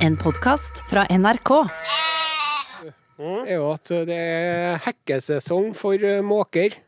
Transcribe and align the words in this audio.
En 0.00 0.14
podkast 0.16 0.80
fra 0.88 1.02
NRK. 1.12 1.50
er 3.20 3.50
jo 3.52 3.66
at 3.68 3.90
det 4.08 4.16
er 4.16 4.78
hekkesesong 4.86 5.74
for 5.76 6.00
måker. 6.24 6.78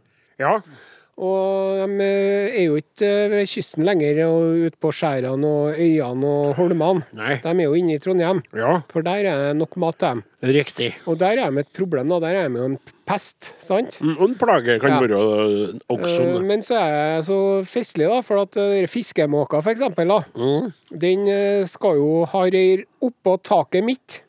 Ja. 0.40 0.54
Og 1.22 1.76
de 1.76 1.96
eh, 2.00 2.54
er 2.56 2.64
jo 2.70 2.78
ikke 2.80 3.04
eh, 3.04 3.28
ved 3.28 3.46
kysten 3.50 3.84
lenger, 3.84 4.22
og 4.24 4.62
ute 4.64 4.78
på 4.80 4.90
skjærene 4.96 5.44
og 5.44 5.74
øyene 5.76 6.24
og 6.26 6.54
holmene. 6.56 7.04
Nei. 7.12 7.34
De 7.44 7.50
er 7.52 7.66
jo 7.66 7.74
inne 7.76 7.98
i 7.98 8.00
Trondheim, 8.00 8.40
Ja, 8.56 8.78
for 8.88 9.04
der 9.04 9.28
er 9.28 9.42
det 9.42 9.56
nok 9.60 9.76
mat 9.76 9.98
til 10.00 10.08
dem. 10.08 10.22
riktig. 10.42 10.88
Og 11.06 11.18
der 11.20 11.36
er 11.38 11.50
de 11.52 11.60
et 11.60 11.68
problem, 11.76 12.08
da. 12.08 12.18
Der 12.24 12.38
er 12.40 12.48
de 12.48 12.58
jo 12.58 12.64
en 12.64 12.78
pest, 13.06 13.52
sant? 13.60 14.00
Mm, 14.00 14.16
Og 14.18 14.24
en 14.30 14.34
plage 14.40 14.78
kan 14.80 14.90
Ja. 14.90 15.00
være 15.04 15.20
øh, 15.20 15.74
også. 15.90 16.22
Uh, 16.38 16.42
Men 16.48 16.62
så 16.62 16.74
er 16.80 17.14
jeg 17.16 17.24
så 17.28 17.38
festlig, 17.68 18.08
da, 18.08 18.20
for 18.22 18.40
at 18.42 18.56
eh, 18.56 18.86
fiskemåka, 18.88 19.60
for 19.60 19.70
eksempel, 19.70 20.08
da, 20.08 20.20
Mm. 20.34 20.72
den 20.98 21.28
eh, 21.28 21.66
skal 21.66 21.96
jo 22.00 22.24
ha 22.24 22.42
reir 22.48 22.84
oppå 23.02 23.36
taket 23.42 23.84
mitt. 23.84 24.22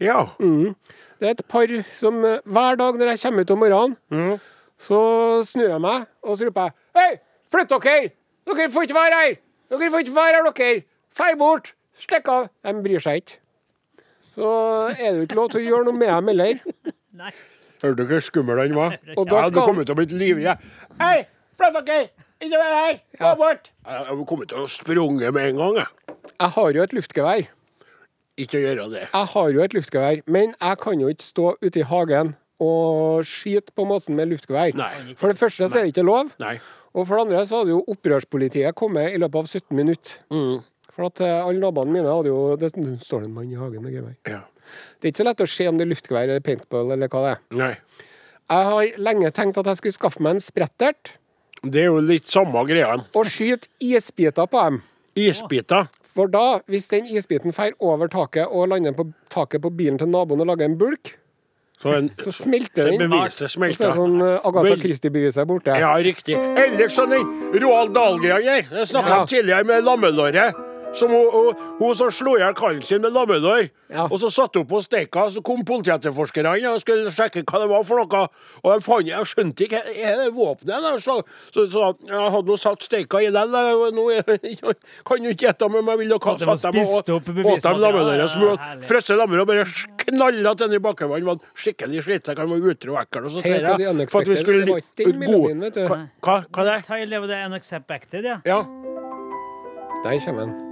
Ja. 0.00 0.28
Det 0.38 1.28
er 1.28 1.30
et 1.36 1.42
par 1.48 1.66
som 1.90 2.24
eh, 2.24 2.38
hver 2.46 2.76
dag 2.78 2.94
når 2.98 3.10
jeg 3.12 3.18
kommer 3.26 3.40
ut 3.42 3.50
om 3.50 3.58
morgenen, 3.58 3.96
Mm. 4.10 4.40
Så 4.82 4.98
snur 5.46 5.68
jeg 5.70 5.82
meg 5.82 6.08
og 6.26 6.36
så 6.38 6.48
roper 6.48 6.68
jeg 6.70 6.74
Hei, 6.98 7.10
flytt 7.54 7.70
dere! 7.72 8.10
Dere 8.50 8.68
får 8.74 8.88
ikke 8.88 8.96
være 8.98 9.20
her! 9.20 9.36
Dere 9.70 9.90
får 9.94 10.04
ikke 10.04 10.16
være 10.16 10.40
her, 10.40 10.50
dere! 10.58 10.82
Fei 11.14 11.30
bort! 11.38 11.72
Stikk 12.02 12.28
av! 12.32 12.48
De 12.66 12.74
bryr 12.84 13.02
seg 13.04 13.22
ikke. 13.22 13.38
Så 14.32 14.50
er 14.96 15.08
det 15.12 15.16
jo 15.20 15.26
ikke 15.28 15.38
lov 15.38 15.50
til 15.52 15.60
å 15.60 15.64
gjøre 15.68 15.86
noe 15.88 15.98
med 16.00 16.08
dem 16.08 16.30
heller. 16.32 16.62
Hørte 17.82 17.96
du 17.98 18.04
hvor 18.08 18.24
skummel 18.24 18.62
han 18.62 18.74
var? 18.78 18.98
Og 19.16 19.26
da 19.28 19.38
jeg 19.38 19.48
hadde 19.48 19.56
du 19.58 19.62
kommet 19.62 19.88
til 19.88 19.94
å 19.94 19.98
bli 20.00 20.06
livredd. 20.24 20.44
ja. 20.46 20.54
Hei, 21.02 21.24
flytt 21.60 21.80
dere! 21.86 22.10
Ikke 22.42 22.58
vær 22.58 22.76
her! 22.80 23.00
Gå 23.20 23.32
bort! 23.38 23.72
Jeg 23.86 24.06
hadde 24.10 24.28
kommet 24.32 24.50
til 24.50 24.64
å 24.64 24.68
sprunge 24.72 25.32
med 25.36 25.50
en 25.52 25.60
gang. 25.62 25.82
Jeg. 25.82 26.16
Jeg 26.32 26.54
har 26.56 26.76
jo 26.76 26.86
et 26.86 26.94
luftgevær. 26.96 27.50
Ikke 28.42 28.58
å 28.58 28.62
gjøre 28.64 28.86
det. 28.90 29.02
Jeg 29.12 29.28
har 29.34 29.50
jo 29.52 29.62
et 29.62 29.74
luftgevær, 29.76 30.22
men 30.26 30.54
jeg 30.56 30.78
kan 30.82 31.02
jo 31.04 31.10
ikke 31.12 31.26
stå 31.28 31.52
ute 31.62 31.82
i 31.82 31.86
hagen 31.86 32.32
og 32.62 33.26
skyte 33.28 33.74
på 33.76 33.86
måten 33.88 34.16
med 34.18 34.30
luftgevær. 34.30 34.76
For 35.18 35.32
det 35.32 35.40
første 35.40 35.68
så 35.68 35.80
er 35.80 35.86
det 35.88 35.94
ikke 35.94 36.06
lov. 36.06 36.30
Nei. 36.42 36.56
Og 36.92 37.06
for 37.08 37.16
det 37.16 37.24
andre 37.26 37.42
så 37.48 37.62
hadde 37.62 37.72
jo 37.74 37.80
opprørspolitiet 37.90 38.76
kommet 38.78 39.14
i 39.14 39.20
løpet 39.20 39.40
av 39.42 39.48
17 39.48 39.76
minutter. 39.78 40.18
Mm. 40.32 40.60
For 40.92 41.08
at 41.08 41.22
eh, 41.24 41.38
alle 41.40 41.62
naboene 41.62 41.94
mine 41.94 42.10
hadde 42.12 42.28
jo 42.28 42.40
Det 42.60 42.68
står 43.00 43.24
en 43.24 43.32
mann 43.32 43.48
i 43.48 43.56
hagen 43.56 43.80
med 43.80 43.94
gevær. 43.96 44.16
Ja. 44.28 44.42
Det 45.00 45.08
er 45.08 45.12
ikke 45.14 45.22
så 45.22 45.28
lett 45.30 45.40
å 45.44 45.48
se 45.48 45.68
om 45.70 45.78
det 45.80 45.86
er 45.86 45.92
luftgevær 45.94 46.28
eller 46.28 46.44
paintball 46.44 46.92
eller 46.94 47.08
hva 47.12 47.22
det 47.24 47.32
er. 47.32 47.40
Nei. 47.62 47.72
Jeg 48.52 48.68
har 48.68 49.00
lenge 49.08 49.30
tenkt 49.32 49.58
at 49.60 49.70
jeg 49.70 49.80
skulle 49.80 49.96
skaffe 49.96 50.22
meg 50.24 50.36
en 50.36 50.44
sprettert 50.44 51.14
Det 51.62 51.84
er 51.84 51.88
jo 51.88 52.02
litt 52.04 52.28
samme 52.28 52.64
greia. 52.68 52.98
og 53.00 53.30
skyte 53.30 53.70
isbiter 53.80 54.48
på 54.50 54.64
dem. 54.66 54.80
Isbiter. 55.16 55.88
For 56.12 56.28
da, 56.28 56.60
hvis 56.68 56.90
den 56.92 57.06
isbiten 57.08 57.54
fer 57.56 57.72
over 57.80 58.10
taket 58.12 58.50
og 58.52 58.68
lander 58.68 58.92
på 58.96 59.06
taket 59.32 59.62
på 59.64 59.70
bilen 59.72 59.96
til 60.00 60.10
naboen 60.12 60.44
og 60.44 60.50
lager 60.50 60.68
en 60.68 60.76
bulk, 60.80 61.14
Så, 61.82 61.92
en, 61.98 62.08
så 62.14 62.30
smelter 62.32 62.90
den. 62.90 62.98
beviset 63.10 63.38
så 63.42 63.48
smelter. 63.58 63.84
er 63.84 63.88
det 63.88 63.96
sånn 63.98 64.20
eh, 64.22 64.36
Agatha 64.46 64.68
Vel- 64.68 64.82
Christie-beviset 64.84 65.46
borte. 65.50 65.74
Ja, 65.82 65.92
riktig. 65.98 66.36
Ellers 66.38 66.94
sånn 66.94 67.10
Roald 67.58 67.92
Dahl-greia. 67.96 68.60
Jeg 68.62 68.86
snakka 68.92 69.08
Ja. 69.16 69.24
tidligere 69.26 69.64
med 69.66 69.82
lammelåret. 69.84 70.54
Som 70.92 71.10
hun, 71.10 71.28
hun, 71.32 71.60
hun 71.78 71.94
som 71.96 72.10
slo 72.12 72.34
i 72.36 72.42
hjel 72.42 72.54
kallen 72.58 72.82
sin 72.84 73.00
med 73.00 73.14
lammelår. 73.14 73.70
Ja. 73.92 74.06
Og 74.08 74.18
så 74.20 74.28
satte 74.32 74.60
hun 74.60 74.68
på 74.68 74.80
steika, 74.84 75.26
så 75.32 75.42
kom 75.44 75.64
politietterforskerne 75.68 76.54
og 76.70 76.80
skulle 76.80 77.12
sjekke 77.12 77.42
hva 77.48 77.60
det 77.62 77.68
var 77.70 77.84
for 77.88 78.00
noe. 78.00 78.22
Og 78.62 78.68
de 78.72 78.84
fant 78.84 79.08
Jeg 79.08 79.28
skjønte 79.28 79.66
ikke 79.66 79.80
Er 80.00 80.20
det 80.22 80.30
våpenet? 80.36 80.80
da? 80.84 80.92
Så, 81.02 81.18
så, 81.52 81.66
så 81.72 81.90
jeg 82.08 82.32
hadde 82.36 82.48
nå 82.48 82.56
satt 82.60 82.84
steika 82.86 83.20
i 83.20 83.30
den. 83.32 83.56
Nå 83.96 84.06
jeg 84.12 84.24
kan 85.08 85.24
jo 85.26 85.34
ikke 85.34 85.48
gjette 85.48 85.68
men 85.72 85.92
jeg 85.92 86.02
ville 86.02 86.20
ha 86.22 86.36
satt 86.56 86.66
dem 86.72 86.82
og 86.82 86.96
åt 86.98 87.28
dem 87.28 87.82
lammelåret. 87.84 88.30
Som 88.32 88.42
Ja, 88.42 88.56
hun 89.12 89.18
lammer 89.22 89.44
og 89.44 89.50
bare 89.52 89.66
knalla 90.04 90.54
til 90.56 90.68
den 90.68 90.78
i 90.80 90.82
bakkevann. 90.82 91.28
Var 91.28 91.40
skikkelig 91.54 92.04
slitsom. 92.08 92.40
Han 92.42 92.52
var 92.52 92.72
utro 92.72 92.96
og 92.96 93.02
ekkel. 93.04 93.28
Og 93.28 93.36
så 93.36 93.44
sier 93.44 93.64
jeg 93.64 94.08
for 94.12 94.24
at 94.24 94.32
vi 94.32 94.40
skulle 94.40 94.80
Det 94.96 95.08
du. 95.08 95.86
Hva, 95.86 96.02
hva, 96.22 96.42
hva 96.48 96.66
er 96.66 96.72
det? 96.72 96.80
Tile 96.88 97.20
of 97.20 97.28
the 97.30 97.44
unaccepted, 97.46 98.24
ja. 98.24 98.40
Ja. 98.44 98.64
Der 100.04 100.18
kommer 100.18 100.46
den. 100.46 100.71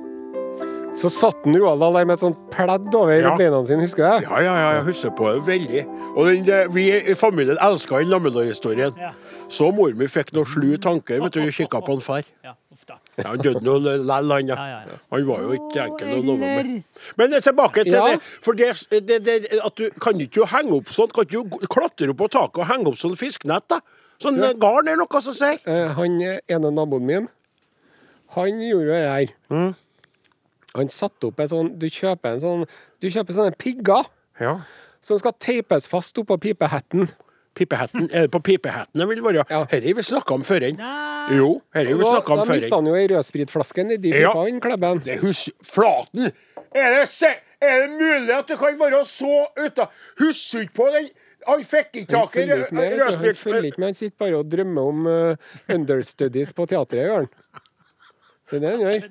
Så 0.96 1.08
satt 1.12 1.44
den 1.44 1.54
Roald 1.60 1.80
der 1.94 2.04
med 2.04 2.14
et 2.18 2.20
sånt 2.24 2.38
pledd 2.52 2.94
over 2.94 3.14
Ja. 3.14 3.36
beina 3.38 3.60
sine, 3.66 3.80
husker 3.86 4.04
jeg. 4.04 4.22
Ja, 4.26 4.40
ja, 4.42 4.54
ja, 4.58 4.70
jeg 4.78 4.84
husker 4.84 5.10
på 5.16 5.30
det 5.32 5.42
veldig. 5.46 5.84
Og 6.16 6.26
den, 6.26 6.48
eh, 6.48 6.66
vi 6.74 6.90
i 7.10 7.14
familien 7.14 7.56
elska 7.60 7.98
den 7.98 8.08
lammelårhistorien. 8.10 8.92
Ja. 8.98 9.12
Så 9.48 9.70
mor 9.74 9.92
mi 9.94 10.06
fikk 10.06 10.32
noen 10.32 10.46
slu 10.46 10.76
tanker. 10.78 11.20
vet 11.22 11.32
du, 11.32 11.40
Hun 11.40 11.50
kikka 11.52 11.80
på 11.80 11.92
en 11.94 12.00
far. 12.00 12.22
ja. 12.44 12.54
Ja, 13.18 13.28
han 13.28 13.38
døde 13.38 13.60
nå 13.60 13.78
lell, 13.78 14.30
han. 14.30 14.46
Ja. 14.48 14.54
Ja, 14.56 14.66
ja, 14.66 14.80
ja. 14.86 14.96
Han 15.12 15.26
var 15.26 15.40
jo 15.42 15.50
ikke 15.52 15.82
enkel 15.84 16.08
å 16.08 16.24
love 16.24 16.38
med. 16.38 16.82
Men 17.18 17.30
tilbake 17.42 17.84
til 17.84 17.92
Ja. 17.92 18.06
det. 18.12 18.20
For 18.22 18.52
det, 18.54 19.06
det, 19.06 19.24
det 19.24 19.60
at 19.64 19.74
du 19.76 19.90
kan 20.00 20.14
ikke 20.14 20.36
jo 20.40 20.44
henge 20.46 20.72
opp 20.72 20.86
sånn, 20.88 21.12
kan 21.12 21.24
ikke 21.24 21.32
jo 21.34 21.44
klatre 21.68 22.08
opp 22.10 22.16
på 22.16 22.28
taket 22.30 22.58
og 22.58 22.66
henge 22.66 22.88
opp 22.88 22.94
sånn 22.96 23.16
fisknett, 23.16 23.68
da? 23.68 23.80
Sånn 24.18 24.42
eh, 24.42 24.54
garn 24.54 24.88
er 24.88 24.96
noe 24.96 25.20
som 25.20 25.34
sier. 25.34 25.58
Eh, 25.66 25.88
Han 25.94 26.20
ene 26.22 26.70
naboen 26.72 27.02
min, 27.06 27.28
han 28.34 28.46
gjorde 28.48 28.86
jo 28.86 28.92
det 28.92 29.08
her. 29.10 29.26
Mm. 29.50 29.74
Han 30.76 30.88
satte 30.92 31.26
opp 31.30 31.40
en 31.42 31.48
sånn 31.50 31.72
Du 31.82 31.88
kjøper 31.90 32.36
en 32.36 32.40
sånn 32.44 32.64
Du 33.02 33.08
kjøper 33.10 33.34
sånne 33.34 33.56
pigger 33.58 34.06
Ja. 34.40 34.60
som 35.02 35.18
skal 35.18 35.32
teipes 35.40 35.88
fast 35.88 36.16
oppå 36.20 36.36
pipehetten. 36.40 37.08
Pipehetten, 37.56 38.06
er 38.14 38.26
det 38.28 38.30
på 38.30 38.38
pipehetten 38.46 39.00
det 39.00 39.06
vil 39.10 39.22
være? 39.24 39.44
Ja. 39.50 39.64
Dette 39.64 39.86
har 39.88 39.96
vi 39.98 40.02
snakka 40.06 40.34
om 40.36 40.42
før. 40.46 40.66
Nei. 40.78 41.36
Jo, 41.36 41.48
dette 41.74 41.88
har 41.88 41.96
vi 41.98 42.04
Da, 42.04 42.10
snakka 42.14 42.32
om 42.32 42.38
da 42.38 42.44
før. 42.46 42.54
mista 42.54 42.76
han 42.78 42.86
jo 42.86 42.94
ei 42.94 43.06
rødspritflaske 43.10 43.84
nedi 43.88 44.12
pipa, 44.14 44.44
ja. 44.46 44.60
klebben. 44.60 45.00
Det 45.04 45.16
hus 45.24 45.48
Flaten! 45.66 46.30
Er 46.70 46.94
det, 46.94 47.08
se, 47.10 47.32
er 47.60 47.80
det 47.82 47.90
mulig 47.96 48.30
at 48.36 48.46
det 48.52 48.58
kan 48.60 48.78
være 48.78 49.02
så 49.04 49.32
uta... 49.58 49.88
Husker 50.20 50.58
du 50.60 50.62
ikke 50.68 50.76
på 50.78 50.86
den 50.94 51.08
Han 51.48 51.64
fikk 51.64 51.96
ikke 52.04 52.12
tak 52.12 52.36
i 52.36 52.44
du. 52.46 52.52
han 52.70 53.34
følger 53.34 53.64
ikke 53.72 53.80
med, 53.80 53.86
han 53.88 53.94
sitter 53.98 54.16
bare 54.20 54.38
og 54.38 54.50
drømmer 54.52 54.82
om 54.92 55.06
uh, 55.08 55.52
understudies 55.74 56.52
på 56.54 56.66
teatret, 56.70 57.00
gjør 57.08 57.16
han. 57.24 57.30
Det 58.50 58.58
er 58.58 58.66
det 58.66 58.70
han 58.74 58.80
gjør. 58.86 59.08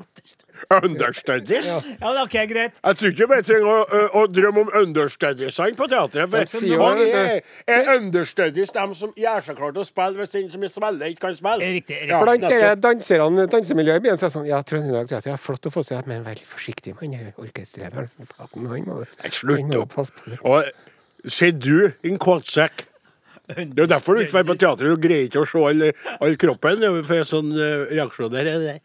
Understudies? 0.83 1.65
Ja. 1.65 1.77
Ja, 2.01 2.11
men 2.11 2.21
OK, 2.21 2.35
greit. 2.51 2.79
Jeg 2.83 2.97
tror 2.99 3.13
ikke 3.13 3.27
vi 3.31 3.37
trenger 3.47 3.69
å, 3.71 3.77
å, 3.79 4.01
å 4.19 4.23
drømme 4.27 4.63
om 4.65 4.71
understudiesene 4.81 5.77
på 5.79 5.87
teatret. 5.91 6.27
De 6.33 6.41
For 6.49 6.65
det, 6.65 6.79
hva 6.79 6.89
er, 6.99 7.39
er 7.71 7.91
understudies 7.95 8.73
dem 8.75 8.93
som 8.97 9.13
gjør 9.17 9.45
seg 9.47 9.59
klar 9.59 9.71
til 9.75 9.83
å 9.83 9.87
spille 9.87 10.19
hvis 10.19 10.35
den 10.35 10.51
som 10.51 10.65
spiller, 10.73 11.13
ikke 11.13 11.23
kan 11.29 11.39
spille? 11.39 11.71
Riktig, 11.77 12.01
riktig. 12.01 12.11
Ja, 12.11 12.19
Blant 12.25 12.45
dere 12.51 12.73
danserne, 12.83 13.47
dansemiljøet 13.55 14.03
i 14.03 14.05
byen, 14.09 14.19
så 14.19 14.27
er 14.27 14.33
det 14.33 14.35
sånn 14.35 14.49
Ja, 14.49 14.59
Trøndelag 14.67 15.09
Teater, 15.11 15.31
er 15.37 15.41
flott 15.41 15.71
å 15.71 15.73
få 15.73 15.85
seg, 15.87 16.03
men 16.11 16.27
vær 16.27 16.37
litt 16.37 16.49
forsiktig 16.49 16.97
med 16.99 17.15
han 17.15 17.31
orkestrederen. 17.39 18.11
Han 18.41 18.67
må 18.67 18.99
Nei, 18.99 19.33
Slutt 19.39 19.75
opp. 19.79 19.97
Og 20.43 21.29
se 21.29 21.51
du, 21.55 21.91
en 22.03 22.19
kåtsekk. 22.21 22.88
Det 23.49 23.65
er 23.65 23.83
jo 23.83 23.89
derfor 23.89 24.15
du 24.15 24.23
ikke 24.23 24.37
drar 24.37 24.45
på 24.45 24.57
teatret. 24.61 24.93
Du 24.93 25.01
greier 25.01 25.25
ikke 25.25 25.41
å 25.41 25.49
se 25.49 25.65
all, 25.71 25.89
all 26.21 26.39
kroppen 26.39 26.85
for 27.07 27.27
sånn 27.27 27.51
uh, 27.57 27.89
reaksjoner. 27.89 28.53
er 28.53 28.65
det. 28.67 28.77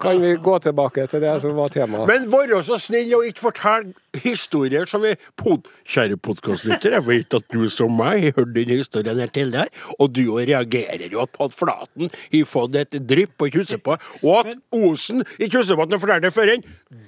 Kan 0.00 0.20
vi 0.20 0.34
gå 0.36 0.58
tilbake 0.58 1.06
til 1.06 1.22
det 1.22 1.34
som 1.40 1.54
var 1.56 1.70
temaet? 1.72 2.08
Men 2.10 2.26
vær 2.32 2.50
så 2.66 2.76
snill 2.82 3.12
og 3.16 3.28
ikke 3.28 3.44
fortell 3.46 3.92
historier 4.24 4.88
som 4.90 5.02
vi 5.04 5.14
pod 5.38 5.68
Kjære 5.88 6.16
podkastlytter, 6.22 6.96
jeg 6.96 7.06
vet 7.06 7.36
at 7.36 7.46
du 7.52 7.64
som 7.72 7.92
meg 7.94 8.22
har 8.24 8.36
hørt 8.38 8.52
denne 8.56 8.78
historien 8.80 9.20
her 9.20 9.32
tidligere, 9.32 9.68
og 9.98 10.12
du 10.16 10.22
reagerer 10.34 11.12
jo 11.12 11.24
på 11.30 11.48
at 11.48 11.56
Flaten 11.56 12.10
har 12.10 12.44
fått 12.48 12.78
et 12.80 12.98
drypp 13.04 13.34
på 13.40 13.50
Kjussepå, 13.54 13.96
og 14.24 14.38
at 14.40 14.54
Osen 14.74 15.24
i 15.38 15.48
Kjussepåten 15.48 16.00
forteller 16.00 16.26
det 16.26 16.34
før 16.34 16.54
en, 16.54 16.64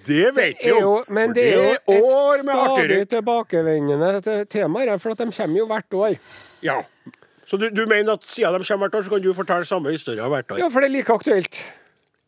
det 0.06 0.32
vet 0.36 0.60
vi 0.62 0.72
jo, 0.72 0.80
jo. 0.82 0.96
men 1.08 1.32
for 1.32 1.38
det 1.38 1.46
er 1.46 1.56
jo 1.56 1.96
et 1.96 2.44
stadig 2.44 3.00
tilbakevendende 3.14 4.44
tema, 4.52 4.84
her, 4.84 4.98
for 5.02 5.16
at 5.16 5.24
de 5.24 5.32
kommer 5.32 5.62
jo 5.62 5.70
hvert 5.72 6.00
år. 6.02 6.20
Ja. 6.62 6.80
Så 7.46 7.56
du, 7.56 7.68
du 7.70 7.86
mener 7.86 8.16
at 8.16 8.24
siden 8.26 8.60
de 8.60 8.66
kommer 8.66 8.88
hvert 8.88 8.94
år, 8.94 9.02
så 9.06 9.10
kan 9.10 9.22
du 9.22 9.32
fortelle 9.34 9.64
samme 9.64 9.90
historie 9.90 10.28
hvert 10.28 10.50
år? 10.50 10.58
Ja, 10.58 10.68
for 10.68 10.80
det 10.80 10.88
er 10.90 10.96
like 10.96 11.12
aktuelt. 11.12 11.62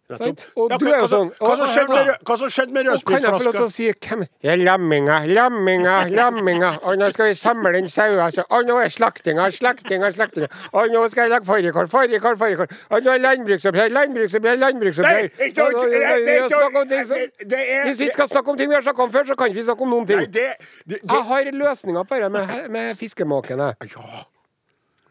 Nettopp. 0.08 0.40
Og 0.56 0.70
du 0.80 0.86
er 0.88 1.02
jo 1.02 1.08
sånn 1.10 1.30
Hva 1.36 1.50
som 1.58 1.68
skjedde 1.68 1.92
med, 1.92 2.06
rø- 2.08 2.22
hva 2.24 2.36
som 2.40 2.72
med 2.72 2.86
Og 2.88 3.02
kan 3.04 3.20
jeg 3.20 3.32
få 3.34 3.44
lov 3.44 3.56
til 3.58 3.64
å 3.66 3.72
si 3.72 3.88
hvem 3.92 4.22
Ja, 4.42 4.54
lamminga, 4.56 5.18
lamminga, 5.28 5.96
lamminga. 6.08 6.70
Og 6.88 6.96
nå 6.96 7.10
skal 7.12 7.28
vi 7.28 7.34
samle 7.36 7.74
inn 7.78 7.88
sauer. 7.92 8.20
altså. 8.24 8.44
Og 8.48 8.64
nå 8.64 8.78
er 8.80 8.88
slaktinga, 8.88 9.50
slaktinga, 9.52 10.08
slaktinga. 10.16 10.48
Og 10.72 10.88
nå 10.94 11.02
skal 11.10 11.22
jeg 11.28 11.30
lage 11.34 11.44
fårikål, 11.44 11.90
fårikål, 11.92 12.36
fårikål. 12.40 12.72
Og 12.90 13.02
nå 13.04 13.10
er 13.14 13.18
landbruksoppgjør, 13.26 13.92
landbruksoppgjør, 13.98 14.56
landbruksoppgjør. 14.64 15.22
det- 15.22 15.36
det 15.38 15.58
er 15.58 16.18
det- 16.24 17.32
det 17.48 17.58
er- 17.70 17.84
Hvis 17.84 17.98
vi 17.98 18.04
ikke 18.06 18.12
skal 18.14 18.28
snakke 18.28 18.48
om 18.48 18.56
ting 18.56 18.68
vi 18.70 18.74
har 18.74 18.82
snakket 18.82 19.04
om 19.04 19.12
før, 19.12 19.24
så 19.26 19.36
kan 19.36 19.52
vi 19.52 19.58
ikke 19.60 19.64
snakke 19.68 19.82
om 19.82 19.90
noen 19.90 20.06
ting. 20.06 20.18
Det, 20.18 20.32
det, 20.32 20.56
det 20.86 21.00
Jeg 21.04 21.22
har 21.24 21.44
løsninga 21.52 22.04
på 22.08 22.14
det 22.22 22.32
med, 22.32 22.70
med 22.70 22.96
fiskemåkene. 22.96 23.74
Ja. 23.82 24.24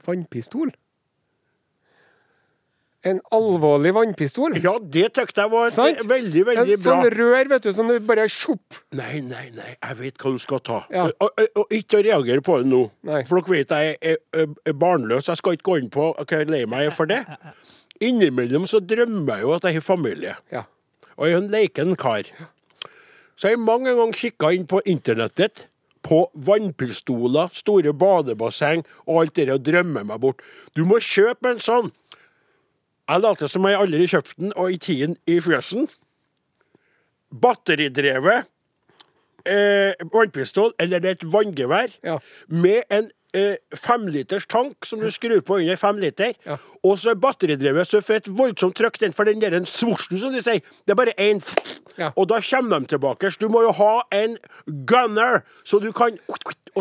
Vannpistol. 0.08 0.72
En 3.06 3.20
alvorlig 3.32 3.92
vannpistol. 3.94 4.56
Ja, 4.64 4.74
det 4.82 5.12
tykte 5.16 5.44
jeg 5.46 5.52
var 5.52 5.70
Sant? 5.72 6.00
veldig, 6.10 6.42
veldig 6.48 6.74
En 6.74 6.82
sånn 6.82 7.06
rør, 7.14 7.50
vet 7.52 7.68
du, 7.68 7.70
som 7.76 7.88
du 7.92 8.00
bare 8.04 8.26
sjopp. 8.32 8.80
Nei, 8.98 9.20
nei, 9.22 9.46
nei, 9.56 9.76
jeg 9.76 9.98
vet 10.00 10.18
hva 10.18 10.32
du 10.34 10.40
skal 10.42 10.64
ta. 10.66 10.80
Ja. 10.92 11.06
Og, 11.06 11.30
og, 11.30 11.52
og 11.62 11.76
ikke 11.78 12.02
reagere 12.04 12.42
på 12.44 12.58
det 12.64 12.72
nå. 12.72 12.82
Nei. 13.08 13.22
For 13.30 13.38
dere 13.40 13.54
vet 13.54 13.76
jeg 13.76 13.98
er, 14.02 14.18
er, 14.34 14.50
er 14.66 14.78
barnløs. 14.82 15.30
Jeg 15.30 15.40
skal 15.40 15.56
ikke 15.60 15.70
gå 15.70 15.78
inn 15.84 15.92
på 15.94 16.10
hva 16.18 16.26
jeg 16.42 16.50
lei 16.50 16.64
meg 16.70 16.90
for 16.96 17.10
det. 17.10 17.22
Innimellom 18.04 18.66
så 18.70 18.82
drømmer 18.84 19.38
jeg 19.38 19.46
jo 19.46 19.54
at 19.56 19.70
jeg 19.70 19.78
har 19.78 19.86
familie. 19.86 20.36
Ja. 20.54 20.66
Og 21.18 21.30
jeg 21.30 21.38
er 21.38 21.42
en 21.44 21.50
leken 21.54 21.96
kar. 22.02 22.28
så 23.38 23.48
har 23.48 23.56
jeg 23.56 23.62
mange 23.64 23.94
ganger 23.94 24.18
kikka 24.18 24.52
inn 24.58 24.68
på 24.70 24.82
internettet. 24.90 25.68
På 26.08 26.28
vannpistoler, 26.34 27.50
store 27.54 27.92
badebasseng 27.94 28.84
og 29.06 29.22
alt 29.22 29.34
det 29.36 29.50
og 29.52 29.64
drømmer 29.66 30.06
meg 30.08 30.22
bort. 30.24 30.44
Du 30.78 30.86
må 30.88 31.02
kjøpe 31.04 31.52
en 31.52 31.60
sånn. 31.62 31.90
Jeg 33.08 33.22
later 33.24 33.48
som 33.48 33.66
jeg 33.70 33.80
aldri 33.80 34.08
kjøpte 34.08 34.36
den, 34.42 34.54
og 34.56 34.72
i 34.74 34.78
tiden 34.78 35.16
i 35.28 35.38
fjøsen. 35.44 35.88
Batteridrevet 37.32 38.46
eh, 39.48 39.94
vannpistol, 40.14 40.74
eller 40.80 41.00
er 41.04 41.16
et 41.16 41.24
vanngevær, 41.34 41.94
Ja. 42.04 42.18
med 42.48 42.84
en 42.92 43.10
eh, 43.34 43.56
femliters 43.76 44.46
tank 44.48 44.86
som 44.86 45.00
du 45.00 45.10
skrur 45.12 45.40
på 45.42 45.60
under 45.60 45.76
fem 45.76 45.98
liter. 46.04 46.34
Ja. 46.46 46.58
Og 46.84 47.00
så 47.00 47.12
er 47.12 47.16
batteridrevet 47.20 47.88
så 47.88 48.02
får 48.02 48.14
et 48.22 48.30
voldsomt 48.38 48.76
trykk 48.76 49.00
den, 49.00 49.14
for 49.14 49.24
den 49.28 49.40
der 49.42 49.60
svosjen, 49.66 50.18
som 50.20 50.34
de 50.34 50.42
sier, 50.44 50.60
det 50.86 50.92
er 50.96 51.00
bare 51.00 51.16
én. 51.20 51.40
Ja. 51.98 52.12
Og 52.16 52.28
da 52.30 52.40
kommer 52.42 52.80
de 52.80 52.86
tilbake. 52.88 53.32
Så 53.32 53.40
du 53.42 53.48
må 53.50 53.62
jo 53.64 53.72
ha 53.72 54.02
en 54.12 54.38
gunner, 54.86 55.42
så 55.64 55.80
du 55.80 55.92
kan 55.92 56.18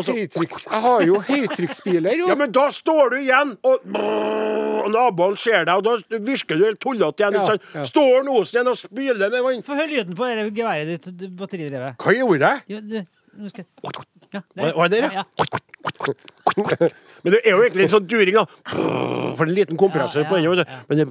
så, 0.05 0.15
Høytrykks... 0.17 0.65
Jeg 0.67 0.81
har 0.83 1.05
jo 1.07 1.21
høytrykksbiler, 1.27 2.21
ja, 2.27 2.35
men 2.39 2.51
da 2.55 2.67
står 2.73 3.13
du 3.13 3.17
igjen, 3.21 3.53
og, 3.67 3.87
og 3.97 4.89
naboen 4.93 5.37
ser 5.39 5.67
deg, 5.67 5.79
og 5.79 5.85
da 5.87 6.21
virker 6.27 6.59
du 6.59 6.65
helt 6.67 6.81
tullete 6.83 7.23
igjen. 7.23 7.39
Ja, 7.39 7.57
ja. 7.77 7.85
Står 7.87 8.27
Osen 8.27 8.59
igjen 8.59 8.71
og 8.71 8.79
spyler 8.79 9.33
med 9.33 9.45
vann. 9.45 9.63
Få 9.65 9.77
høre 9.79 9.91
lyden 9.93 10.17
på 10.17 10.29
det 10.29 10.49
geværet 10.57 10.93
ditt, 10.93 11.09
det 11.21 11.31
batteridrevet. 11.39 11.97
Hva 12.03 12.15
gjorde 12.17 12.51
jeg? 12.51 12.63
Ja, 12.75 12.83
du, 12.83 12.97
nå 13.37 13.53
skal 13.53 13.67
ja, 14.33 14.41
det? 14.91 14.99
Ja, 15.13 15.23
Men 17.23 17.33
det 17.33 17.39
er 17.43 17.53
jo 17.53 17.61
egentlig 17.63 17.85
en 17.87 17.93
sånn 17.93 18.07
during, 18.09 18.35
da. 18.35 18.43
For 19.37 19.47
en 19.47 19.53
liten 19.55 19.79
kompressor 19.79 20.25
Ja, 20.25 20.29
på 20.29 20.39
den. 20.41 20.65
Men 20.89 21.01
det 21.01 21.07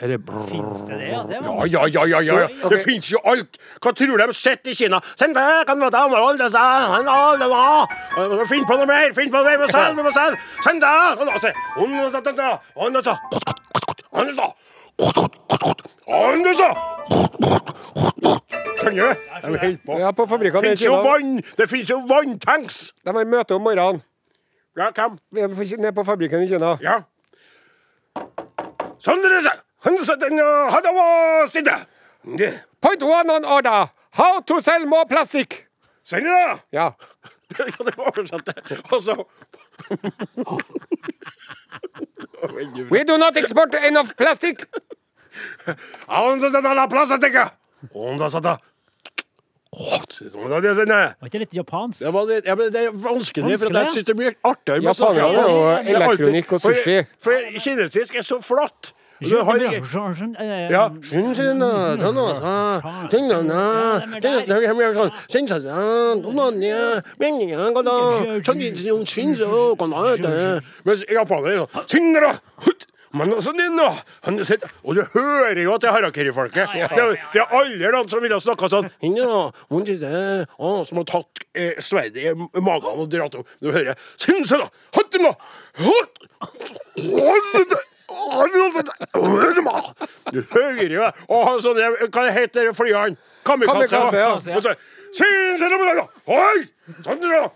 er 0.00 0.08
det 0.12 0.18
Fins 0.48 0.80
det 0.88 0.98
det? 1.00 1.08
Ja, 1.10 1.22
det 1.28 1.38
ja, 1.72 1.86
ja, 1.86 2.04
ja, 2.06 2.20
ja, 2.20 2.20
ja. 2.20 2.48
Okay. 2.64 2.70
Det 2.76 2.84
fins 2.84 3.12
jo 3.12 3.18
alt! 3.24 3.58
Hva 3.82 3.92
tror 3.92 4.16
du 4.16 4.26
de 4.26 4.34
sitter 4.36 4.70
i 4.70 4.74
Kina? 4.74 5.00
Finn 8.48 8.66
på 8.68 8.78
noe 8.78 8.86
mer! 8.86 9.14
Finn 9.16 9.30
på 9.32 9.42
noe 9.42 9.48
mer! 9.48 9.58
Må 9.58 9.66
selv, 9.72 10.02
må 10.02 10.10
selv! 10.14 10.36
Send 10.64 10.82
Skjønner 18.78 19.02
du? 19.02 19.14
De 19.42 19.48
holder 19.48 19.76
på. 19.86 19.98
Ja, 19.98 20.10
på 20.14 20.26
fabrikken, 20.30 20.62
det 20.62 20.70
fins 20.70 20.86
jo 20.86 20.96
vann! 21.04 21.38
Det 21.58 21.68
fins 21.70 21.90
jo 21.90 22.00
vanntanks! 22.08 22.80
De 23.04 23.14
har 23.14 23.28
møte 23.28 23.54
om 23.58 23.62
morgenen. 23.66 24.02
Ja, 24.78 24.90
hvem? 24.94 25.18
Nede 25.34 25.92
på 25.94 26.04
fabrikken 26.06 26.44
i 26.44 26.50
Kina. 26.50 26.76
Ja. 26.82 27.00
Sånn 28.98 29.22
er 29.22 29.38
Sondre, 29.38 29.58
170 29.80 30.72
하다와시다. 30.72 31.86
네. 32.36 32.62
포인트 32.80 33.04
원원 33.04 33.44
어다. 33.44 33.92
How 34.18 34.40
to 34.44 34.58
sell 34.58 34.82
more 34.82 35.04
plastic. 35.08 35.68
셀이다. 36.02 36.64
Ja. 36.72 36.96
Jeg 37.58 37.72
hadde 37.78 37.92
oversatt 37.96 38.46
det. 38.46 38.80
Og 38.92 39.02
så 39.02 39.24
We 42.90 43.04
do 43.04 43.16
not 43.16 43.36
export 43.36 43.74
enough 43.74 44.14
plastic. 44.16 44.56
Var 51.20 51.26
ikke 51.26 51.38
litt 51.38 51.54
japansk? 51.54 52.00
Det, 52.00 52.12
var, 52.12 52.30
ja, 52.44 52.54
men 52.54 52.72
det 52.72 52.80
er 52.88 52.90
vanskelig, 52.90 53.58
for 53.60 53.78
jeg 53.78 53.92
syns 53.92 54.06
det 54.08 54.16
blir 54.16 54.32
artigere 54.42 54.80
med 54.80 54.88
Japanere 54.88 55.44
og 55.44 55.90
elektronikk 55.92 56.52
og 56.56 56.60
sushi. 56.64 56.96
For, 57.20 57.36
for 57.36 57.60
kinesisk 57.60 58.16
er 58.16 58.24
så 58.26 58.40
flott 58.42 58.94
du 59.20 59.34
har 59.42 59.58
ikke 59.58 59.88
sånn, 59.90 60.34
ja, 60.76 60.84
men, 73.16 73.30
altså, 73.32 73.52
den 73.56 73.76
da, 73.78 73.88
han 74.26 74.36
sitter, 74.44 74.68
og 74.84 74.94
du 74.98 75.02
hører 75.14 75.62
jo 75.62 75.72
at 75.74 75.80
det 75.82 75.88
er 75.88 75.94
harakiri-folket. 75.96 76.74
Det, 76.92 77.04
det 77.32 77.40
er 77.40 77.54
alle 77.56 77.92
land 77.94 78.10
som 78.12 78.20
ville 78.22 78.36
ha 78.36 78.42
snakket 78.44 78.74
sånn, 78.74 78.90
som 80.84 81.00
har 81.00 81.06
tatt 81.08 81.40
eh, 81.56 81.78
sverdet 81.82 82.34
i 82.36 82.62
magen 82.64 82.92
og 82.92 83.08
dratt 83.12 83.38
opp. 83.40 83.48
Du 83.64 83.70
hører, 83.72 83.96
sånn, 84.20 84.44
sånn, 84.48 84.66
da, 84.66 84.68
du 90.32 90.40
hører 90.52 90.92
jo 90.92 91.02
Og 91.28 91.40
han 91.48 91.60
sånne 91.64 91.90
Hva 92.08 92.28
heter 92.34 92.72
flyene? 92.76 93.16
Kamikaze. 93.48 93.88
Kamikaze, 93.88 94.18
ja. 94.18 94.56
Og 94.56 94.62
så 94.62 94.74
«Sin, 95.12 95.26
sin, 95.58 95.58
sin, 95.58 95.70
sin, 95.70 96.02
Oi! 96.28 96.58
Sånn, 97.04 97.22
da! 97.22 97.48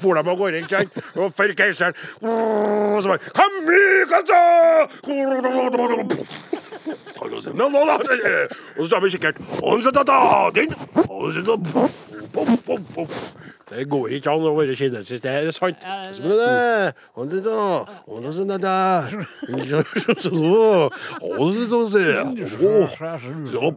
For 0.00 0.16
dem 0.16 0.30
av 0.32 0.38
gårde, 0.40 0.62
ikke 0.62 0.72
sant? 0.72 0.92
Og 1.18 1.34
for 1.36 1.52
keiseren. 1.58 1.94
Og 2.24 2.96
så 3.04 3.12
bare 3.12 3.20
Kamikaze! 3.36 4.40
Og 8.80 8.86
så 8.86 8.90
tar 8.90 9.00
vi 9.04 9.12
kikkert. 9.12 9.36
Det 13.70 13.84
går 13.90 14.08
ikke 14.16 14.32
an 14.32 14.42
å 14.48 14.50
være 14.56 14.74
kinesisk, 14.78 15.22
det 15.22 15.30
er 15.30 15.50
sant. 15.54 15.78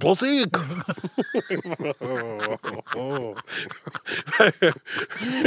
Plastikk. 0.02 0.58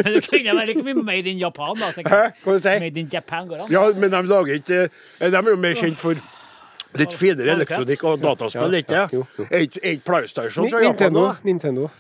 Det 0.05 0.23
kunne 0.29 0.55
være 0.57 0.67
like 0.71 0.83
mye 0.87 1.03
Made 1.03 1.31
in 1.31 1.39
Japan, 1.39 1.77
da. 1.81 1.91
jeg. 1.97 2.33
Hva 2.45 2.57
sier 2.61 2.79
du? 2.79 2.87
Made 2.87 3.01
in 3.03 3.11
Japan 3.13 3.49
går 3.51 3.65
an. 3.67 3.71
Ja, 3.73 3.85
men 3.95 4.11
de 4.15 4.23
lager 4.31 4.55
ikke 4.61 4.81
De 5.21 5.37
er 5.37 5.51
jo 5.51 5.57
mer 5.61 5.75
kjent 5.79 5.99
for 6.01 6.15
litt 6.97 7.13
finere 7.13 7.53
elektronikk 7.59 8.05
og 8.09 8.23
dataspill, 8.23 8.79
ikke 8.81 9.07
jo. 9.13 9.27
Er 9.51 9.67
ikke- 9.67 10.01
PlayStation 10.07 10.71
fra 10.71 10.81
Japan 10.83 11.13
Nintendo. 11.13 11.25
Nintendo. 11.45 11.91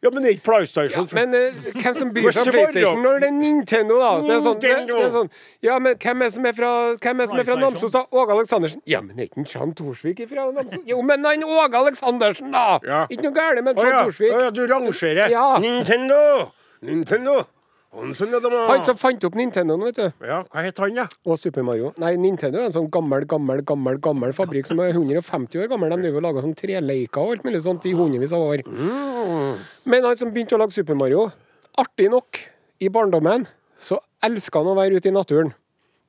Ja, 0.00 0.08
men 0.14 0.24
er 0.24 0.32
ikke 0.32 0.46
PlayStation 0.46 1.04
Ja, 1.04 1.16
Men 1.18 1.34
uh, 1.36 1.66
hvem 1.76 1.96
som 1.98 2.10
bryr 2.16 2.32
seg 2.32 2.46
om. 2.48 2.54
PlayStation 2.54 3.02
når 3.04 3.18
det 3.20 3.28
er 3.28 3.34
Nintendo, 3.36 3.98
da? 4.00 4.12
Det 4.24 4.32
er 4.32 4.40
sånn, 4.46 4.60
det, 4.62 4.72
det 4.88 4.96
er 5.04 5.12
sånn 5.12 5.28
Ja, 5.66 5.76
men 5.84 5.98
hvem 6.00 6.24
er 6.24 6.30
det 6.30 6.34
som 6.38 6.48
er 6.48 6.56
fra, 6.56 6.70
hvem 7.04 7.20
er 7.20 7.30
som 7.32 7.42
er 7.42 7.48
fra 7.50 7.58
Namsos, 7.60 7.92
da? 7.92 8.02
Åge 8.08 8.36
Aleksandersen? 8.38 8.80
Ja, 8.88 9.02
men 9.04 9.20
er 9.20 9.28
ikke 9.28 9.42
en 9.44 9.48
Jean 9.52 9.74
Thorsvik 9.76 10.22
fra 10.30 10.48
Namsos? 10.56 10.80
Jo, 10.88 11.02
men 11.04 11.28
han 11.28 11.44
Åge 11.44 11.84
Aleksandersen, 11.84 12.48
da! 12.56 12.66
Ja. 12.88 13.02
Ikke 13.12 13.28
noe 13.28 13.36
galt 13.36 13.64
med 13.66 13.76
Chan. 13.76 13.96
Thorsvik. 14.00 14.32
Å 14.32 14.44
ja, 14.46 14.50
du 14.56 14.62
rangerer. 14.72 15.26
Ja. 15.36 15.46
Nintendo! 15.60 16.20
Nintendo! 16.80 17.40
Han 17.90 18.12
ja. 18.14 18.38
Han 18.68 18.84
som 18.86 18.98
fant 18.98 19.24
opp 19.26 19.34
Nintendoen, 19.34 19.82
vet 19.88 19.96
du. 19.98 20.26
Ja, 20.26 20.44
hva 20.46 20.62
het 20.62 20.78
han, 20.78 20.94
da? 20.94 21.06
Og 21.26 21.40
Super 21.42 21.64
Mario. 21.66 21.90
Nei, 21.98 22.12
Nintendo 22.22 22.60
er 22.60 22.68
en 22.68 22.76
sånn 22.76 22.86
gammel, 22.92 23.26
gammel, 23.26 23.64
gammel 23.66 23.98
gammel 24.02 24.34
fabrikk 24.36 24.70
som 24.70 24.78
er 24.84 24.92
150 24.94 25.58
år 25.58 25.70
gammel. 25.72 25.90
De 25.90 26.06
driver 26.06 26.20
og 26.22 26.26
lager 26.28 26.46
sånn 26.46 26.54
treleiker 26.58 27.24
og 27.24 27.34
alt 27.34 27.46
mulig 27.48 27.64
sånt 27.66 27.88
i 27.90 27.94
hundrevis 27.98 28.34
av 28.36 28.46
år. 28.46 28.62
Men 29.90 30.06
han 30.06 30.20
som 30.20 30.30
begynte 30.30 30.54
å 30.54 30.62
lage 30.62 30.76
Super 30.78 30.98
Mario, 30.98 31.26
artig 31.82 32.06
nok, 32.14 32.38
i 32.80 32.88
barndommen, 32.88 33.48
så 33.82 33.98
elska 34.24 34.62
han 34.62 34.70
å 34.70 34.78
være 34.78 35.00
ute 35.00 35.10
i 35.10 35.16
naturen. 35.16 35.50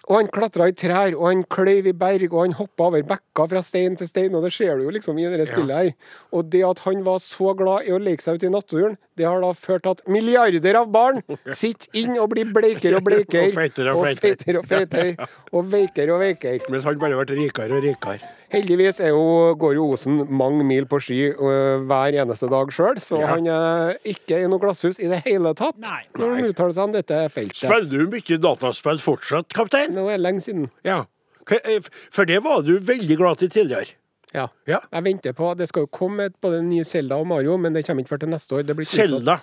Og 0.10 0.16
han 0.18 0.28
klatra 0.34 0.68
i 0.72 0.74
trær, 0.76 1.14
og 1.16 1.28
han 1.30 1.44
kløyv 1.52 1.88
i 1.92 1.94
berg, 1.94 2.34
og 2.34 2.42
han 2.48 2.56
hoppa 2.58 2.88
over 2.90 3.04
bekka 3.06 3.46
fra 3.52 3.62
stein 3.64 3.96
til 4.00 4.08
stein, 4.10 4.34
og 4.36 4.44
det 4.48 4.52
ser 4.56 4.76
du 4.80 4.88
jo 4.88 4.96
liksom 4.96 5.20
i 5.22 5.28
det 5.30 5.48
spillet 5.52 5.76
her. 5.78 5.92
Og 6.34 6.50
det 6.52 6.64
at 6.68 6.80
han 6.88 7.04
var 7.06 7.20
så 7.24 7.54
glad 7.58 7.88
i 7.88 7.94
å 7.96 8.02
leke 8.02 8.26
seg 8.26 8.40
ute 8.42 8.50
i 8.50 8.54
naturen, 8.54 8.98
det 9.20 9.28
har 9.28 9.42
da 9.44 9.52
ført 9.54 9.84
til 9.86 9.92
at 9.92 10.02
milliarder 10.10 10.78
av 10.80 10.88
barn 10.90 11.22
sitter 11.62 11.92
inn 12.02 12.16
og 12.18 12.32
blir 12.34 12.50
bleikere 12.56 12.98
og 12.98 13.06
bleikere. 13.06 13.50
Og 13.52 13.56
feitere 13.58 13.94
og 13.94 14.06
feitere. 14.08 14.60
og 14.62 14.68
feitere. 14.70 15.30
Og 15.56 15.66
veikere 15.68 16.14
og 16.16 16.22
veikere. 16.24 16.62
Mens 16.72 16.86
han 16.88 16.96
bare 17.00 17.18
ble 17.28 17.36
rikere 17.42 17.76
og 17.76 17.84
rikere. 17.84 18.24
Heldigvis 18.52 19.02
er 19.04 19.10
jo, 19.12 19.52
går 19.60 19.74
jo 19.78 19.84
Osen 19.94 20.22
mange 20.32 20.64
mil 20.68 20.86
på 20.88 20.98
ski 21.04 21.18
øh, 21.32 21.84
hver 21.88 22.16
eneste 22.24 22.48
dag 22.52 22.72
sjøl, 22.72 22.98
så 23.04 23.20
Ja. 23.20 23.28
han 23.34 23.48
er 23.52 23.98
ikke 24.08 24.40
i 24.44 24.48
noe 24.52 24.60
glasshus 24.64 25.00
i 25.04 25.10
det 25.12 25.22
hele 25.28 25.52
tatt 25.60 25.76
Nei. 25.84 26.02
når 26.20 26.34
han 26.38 26.48
uttaler 26.54 26.76
seg 26.76 26.84
om 26.88 26.96
dette 26.96 27.20
feltet. 27.36 27.60
Spiller 27.66 27.92
du 28.08 28.12
mye 28.16 28.40
dataspill 28.48 29.00
fortsatt, 29.04 29.52
kaptein? 29.56 29.91
Nå 29.96 30.06
er 30.08 30.18
det 30.18 30.26
lenge 30.26 30.42
siden. 30.44 30.70
Ja. 30.88 31.04
Eh, 31.52 31.82
For 32.14 32.26
det 32.30 32.40
var 32.44 32.62
du 32.66 32.78
veldig 32.80 33.18
glad 33.18 33.42
til 33.42 33.50
tidligere. 33.50 33.98
Ja. 34.34 34.48
Ja. 34.68 34.78
Jeg 34.94 35.04
venter 35.04 35.34
på 35.36 35.50
Det 35.60 35.68
skal 35.68 35.84
jo 35.84 35.90
komme 35.92 36.30
både 36.42 36.62
nye 36.64 36.80
ny 36.82 36.84
Selda 36.88 37.18
og 37.20 37.28
Mario, 37.28 37.58
men 37.60 37.74
det 37.76 37.86
kommer 37.86 38.04
ikke 38.06 38.14
før 38.16 38.22
til 38.24 38.30
neste 38.32 38.56
år. 38.56 38.62
Det. 38.70 38.78
Selda. 38.88 39.40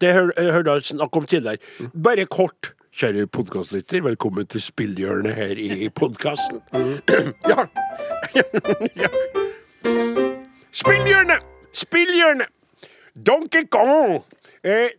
Det 0.00 0.12
hør, 0.14 0.30
jeg 0.36 0.52
hørte 0.52 0.70
jeg 0.78 0.82
snakk 0.92 1.16
om 1.16 1.26
tidligere. 1.26 1.90
Bare 2.04 2.26
kort, 2.26 2.72
kjære 2.94 3.26
podkastlytter. 3.26 4.02
Velkommen 4.02 4.46
til 4.46 4.62
spillhjørnet 4.62 5.34
her 5.34 5.58
i 5.58 5.88
podkasten. 5.88 6.62
Ja. 7.50 7.66
ja. 9.02 9.08
Spillhjørnet! 10.74 11.42
Spillhjørnet! 11.72 12.50
Donkey 13.14 13.66
Kong! 13.70 14.24
Eh, 14.64 14.90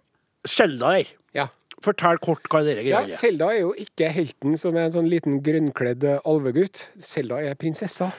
der. 0.48 1.04
Ja. 1.36 1.48
Fortell 1.84 2.18
kort 2.24 2.48
hva 2.50 2.62
dere 2.64 2.84
Ja, 2.86 3.02
greier. 3.02 3.12
Selda 3.14 3.50
er 3.54 3.62
jo 3.66 3.74
ikke 3.78 4.08
helten 4.14 4.56
som 4.58 4.76
er 4.78 4.88
en 4.88 4.96
sånn 4.96 5.10
liten 5.12 5.42
grønnkledd 5.44 6.06
alvegutt. 6.24 6.86
Selda 7.00 7.42
er 7.44 7.56
prinsessa. 7.60 8.12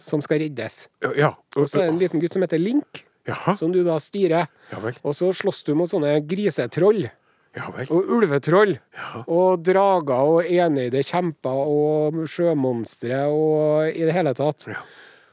som 0.00 0.22
skal 0.24 0.38
reddes. 0.40 0.88
Ja. 1.14 1.34
Og 1.54 1.66
så 1.68 1.82
er 1.82 1.86
det 1.86 1.92
en 1.92 1.98
liten 2.00 2.20
gutt 2.22 2.32
som 2.32 2.40
heter 2.40 2.56
Link, 2.58 3.02
Jaha. 3.28 3.52
som 3.58 3.70
du 3.70 3.82
da 3.84 3.98
styrer. 4.00 4.46
Ja. 4.72 4.78
Og 5.04 5.12
så 5.14 5.28
slåss 5.36 5.62
du 5.66 5.74
mot 5.76 5.90
sånne 5.90 6.14
grisetroll. 6.26 7.10
Ja. 7.56 7.66
Og 7.90 8.08
ulvetroll. 8.16 8.78
Og 9.26 9.60
drager 9.66 10.24
og 10.38 10.48
enøyde 10.48 11.02
kjemper 11.04 11.52
og 11.68 12.16
sjømonstre 12.32 13.26
og 13.28 13.88
i 13.92 14.06
det 14.08 14.14
hele 14.16 14.32
tatt. 14.32 14.68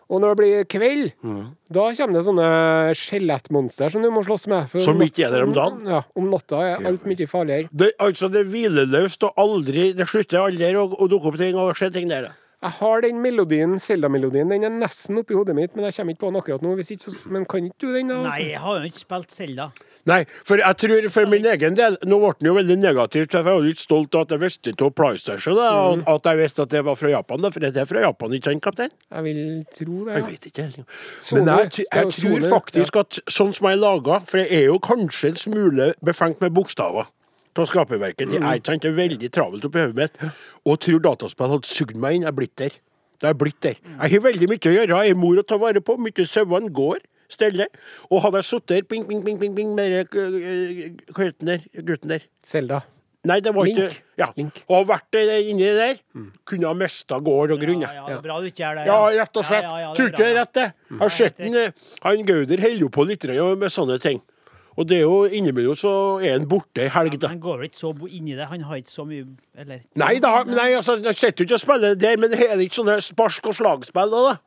Og 0.05 0.21
når 0.21 0.35
det 0.35 0.37
blir 0.37 0.65
kveld, 0.69 1.07
da 1.73 1.83
kommer 1.97 2.13
det 2.19 2.23
sånne 2.27 2.47
skjelettmonster 2.99 3.89
som 3.89 4.03
du 4.05 4.11
må 4.13 4.21
slåss 4.25 4.45
med. 4.51 4.69
For 4.69 4.83
Som 4.85 4.99
om 5.01 5.05
ikke 5.07 5.25
er 5.25 5.33
der 5.33 5.45
om 5.47 5.53
dagen? 5.55 5.81
Ja, 5.89 6.03
om 6.13 6.29
natta 6.29 6.61
er 6.61 6.85
alt 6.91 7.07
mye 7.09 7.27
farligere. 7.29 7.71
Det, 7.73 7.91
altså, 7.97 8.29
det 8.29 8.43
er 8.43 8.51
hvileløst 8.51 9.25
og 9.25 9.39
aldri 9.41 9.87
Det 9.97 10.05
slutter 10.09 10.43
aldri 10.45 10.73
å, 10.77 10.85
å 10.85 11.07
dukke 11.09 11.31
opp 11.31 11.39
ting 11.41 11.57
og 11.57 11.73
skje 11.79 11.89
ting 11.95 12.11
der. 12.11 12.29
Jeg 12.65 12.73
har 12.79 13.01
den 13.03 13.19
melodien, 13.21 13.75
Zelda-melodien. 13.81 14.49
Den 14.49 14.63
er 14.65 14.71
nesten 14.73 15.19
oppi 15.21 15.35
hodet 15.37 15.53
mitt, 15.57 15.75
men 15.75 15.85
jeg 15.85 15.97
kommer 15.99 16.15
ikke 16.15 16.23
på 16.23 16.29
den 16.31 16.39
akkurat 16.39 16.63
nå. 16.65 16.71
Hvis 16.79 16.93
ikke, 16.95 17.11
så, 17.11 17.25
men 17.29 17.45
kan 17.49 17.67
ikke 17.67 17.81
du 17.83 17.91
den? 17.93 18.13
da? 18.13 18.21
Nei, 18.29 18.39
jeg 18.53 18.61
har 18.63 18.79
jo 18.79 18.89
ikke 18.89 19.01
spilt 19.03 19.35
Selda. 19.35 19.67
Nei, 20.05 20.19
for 20.45 20.61
jeg 20.61 20.77
tror 20.77 21.05
for 21.09 21.25
min 21.31 21.45
egen 21.49 21.73
del 21.77 21.95
Nå 22.05 22.19
ble 22.21 22.29
den 22.37 22.49
jo 22.51 22.53
veldig 22.59 22.75
negativt, 22.77 23.31
for 23.31 23.39
jeg 23.41 23.45
var 23.47 23.63
litt 23.65 23.79
stolt 23.81 24.13
av 24.13 24.27
at 24.27 24.33
jeg 24.35 24.41
visste 24.43 24.73
av 24.85 24.91
PlayStation. 24.93 25.55
Da, 25.57 25.69
Mm. 25.95 26.03
og 26.05 26.15
At 26.19 26.23
jeg 26.29 26.37
visste 26.43 26.61
at 26.61 26.69
det 26.69 26.83
var 26.85 26.95
fra 26.95 27.09
Japan. 27.09 27.41
Da, 27.41 27.49
for 27.49 27.59
det 27.59 27.75
er 27.77 27.85
fra 27.89 27.99
Japan, 28.03 28.29
ikke 28.37 28.43
sant, 28.51 28.61
kaptein? 28.63 28.91
Jeg 29.11 29.23
vil 29.23 29.65
tro 29.73 30.05
det. 30.05 30.13
Jeg 30.13 30.23
Ja. 30.23 30.29
vet 30.29 30.45
ikke 30.51 30.61
helt. 30.63 30.77
Men 31.33 31.45
jeg, 31.45 31.85
jeg 31.93 32.05
tror 32.13 32.41
faktisk 32.53 32.99
at 32.99 33.19
sånn 33.27 33.53
som 33.53 33.67
jeg 33.67 33.77
er 33.77 33.81
laga 33.81 34.19
For 34.25 34.37
jeg 34.37 34.51
er 34.51 34.65
jo 34.65 34.77
kanskje 34.79 35.27
en 35.29 35.35
smule 35.35 35.93
befengt 36.03 36.39
med 36.41 36.53
bokstaver 36.53 37.07
av 37.57 37.65
skaperverket. 37.65 38.29
Det 38.29 38.41
er 38.43 38.59
ikke 38.59 38.65
sant, 38.67 38.81
det 38.83 38.91
er 38.91 39.07
veldig 39.07 39.31
travelt 39.31 39.63
oppi 39.65 39.79
hodet 39.79 39.95
mitt. 39.95 40.17
Og 40.67 40.79
tror 40.79 40.99
dataspill 40.99 41.49
hadde 41.49 41.65
sugd 41.65 41.95
meg 41.95 42.15
inn. 42.15 42.21
Jeg 42.21 42.27
er 42.27 42.31
blitt 42.35 42.55
der. 42.57 42.69
Det 43.21 43.29
er 43.29 43.33
blitt 43.33 43.59
der. 43.61 43.75
Jeg 44.01 44.11
har 44.11 44.19
veldig 44.31 44.49
mye 44.49 44.59
å 44.59 44.75
gjøre. 44.75 45.03
Jeg 45.05 45.09
er 45.09 45.15
mor 45.15 45.35
å 45.39 45.47
ta 45.47 45.57
vare 45.57 45.79
på. 45.81 45.97
Mye 45.97 46.25
sauene 46.27 46.69
går. 46.69 46.99
Stelle. 47.29 47.67
Og 48.09 48.21
hadde 48.23 48.41
har 48.41 48.47
sittet 48.47 48.75
der, 48.75 48.89
ping, 48.89 49.07
ping, 49.07 49.23
ping, 49.25 49.39
ping, 49.39 49.55
ping, 49.55 49.75
med 49.75 49.95
den, 50.11 50.41
øh, 50.41 50.91
gutten 51.13 51.47
der, 51.47 51.65
gutten 51.81 52.09
der 52.15 52.27
Selda. 52.45 52.83
Nei, 53.25 53.39
det 53.41 53.55
var 53.55 53.65
Link. 53.65 53.79
ikke 53.79 54.01
Ja. 54.19 54.27
Link. 54.37 54.61
Og 54.69 54.85
vært 54.87 55.07
der 55.13 55.31
inni 55.41 55.65
der, 55.75 55.97
kunne 56.45 56.69
ha 56.69 56.73
mista 56.77 57.17
gård 57.19 57.55
og 57.55 57.59
grunn. 57.59 57.81
Ja, 57.81 57.91
ja, 57.93 58.05
er 58.15 58.21
bra 58.21 58.37
du 58.39 58.45
ikke 58.51 58.63
er 58.63 58.77
det. 58.77 58.85
Ja, 58.85 58.99
rett 59.09 59.37
og 59.41 59.47
slett. 59.47 59.65
Ja, 59.65 59.93
Tror 59.97 60.11
ikke 60.11 60.21
det 60.21 60.27
er 60.27 60.29
er 60.29 60.35
bra, 60.35 60.41
rett, 60.43 60.53
det. 60.53 60.67
Mm. 60.91 60.99
har 61.01 61.09
sett 61.09 61.37
den, 61.37 61.55
eh, 61.55 61.71
han 62.03 62.25
Gauder 62.25 62.61
holder 62.61 62.85
jo 62.85 62.89
på 62.89 63.07
litt 63.09 63.25
med 63.25 63.71
sånne 63.73 63.99
ting. 63.99 64.21
Og 64.75 64.87
det 64.87 64.97
er 64.97 65.05
jo 65.05 65.23
innimellom 65.23 65.75
så 65.79 66.19
er 66.19 66.35
han 66.35 66.47
borte 66.51 66.83
ei 66.83 66.89
helg, 66.91 67.15
ja. 67.21 67.29
Han 67.31 67.39
går 67.39 67.61
vel 67.61 67.69
ikke 67.69 67.79
så 67.79 67.93
inni 68.09 68.35
det. 68.35 68.45
Han 68.51 68.61
har 68.67 68.75
ikke 68.81 68.91
så 68.91 69.05
mye 69.07 69.25
Eller 69.57 69.79
Nei, 69.95 70.19
da, 70.19 70.43
nei 70.43 70.73
altså, 70.75 70.97
han 71.01 71.15
sitter 71.15 71.43
jo 71.43 71.47
ikke 71.47 71.59
og 71.59 71.63
spiller 71.63 71.95
der, 71.95 72.17
men 72.17 72.33
er 72.33 72.57
det 72.57 72.67
ikke 72.67 72.81
sånne 72.81 72.99
spark- 73.01 73.47
og 73.47 73.55
slagspill 73.55 74.11
da? 74.11 74.23
da? 74.29 74.37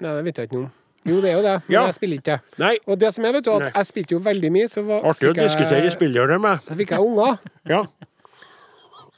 Nei, 0.00 0.12
det 0.16 0.24
vet 0.28 0.38
jeg 0.38 0.48
ikke 0.48 0.60
noe 0.60 0.68
om. 0.68 0.74
Jo, 1.06 1.20
det 1.22 1.30
er 1.30 1.36
jo 1.38 1.42
det, 1.46 1.54
men 1.68 1.74
Ja. 1.76 1.84
jeg 1.86 1.94
spiller 1.94 2.16
ikke 2.20 2.34
det. 2.34 2.40
Nei. 2.58 2.74
Og 2.86 2.98
det 2.98 3.14
som 3.14 3.24
er, 3.24 3.32
vet 3.38 3.44
du, 3.46 3.50
Nei. 3.58 3.66
at 3.68 3.74
jeg 3.80 3.86
spilte 3.92 4.12
jo 4.16 4.18
veldig 4.26 4.50
mye, 4.52 4.68
så 4.72 4.82
var, 4.86 5.02
Artig 5.12 5.30
å 5.30 5.34
diskutere 5.38 5.86
i 5.86 5.90
spillhjørnet 5.94 6.40
med. 6.42 6.58
Så 6.68 6.76
fikk 6.82 6.90
jeg 6.96 7.00
unger. 7.06 7.38
Ja. 7.70 7.84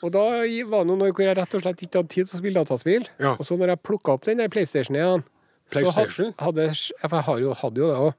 Og 0.02 0.12
da 0.14 0.20
var 0.28 0.46
det 0.46 0.86
noen 0.86 1.02
år 1.02 1.10
hvor 1.10 1.24
jeg 1.26 1.36
rett 1.36 1.54
og 1.58 1.62
slett 1.64 1.80
ikke 1.82 1.98
hadde 2.02 2.08
tid 2.12 2.26
til 2.28 2.36
å 2.36 2.40
spille 2.42 2.60
dataspill. 2.62 3.08
Ja. 3.18 3.32
Og 3.34 3.42
så 3.48 3.56
når 3.58 3.68
jeg 3.74 3.82
plukka 3.82 4.12
opp 4.14 4.24
den 4.28 4.38
der 4.38 4.48
PlayStation 4.52 4.94
igjen 4.94 5.24
PlayStation? 5.72 6.30
Så 6.32 6.34
had- 6.38 6.54
hadde, 6.56 6.62
jeg 6.70 7.10
har 7.26 7.38
jo, 7.42 7.52
hadde 7.54 7.76
jo 7.82 7.88
det 7.90 7.98
òg. 8.06 8.12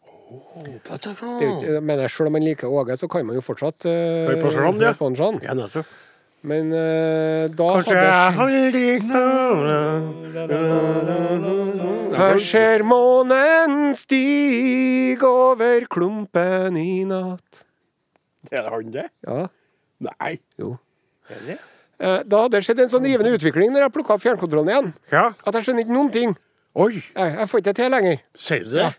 Men 1.81 2.03
selv 2.09 2.27
om 2.27 2.33
man 2.33 2.43
liker 2.43 2.67
Åge, 2.67 2.97
så 2.99 3.07
kan 3.09 3.25
man 3.25 3.35
jo 3.35 3.41
fortsatt 3.41 3.85
uh, 3.87 3.91
Høre 4.27 4.41
på 4.43 4.51
sånn, 4.53 4.79
ja. 4.83 4.91
på 4.93 5.09
sånn. 5.17 5.39
Ja, 5.41 5.53
nettopp. 5.57 5.85
Men 6.43 6.69
uh, 6.71 7.47
da 7.51 7.69
Kanskje 7.79 7.95
jeg 7.95 8.05
hadde 8.37 8.55
aldri 8.55 8.99
Her 12.19 12.39
ser 12.43 12.83
månen 12.87 13.95
stig 13.97 15.23
over 15.25 15.85
klumpen 15.91 16.77
i 16.79 17.03
natt. 17.07 17.63
Er 18.51 18.63
det 18.65 18.71
han 18.73 18.91
det? 18.93 19.07
Ja, 19.27 19.47
Nei. 20.09 20.33
jo. 20.59 20.77
Er 21.29 21.41
det? 21.47 21.57
Eh, 21.99 22.21
Da 22.23 22.43
hadde 22.45 22.55
det 22.57 22.63
skjedd 22.65 22.79
en 22.85 22.91
sånn 22.91 23.03
rivende 23.07 23.33
utvikling 23.35 23.73
når 23.73 23.87
jeg 23.87 23.93
plukka 23.97 24.15
opp 24.15 24.23
fjernkontrollen 24.23 24.71
igjen. 24.71 24.93
Ja. 25.11 25.25
At 25.45 25.53
jeg 25.59 25.67
skjønner 25.67 25.83
ikke 25.85 25.95
noen 25.97 26.11
ting. 26.13 26.35
Oi, 26.79 26.93
Jeg, 27.15 27.35
jeg 27.35 27.49
får 27.49 27.59
ikke 27.59 27.69
det 27.73 27.75
til 27.81 27.91
lenger. 27.91 28.19
sier 28.37 28.63
du 28.63 28.69
det? 28.77 28.89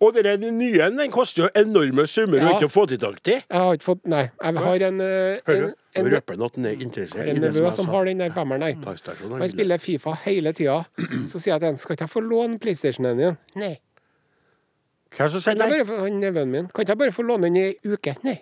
Og 0.00 0.14
den 0.14 0.58
nye 0.58 0.88
den 0.90 1.10
koster 1.10 1.44
jo 1.44 1.48
enorme 1.58 2.06
summer 2.06 2.38
Ja. 2.38 2.48
å 2.52 2.58
ikke 2.60 2.70
få 2.72 2.86
til 2.88 2.98
tak 2.98 3.22
til. 3.22 3.40
Jeg 3.40 3.60
har 3.60 3.74
ikke 3.76 3.84
fått 3.84 4.04
Nei. 4.06 4.30
Jeg 4.42 4.56
har 4.56 4.82
en, 4.88 5.00
eh, 5.00 5.38
en, 5.46 5.60
du? 5.60 5.74
en, 5.94 6.10
Røper 6.12 6.34
han 6.36 6.42
at 6.42 6.56
han 6.56 6.66
er 6.66 6.82
interessert 6.82 7.26
i 7.26 7.30
en 7.30 7.40
det 7.40 7.54
som 7.54 7.62
nevø 7.62 7.72
som 7.72 7.88
har 7.88 8.04
den 8.04 8.18
der 8.18 8.30
femmeren, 8.30 8.60
der. 8.82 9.38
Han 9.38 9.48
spiller 9.48 9.78
Fifa 9.78 10.14
hele 10.24 10.52
tida. 10.52 10.84
Så 11.28 11.38
sier 11.38 11.54
jeg 11.54 11.60
til 11.60 11.66
ham 11.68 11.76
skal 11.76 11.94
ikke 11.96 12.08
jeg 12.08 12.10
få 12.10 12.20
låne 12.20 12.58
PlayStationen 12.58 13.18
din? 13.18 13.38
Nei. 13.56 13.74
Hva 15.16 15.28
som 15.28 15.40
sier 15.44 15.58
nei? 15.60 15.82
han 15.84 16.20
nevøen 16.20 16.50
min. 16.50 16.68
Kan 16.72 16.82
ikke 16.86 16.94
jeg 16.96 16.98
bare 16.98 17.12
få 17.12 17.22
låne 17.22 17.42
den 17.50 17.56
i 17.56 17.66
ei 17.70 17.76
uke? 17.84 18.16
Nei. 18.24 18.38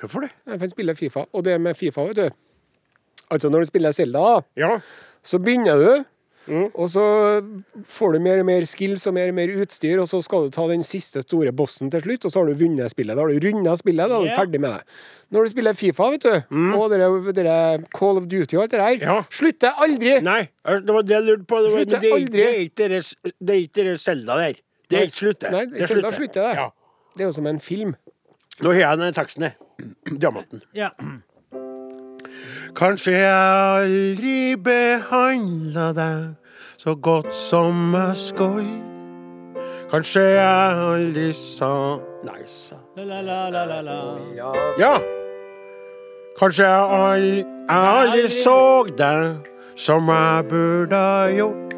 Hvorfor 0.00 0.26
det? 0.26 0.30
Jeg 0.46 0.58
spiller 0.58 0.74
spille 0.74 0.94
Fifa. 0.94 1.24
Og 1.32 1.44
det 1.44 1.60
med 1.60 1.76
Fifa, 1.76 2.04
vet 2.04 2.16
du 2.16 2.28
Altså, 3.30 3.48
når 3.50 3.64
du 3.64 3.66
spiller 3.66 3.90
Selda, 3.92 4.42
Ja. 4.56 4.78
så 5.24 5.38
begynner 5.42 5.78
du. 5.80 6.04
Og 6.48 6.86
så 6.92 7.02
får 7.90 8.12
du 8.14 8.18
mer 8.22 8.38
og 8.42 8.46
mer 8.46 8.64
skills 8.68 9.06
og 9.10 9.14
mer 9.16 9.32
og 9.32 9.34
mer 9.38 9.50
utstyr, 9.62 9.98
og 10.02 10.06
så 10.10 10.20
skal 10.22 10.46
du 10.46 10.54
ta 10.54 10.66
den 10.70 10.84
siste 10.86 11.22
store 11.24 11.50
bossen 11.56 11.90
til 11.90 12.04
slutt, 12.04 12.24
og 12.28 12.32
så 12.34 12.42
har 12.42 12.46
du 12.52 12.60
vunnet 12.60 12.92
spillet. 12.92 13.16
Da 13.18 13.24
har 13.24 13.32
du 13.34 13.46
runda 13.48 13.74
spillet, 13.80 14.08
da 14.12 14.20
er 14.20 14.26
du 14.26 14.30
yeah. 14.30 14.38
ferdig 14.38 14.60
med 14.62 14.76
det. 14.76 14.96
Når 15.34 15.42
du 15.48 15.52
spiller 15.56 15.74
Fifa, 15.74 16.10
vet 16.14 16.22
du, 16.22 16.56
og 16.78 16.86
dere, 16.92 17.08
dere 17.34 17.56
Call 17.96 18.20
of 18.22 18.28
Duty 18.30 18.54
og 18.56 18.62
alt 18.66 18.76
det 18.76 18.82
der, 18.84 19.06
Ja. 19.08 19.16
slutter 19.30 19.82
aldri! 19.82 20.14
Nei, 20.22 20.40
det 20.66 20.94
var 20.94 21.02
det 21.02 21.16
jeg 21.16 21.26
lurte 21.26 21.46
på. 21.50 21.62
Det, 21.66 21.72
var, 21.74 21.84
det, 21.84 21.98
er- 21.98 22.14
aldri. 22.20 22.36
det 22.38 22.46
er 22.46 22.58
ikke 22.62 22.82
deres- 22.84 23.14
det 23.26 23.50
er 23.56 23.60
ikke 23.66 23.82
deres 23.82 24.02
Selda 24.06 24.36
der. 24.44 24.60
Det 24.88 24.98
er 25.00 25.06
ikke 25.10 25.22
slutt. 25.24 25.50
Nei, 25.50 25.64
det 25.66 25.88
Selda 25.90 26.10
slutter 26.14 26.46
det. 26.46 26.54
Ja. 26.62 26.68
Det 27.16 27.24
er 27.24 27.30
jo 27.32 27.32
som 27.32 27.46
en 27.50 27.58
film. 27.58 27.96
Nå 28.62 28.70
har 28.72 28.80
jeg 28.84 28.98
den 29.02 29.14
teksten 29.18 29.42
her. 29.48 29.56
Diamanten. 30.06 30.62
Ja. 30.72 30.90
Kanskje 32.76 33.12
jeg 33.12 33.32
aldri 33.32 34.56
behandla 34.60 35.86
deg 35.96 36.24
så 36.76 36.92
godt 36.94 37.30
som 37.34 37.94
jeg 37.94 38.16
skulle. 38.20 38.74
Kanskje 39.88 40.20
jeg 40.20 40.82
aldri 40.90 41.30
sa 41.32 41.70
Nei, 42.26 42.42
sa 42.44 42.76
La, 42.96 43.22
la, 43.22 43.48
la, 43.48 43.64
la, 43.70 43.80
la. 43.80 44.52
Ja. 44.76 44.92
Kanskje 46.36 46.68
jeg 46.68 47.00
aldri, 47.00 47.38
jeg 47.46 47.88
aldri 47.94 48.28
så 48.34 48.60
deg 48.98 49.48
som 49.76 50.12
jeg 50.12 50.44
burde 50.52 51.00
ha 51.00 51.26
gjort. 51.32 51.75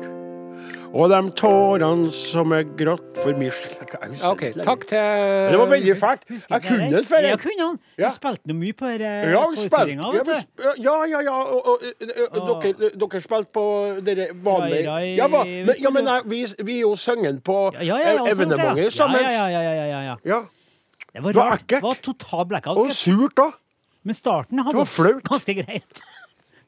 Og 0.88 1.11
de 1.12 1.18
tårene 1.37 2.09
som 2.14 2.52
er 2.57 2.64
grått 2.78 3.18
for 3.21 3.37
mi 3.37 3.50
OK. 3.50 4.45
Takk 4.64 4.87
til 4.88 5.02
Det 5.52 5.59
var 5.61 5.71
veldig 5.73 5.97
fælt. 6.00 6.25
Jeg 6.28 6.62
kunne 6.64 6.88
den 6.95 7.04
før. 7.04 7.26
Jeg. 7.28 7.38
kunne 7.42 7.66
den. 7.66 7.78
Vi 7.99 8.11
spilte 8.14 8.57
mye 8.57 8.76
på 8.78 8.88
eh, 8.95 9.28
forestillinga, 9.35 10.12
ja, 10.14 10.23
vet 10.25 10.49
du. 10.49 10.71
ja, 10.85 10.97
ja, 11.12 11.21
ja. 11.28 11.37
Og, 11.37 11.68
og, 11.68 11.85
og, 12.30 12.64
dere, 12.64 12.90
dere 13.04 13.23
spilte 13.25 13.52
på 13.52 13.66
dere 14.07 14.28
vanlige 14.33 14.99
ja, 15.18 15.28
Men, 15.28 15.75
ja, 15.76 15.90
men 15.92 16.11
vi, 16.25 16.45
vi 16.64 16.78
er 16.78 16.85
jo 16.87 16.95
sunget 16.97 17.42
på 17.45 17.59
evenementet 17.76 18.92
sammen. 18.92 19.21
Ja, 19.28 19.49
ja, 19.52 19.62
ja, 19.62 20.16
ja. 20.25 20.42
Det 21.12 21.25
var 21.25 21.33
rart. 21.37 21.68
Det 21.68 21.83
var 21.83 22.00
total 22.02 22.47
blackout. 22.49 22.78
Og 22.78 22.92
surt, 22.97 23.37
da. 23.37 23.50
Men 24.07 24.16
starten 24.16 24.62
hadde 24.62 24.73
Det 24.73 24.78
var 24.78 24.88
flaut. 24.88 25.25
ganske 25.28 25.54
greit. 25.54 26.02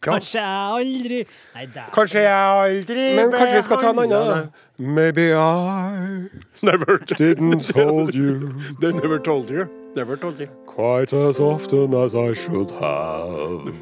Kanskje 0.00 0.40
jeg 0.40 0.48
aldri 0.48 1.18
Nei, 1.54 1.66
det 1.66 1.82
er 1.82 1.90
Kanskje 1.92 2.22
jeg 2.24 2.32
aldri 2.32 3.08
Men 3.16 3.34
kanskje 3.34 3.56
vi 3.56 3.62
skal 3.66 3.82
ta 3.82 3.90
en 3.90 3.98
annen. 4.06 4.46
Maybe 4.78 5.26
I 5.36 6.30
Never 6.62 6.98
didn't 7.18 7.70
hold 7.76 8.14
you 8.14 8.54
They 8.80 8.92
never 8.92 9.18
told 9.18 9.50
you. 9.50 9.68
Never 9.94 10.16
told 10.16 10.40
you. 10.40 10.48
quite 10.66 11.12
as 11.12 11.40
often 11.40 11.92
as 11.94 12.14
I 12.14 12.32
should 12.32 12.70
have. 12.70 13.74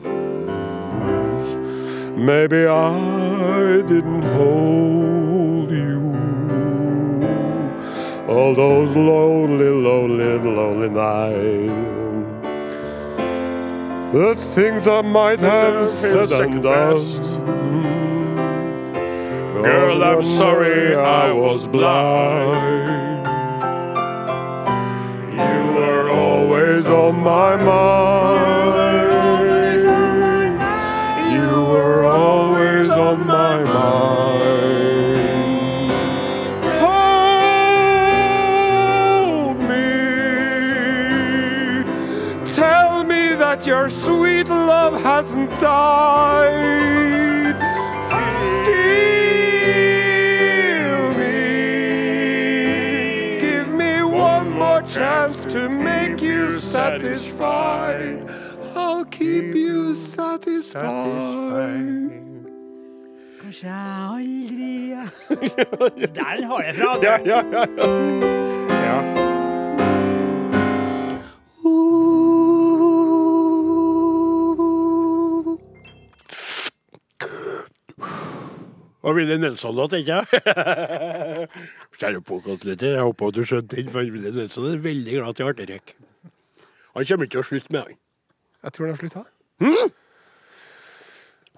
Maybe 2.17 2.67
I 2.67 3.83
didn't 3.87 4.23
hold 4.23 5.71
you 5.71 5.99
all 8.29 8.55
those 8.55 8.97
lonely, 8.97 9.69
lonely, 9.69 10.39
lonely 10.39 10.89
nights. 10.89 11.98
The 14.12 14.35
things 14.35 14.88
I 14.88 15.03
might 15.03 15.38
have 15.41 15.87
said 15.87 16.33
and 16.33 16.62
done. 16.62 17.23
Girl, 19.62 20.03
I'm 20.03 20.23
sorry 20.23 20.95
I 20.95 21.31
was 21.31 21.67
blind. 21.69 23.27
You 25.35 25.75
were 25.79 26.09
always 26.11 26.87
on 26.87 27.17
my 27.17 27.57
mind. 27.57 28.48
Your 43.88 43.97
sweet 43.97 44.49
love 44.50 45.00
hasn't 45.02 45.49
died. 45.59 47.57
Feel 48.66 51.14
me. 51.14 53.38
Give 53.40 53.68
me 53.73 54.02
one 54.02 54.50
more 54.50 54.83
chance 54.83 55.47
to 55.47 55.71
make 55.71 56.21
you 56.21 56.59
satisfied. 56.59 58.28
I'll 58.76 59.07
keep 59.07 59.54
you 59.54 59.95
satisfied. 59.95 60.85
Kanskje 63.40 63.68
jeg 63.68 64.09
aldri 64.12 64.97
Der 66.14 66.47
har 66.47 66.61
jeg 66.62 66.75
fra! 66.75 66.99
Ja, 67.02 67.18
ja, 67.25 67.42
ja, 67.52 67.64
ja. 67.78 67.87
Og 79.09 79.17
Willy 79.17 79.38
Nelson 79.41 79.77
da, 79.79 79.87
tenker 79.88 80.19
jeg. 80.21 81.49
Kjære 81.99 82.21
podkastlytter, 82.29 82.99
jeg 82.99 83.07
håper 83.07 83.33
du 83.33 83.41
skjønte 83.49 83.79
den, 83.79 83.88
for 83.93 84.05
Willy 84.05 84.35
Nelson 84.37 84.67
er 84.69 84.83
veldig 84.85 85.15
glad 85.17 85.38
til 85.38 85.49
arterek. 85.49 85.95
Han 86.93 87.07
kommer 87.09 87.29
ikke 87.29 87.37
til 87.38 87.41
å 87.41 87.47
slutte 87.49 87.73
med 87.73 87.87
han. 87.87 87.97
Jeg 88.67 88.75
tror 88.77 88.85
han 88.88 88.93
har 88.93 89.00
slutta. 89.00 89.25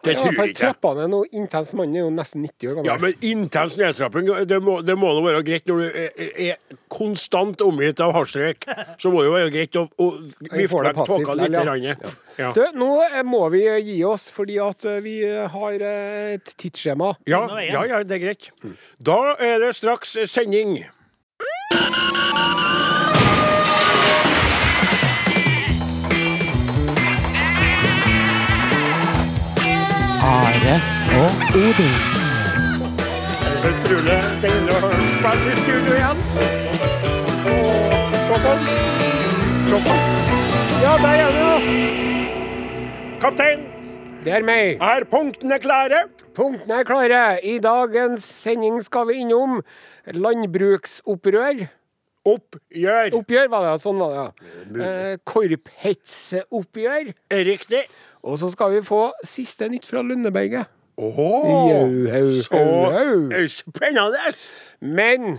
Det 0.00 0.14
tror 0.16 0.32
jeg 0.32 0.54
ikke. 0.54 0.60
Trappene 0.62 1.04
er 1.04 1.10
noe 1.12 1.26
intens 1.36 1.74
mann, 1.76 1.92
er 1.92 2.06
jo 2.06 2.12
nesten 2.14 2.44
90 2.46 2.70
år 2.70 2.76
gammel. 2.78 2.88
Ja, 2.88 2.96
men 3.02 3.26
intens 3.26 3.76
nedtrapping, 3.80 4.30
det 4.48 4.60
må, 4.64 4.78
det 4.86 4.96
må 4.96 5.10
nå 5.16 5.24
være 5.26 5.42
greit 5.44 5.68
når 5.68 5.82
du 5.82 5.98
er, 6.04 6.30
er 6.46 6.78
konstant 6.92 7.60
omgitt 7.64 8.00
av 8.00 8.14
hasjrøyk. 8.16 8.64
Så 9.02 9.12
må 9.12 9.20
det 9.20 9.28
jo 9.28 9.34
være 9.36 9.52
greit 9.54 9.76
å, 9.76 9.84
å 10.00 10.08
Vi 10.16 10.48
vifte 10.48 10.70
får 10.72 10.88
det 10.88 10.94
vekk 10.96 11.12
tåka 11.12 11.38
litt. 11.42 11.58
ja. 11.60 12.14
Ja. 12.40 12.52
Du, 12.56 12.62
nå 12.78 12.88
eh, 13.04 13.20
må 13.26 13.42
vi 13.52 13.64
gi 13.84 13.98
oss, 14.08 14.30
fordi 14.32 14.56
at 14.64 14.86
eh, 14.88 15.02
vi 15.04 15.18
har 15.28 15.84
eh, 15.84 16.38
et 16.38 16.54
tidsskjema. 16.56 17.12
Ja, 17.28 17.42
ja, 17.60 17.84
ja, 17.90 18.00
det 18.06 18.16
er 18.16 18.24
greit. 18.24 18.48
Da 18.96 19.18
er 19.36 19.60
det 19.60 19.74
straks 19.76 20.16
sending. 20.30 20.78
Are 30.30 30.74
og 31.20 31.30
Odin. 31.58 31.94
Så 33.40 33.70
utrolig 33.70 34.18
deilig 34.42 34.76
å 34.76 34.90
spille 35.16 35.50
i 35.50 35.56
studio 35.62 35.96
igjen. 35.96 36.20
Se 38.26 38.38
på 38.44 38.52
oss. 38.52 38.68
Se 39.70 39.80
på 39.86 39.96
oss. 39.96 40.54
Ja, 40.84 40.92
der 41.02 41.24
er 41.24 41.34
det, 41.34 41.42
ja! 41.42 41.56
Kaptein, 43.20 43.66
Det 44.24 44.32
er 44.38 44.44
meg. 44.46 44.78
er 44.80 45.04
punktene 45.10 45.58
klare? 45.60 46.04
Punktene 46.36 46.78
er 46.80 46.84
klare. 46.88 47.22
I 47.44 47.58
dagens 47.60 48.24
sending 48.24 48.78
skal 48.84 49.08
vi 49.10 49.18
innom 49.24 49.60
landbruksopprør. 50.14 51.66
Oppgjør. 52.30 53.14
Oppgjør 53.16 53.48
var 53.48 53.64
det, 53.64 53.74
sånn 53.80 54.00
var 54.00 54.10
det, 54.12 54.20
ja. 54.20 54.86
Eh, 54.86 55.14
Korphetsoppgjør. 55.24 57.12
Riktig. 57.48 57.84
Og 58.22 58.38
så 58.40 58.50
skal 58.52 58.74
vi 58.74 58.82
få 58.84 59.10
siste 59.24 59.68
nytt 59.72 59.86
fra 59.88 60.02
Lundeberget. 60.04 60.68
Oh, 61.00 61.70
så 62.44 62.58
spennende. 63.48 64.32
Men 64.80 65.38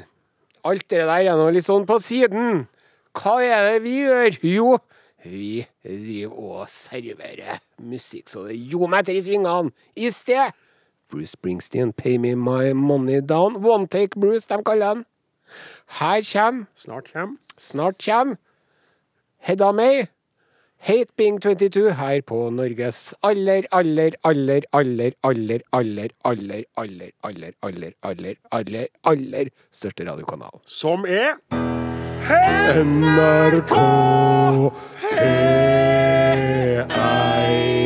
alt 0.66 0.88
det 0.90 1.04
der 1.06 1.12
er 1.30 1.38
nå 1.38 1.50
litt 1.54 1.68
sånn 1.68 1.86
på 1.90 2.00
siden. 2.02 2.66
Hva 3.18 3.36
er 3.44 3.68
det 3.68 3.84
vi 3.84 4.00
gjør? 4.00 4.38
Jo, 4.42 4.72
vi 5.26 5.68
driver 5.86 6.34
og 6.62 6.70
serverer 6.72 7.60
musikk 7.78 8.32
så 8.32 8.48
det 8.48 8.58
ljomer 8.58 9.04
etter 9.04 9.18
i 9.18 9.22
svingene. 9.22 9.70
I 9.94 10.10
sted 10.10 10.56
Bruce 11.12 11.36
Springsteen, 11.36 11.92
Pay 11.94 12.18
Me 12.18 12.34
My 12.40 12.72
Money 12.74 13.20
Down. 13.22 13.60
One 13.62 13.86
Take 13.92 14.18
Bruce, 14.20 14.48
de 14.48 14.64
kaller 14.66 14.96
den. 14.96 15.06
Her 16.00 16.24
kommer, 16.24 16.66
Snart 16.76 17.12
kommer. 17.12 17.38
snart 17.58 18.00
kommer, 18.00 18.38
Hedda 19.44 19.72
May. 19.76 20.08
Hate 20.84 21.10
Being 21.16 21.40
22 21.40 21.94
her 21.94 22.22
på 22.26 22.50
Norges 22.50 23.14
aller, 23.22 23.68
aller, 23.72 24.16
aller, 24.24 24.62
aller, 24.74 25.12
aller, 25.22 25.62
aller, 25.72 26.10
aller, 26.24 26.64
aller, 26.76 27.12
aller, 27.24 27.52
aller, 27.62 27.94
aller, 28.02 28.36
aller, 28.52 28.88
aller 29.06 29.46
største 29.72 30.10
radiokanal. 30.10 30.58
Som 30.66 31.06
er 31.06 31.38
NRK 32.82 33.78
P1. 35.06 37.81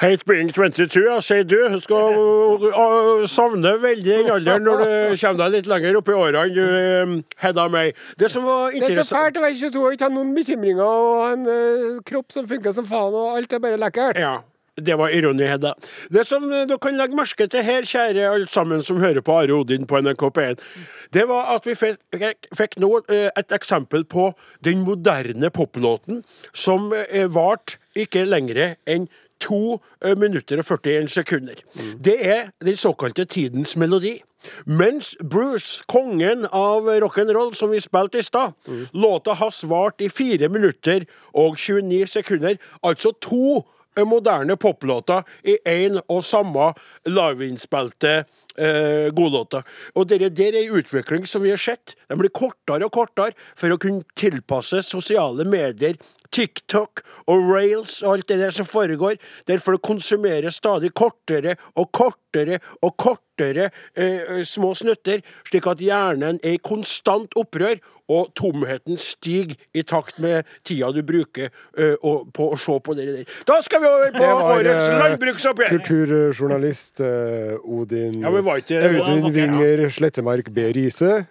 Hate 0.00 0.24
being 0.24 0.48
22, 0.48 1.02
ja, 1.04 1.18
sier 1.20 1.42
du. 1.44 1.58
Du 1.74 1.80
skal 1.84 2.14
uh, 2.16 3.26
savne 3.28 3.74
veldig 3.82 4.14
den 4.22 4.30
alderen 4.32 4.64
når 4.64 4.78
du 4.80 4.86
kommer 5.20 5.42
deg 5.42 5.52
litt 5.58 5.68
lenger 5.68 5.98
opp 6.00 6.08
i 6.08 6.14
årene, 6.16 6.44
du 6.56 7.18
Hedda 7.42 7.66
May. 7.68 7.92
Det 8.16 8.30
som 8.32 8.46
var 8.48 8.72
interessant 8.72 8.96
Det 8.96 9.02
er 9.02 9.10
så 9.10 9.18
fælt 9.18 9.36
å 9.36 9.42
være 9.44 9.58
22 9.60 9.82
og 9.82 9.98
ikke 9.98 10.08
ha 10.08 10.14
noen 10.14 10.32
bekymringer 10.38 10.80
og 10.86 11.26
en 11.34 11.44
uh, 11.50 12.00
kropp 12.08 12.32
som 12.32 12.48
funker 12.48 12.72
som 12.78 12.88
faen, 12.88 13.12
og 13.12 13.36
alt 13.42 13.52
er 13.52 13.62
bare 13.66 13.82
lekkert. 13.84 14.22
Ja, 14.24 14.32
det 14.80 14.96
var 15.02 15.12
ironi, 15.12 15.44
Hedda. 15.52 15.76
Det 16.16 16.24
som 16.32 16.48
uh, 16.48 16.62
du 16.64 16.78
kan 16.80 16.96
legge 16.96 17.20
merke 17.20 17.52
til 17.52 17.68
her, 17.68 17.92
kjære 17.92 18.32
alle 18.32 18.48
sammen 18.48 18.80
som 18.80 19.04
hører 19.04 19.20
på 19.20 19.36
Are 19.36 19.60
Odin 19.60 19.84
på 19.84 20.00
NRK 20.00 20.28
P1, 20.32 20.68
det 21.12 21.28
var 21.28 21.52
at 21.58 21.68
vi 21.68 21.76
fikk, 21.76 22.52
fikk 22.56 22.80
nå 22.80 22.94
uh, 23.04 23.28
et 23.28 23.52
eksempel 23.52 24.08
på 24.08 24.30
den 24.64 24.80
moderne 24.88 25.52
poplåten 25.52 26.24
som 26.56 26.88
varte 27.36 27.76
ikke 28.00 28.24
lengre 28.24 28.78
enn 28.88 29.10
to 29.40 29.80
uh, 30.04 30.16
minutter 30.18 30.58
og 30.58 30.64
41 30.64 31.08
sekunder. 31.08 31.62
Det 32.04 32.16
er 32.26 32.50
den 32.64 32.76
såkalte 32.76 33.24
tidens 33.24 33.76
melodi. 33.76 34.20
Mens 34.64 35.16
Bruce, 35.30 35.82
kongen 35.88 36.46
av 36.52 36.88
rock'n'roll, 37.02 37.52
som 37.54 37.70
vi 37.70 37.80
spilte 37.80 38.18
i 38.18 38.24
stad, 38.24 38.52
låta 38.92 39.34
hans 39.36 39.64
varte 39.68 40.06
i 40.06 40.08
fire 40.08 40.48
minutter 40.48 41.04
og 41.36 41.58
29 41.58 42.06
sekunder, 42.08 42.56
altså 42.82 43.12
to 43.20 43.60
eh, 43.96 44.06
moderne 44.06 44.56
poplåter 44.56 45.28
i 45.44 45.58
én 45.68 46.00
og 46.08 46.24
samme 46.24 46.72
liveinnspilte 47.06 48.22
eh, 48.60 49.08
godlåter. 49.16 49.66
Og 49.96 50.08
det 50.08 50.20
der 50.36 50.54
er 50.54 50.62
en 50.62 50.78
utvikling 50.80 51.26
som 51.26 51.42
vi 51.42 51.54
har 51.54 51.60
sett. 51.60 51.96
De 52.08 52.18
blir 52.20 52.32
kortere 52.34 52.86
og 52.86 52.94
kortere 52.94 53.36
for 53.56 53.72
å 53.72 53.80
kunne 53.80 54.06
tilpasse 54.18 54.82
sosiale 54.86 55.48
medier. 55.48 55.98
TikTok 56.30 57.02
og 57.26 57.48
rails 57.50 58.00
og 58.04 58.12
alt 58.14 58.28
det 58.30 58.38
der 58.38 58.54
som 58.54 58.68
foregår. 58.68 59.18
Derfor 59.50 59.76
det 59.76 59.82
konsumerer 59.86 60.54
stadig 60.54 60.92
kortere 60.94 61.56
og 61.74 61.90
kortere 61.92 62.60
og 62.82 62.94
kortere 62.96 63.70
eh, 63.96 64.42
små 64.46 64.74
snutter, 64.78 65.24
slik 65.48 65.66
at 65.66 65.82
hjernen 65.82 66.38
er 66.44 66.54
i 66.54 66.62
konstant 66.62 67.34
opprør, 67.40 67.80
og 68.10 68.30
tomheten 68.34 68.98
stiger 68.98 69.54
i 69.74 69.84
takt 69.86 70.18
med 70.22 70.46
tida 70.66 70.90
du 70.94 71.02
bruker 71.06 71.48
eh, 71.78 71.94
og, 72.02 72.30
på 72.34 72.50
å 72.54 72.58
se 72.58 72.76
på 72.82 72.94
det 72.98 73.06
der. 73.10 73.36
Da 73.46 73.60
skal 73.62 73.82
vi 73.84 73.90
over 73.90 74.14
på 74.14 74.24
var, 74.24 74.42
årets 74.56 74.88
eh, 74.88 74.98
landbruksoppgjør! 74.98 75.74
Kulturjournalist 75.76 77.02
eh, 77.06 77.54
Odin 77.62 78.20
Ja, 78.22 78.32
men 78.34 78.46
var 78.50 78.60
ikke- 78.62 78.82
Audun 78.90 79.24
Ja. 79.24 79.30
Winger 79.38 79.88
Slettemark 79.94 80.50
B. 80.54 80.66
Riise. 80.76 81.12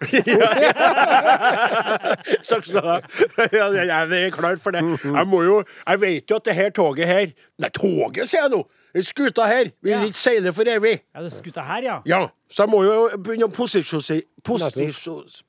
Takk 2.50 2.64
skal 2.66 2.80
du 2.80 2.88
ha. 2.88 2.98
Jeg 3.52 4.26
er 4.26 4.30
klar 4.34 4.56
for 4.62 4.70
det. 4.74 4.82
Jeg 5.04 5.26
må 5.28 5.42
jo 5.46 5.62
Jeg 5.86 6.00
vet 6.02 6.30
jo 6.30 6.36
at 6.40 6.44
det 6.50 6.54
her 6.58 6.70
toget 6.74 7.06
her 7.06 7.26
Nei, 7.60 7.68
toget, 7.76 8.28
sier 8.30 8.46
jeg 8.46 8.50
nå! 8.56 8.62
Skuta 9.06 9.44
her 9.46 9.68
vil 9.84 9.92
Ja. 9.92 10.00
ikke 10.02 10.18
seile 10.18 10.50
for 10.52 10.66
evig. 10.66 10.96
Ja, 11.14 11.20
det 11.22 11.28
er 11.32 11.36
skuta 11.36 11.62
her, 11.62 11.82
ja. 11.84 11.96
Ja, 12.10 12.20
så 12.50 12.64
jeg 12.64 12.70
må 12.72 12.80
jo 12.82 13.08
begynne 13.22 13.46
å 13.46 13.52
posisjonere 13.54 14.24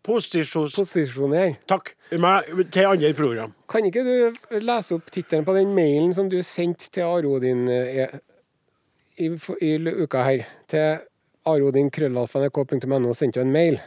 Posisjonere. 0.06 1.56
Takk. 1.68 1.94
Meg 2.20 2.44
til 2.72 2.86
andre 2.86 3.14
program. 3.18 3.54
Kan 3.72 3.86
ikke 3.88 4.04
du 4.06 4.60
lese 4.62 4.94
opp 4.98 5.10
tittelen 5.12 5.46
på 5.48 5.56
den 5.58 5.74
mailen 5.76 6.14
som 6.14 6.30
du 6.30 6.38
sendte 6.46 6.90
til 6.94 7.08
Arodin 7.08 7.66
i, 7.72 8.06
i, 9.26 9.32
i 9.62 9.72
uka 10.04 10.24
her? 10.28 10.46
Til 10.70 11.00
arodinkrøllalfa.nrk.no 11.48 13.14
sendte 13.18 13.40
jo 13.42 13.46
en 13.46 13.54
mail. 13.54 13.80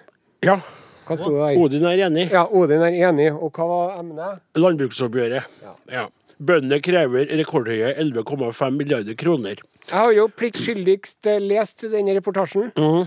Ja. 0.45 0.59
Hva 1.05 1.17
sto 1.21 1.31
det 1.35 1.41
der? 1.43 1.59
Odin 1.61 1.85
er 1.89 2.03
enig. 2.07 2.27
Ja, 2.33 2.45
Odin 2.49 2.83
er 2.85 2.95
enig. 3.11 3.31
Og 3.35 3.53
hva 3.53 3.67
var 3.69 3.99
emnet? 4.01 4.41
Landbruksoppgjøret. 4.57 5.51
Ja. 5.93 6.07
Bøndene 6.45 6.81
krever 6.83 7.29
rekordhøye 7.39 7.93
11,5 8.01 8.71
milliarder 8.75 9.15
kroner. 9.21 9.61
Jeg 9.85 9.95
har 9.95 10.15
jo 10.17 10.25
pliktskyldigst 10.33 11.29
eh, 11.31 11.43
lest 11.45 11.85
denne 11.93 12.17
reportasjen. 12.17 12.73
Mm. 12.75 13.05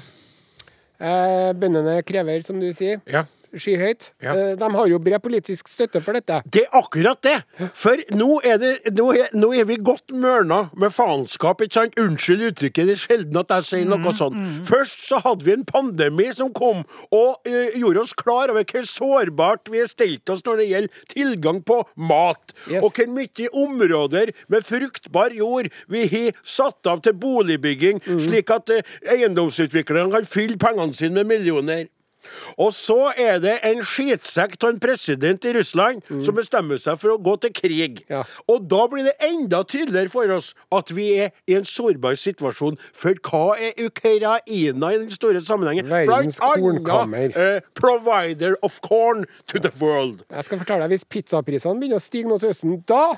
eh, 1.02 1.50
bøndene 1.58 1.98
krever, 2.08 2.46
som 2.46 2.62
du 2.62 2.70
sier, 2.78 3.02
Ja. 3.10 3.26
Skyhøyt. 3.62 4.12
Ja. 4.24 4.34
Eh, 4.34 4.56
De 4.60 4.70
har 4.76 4.88
jo 4.92 5.00
bred 5.00 5.22
politisk 5.24 5.68
støtte 5.72 6.02
for 6.04 6.18
dette. 6.18 6.42
Det 6.54 6.64
er 6.66 6.78
akkurat 6.80 7.22
det! 7.26 7.38
For 7.78 8.00
nå 8.16 8.40
er, 8.46 8.58
det, 8.62 8.72
nå 8.98 9.10
er, 9.16 9.30
nå 9.38 9.52
er 9.54 9.68
vi 9.70 9.78
godt 9.82 10.14
mørna 10.14 10.70
med 10.78 10.94
faenskap, 10.94 11.62
ikke 11.66 11.80
sant? 11.80 11.98
Unnskyld 12.00 12.46
uttrykket, 12.52 12.88
det 12.90 12.96
er 12.98 13.02
sjelden 13.04 13.40
at 13.42 13.54
jeg 13.58 13.68
sier 13.70 13.90
noe 13.90 14.14
sånt. 14.16 14.38
Først 14.68 15.08
så 15.10 15.22
hadde 15.26 15.46
vi 15.48 15.56
en 15.58 15.66
pandemi 15.68 16.30
som 16.36 16.52
kom 16.56 16.84
og 17.14 17.48
eh, 17.50 17.76
gjorde 17.80 18.04
oss 18.06 18.14
klar 18.18 18.54
over 18.54 18.66
hvor 18.68 18.88
sårbart 18.88 19.72
vi 19.74 19.82
har 19.84 19.90
stelt 19.92 20.30
oss 20.34 20.44
når 20.46 20.62
det 20.62 20.70
gjelder 20.72 21.04
tilgang 21.14 21.62
på 21.68 21.82
mat. 21.98 22.54
Yes. 22.70 22.84
Og 22.84 22.92
hvor 22.98 23.12
mye 23.14 23.50
områder 23.66 24.32
med 24.52 24.66
fruktbar 24.68 25.34
jord 25.36 25.70
vi 25.92 26.06
har 26.12 26.38
satt 26.48 26.88
av 26.90 27.02
til 27.06 27.16
boligbygging, 27.18 28.02
slik 28.22 28.52
at 28.54 28.72
eh, 28.74 28.96
eiendomsutviklerne 29.16 30.12
kan 30.14 30.28
fylle 30.28 30.58
pengene 30.62 30.94
sine 30.98 31.22
med 31.22 31.32
millioner. 31.38 31.86
Og 32.58 32.74
så 32.76 33.12
er 33.18 33.42
det 33.44 33.58
en 33.68 33.84
skitsekk 33.86 34.58
av 34.64 34.74
en 34.74 34.80
president 34.82 35.46
i 35.46 35.54
Russland 35.58 36.04
som 36.26 36.38
bestemmer 36.38 36.82
seg 36.82 37.00
for 37.02 37.16
å 37.16 37.20
gå 37.22 37.36
til 37.44 37.54
krig. 37.56 38.02
Ja. 38.12 38.24
Og 38.52 38.68
da 38.72 38.86
blir 38.92 39.08
det 39.08 39.16
enda 39.28 39.64
tydeligere 39.68 40.12
for 40.14 40.34
oss 40.38 40.54
at 40.74 40.92
vi 40.96 41.10
er 41.26 41.34
i 41.48 41.58
en 41.58 41.68
sårbar 41.68 42.18
situasjon. 42.20 42.80
For 42.96 43.18
hva 43.28 43.58
er 43.60 43.78
Ukraina 43.86 44.38
i 44.46 44.66
den 44.72 45.12
store 45.14 45.42
sammenhengen? 45.44 45.88
Verdens 45.90 46.40
kornkammer. 46.42 47.34
Uh, 47.38 47.60
provider 47.78 48.58
of 48.64 48.80
corn 48.82 49.26
to 49.48 49.60
the 49.60 49.72
world. 49.82 50.24
Jeg 50.32 50.50
skal 50.50 50.62
fortelle 50.64 50.88
deg, 50.88 50.98
Hvis 50.98 51.06
pizzaprisene 51.06 51.80
begynner 51.80 52.02
å 52.02 52.04
stige 52.04 52.30
nå 52.30 52.40
til 52.42 52.54
høsten, 52.54 52.82
da 52.88 53.18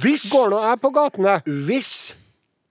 Hvis 0.00 0.28
går 0.32 0.50
nå 0.50 0.60
jeg 0.64 0.80
på 0.82 0.90
gatene. 0.94 1.38
Hvis 1.46 1.94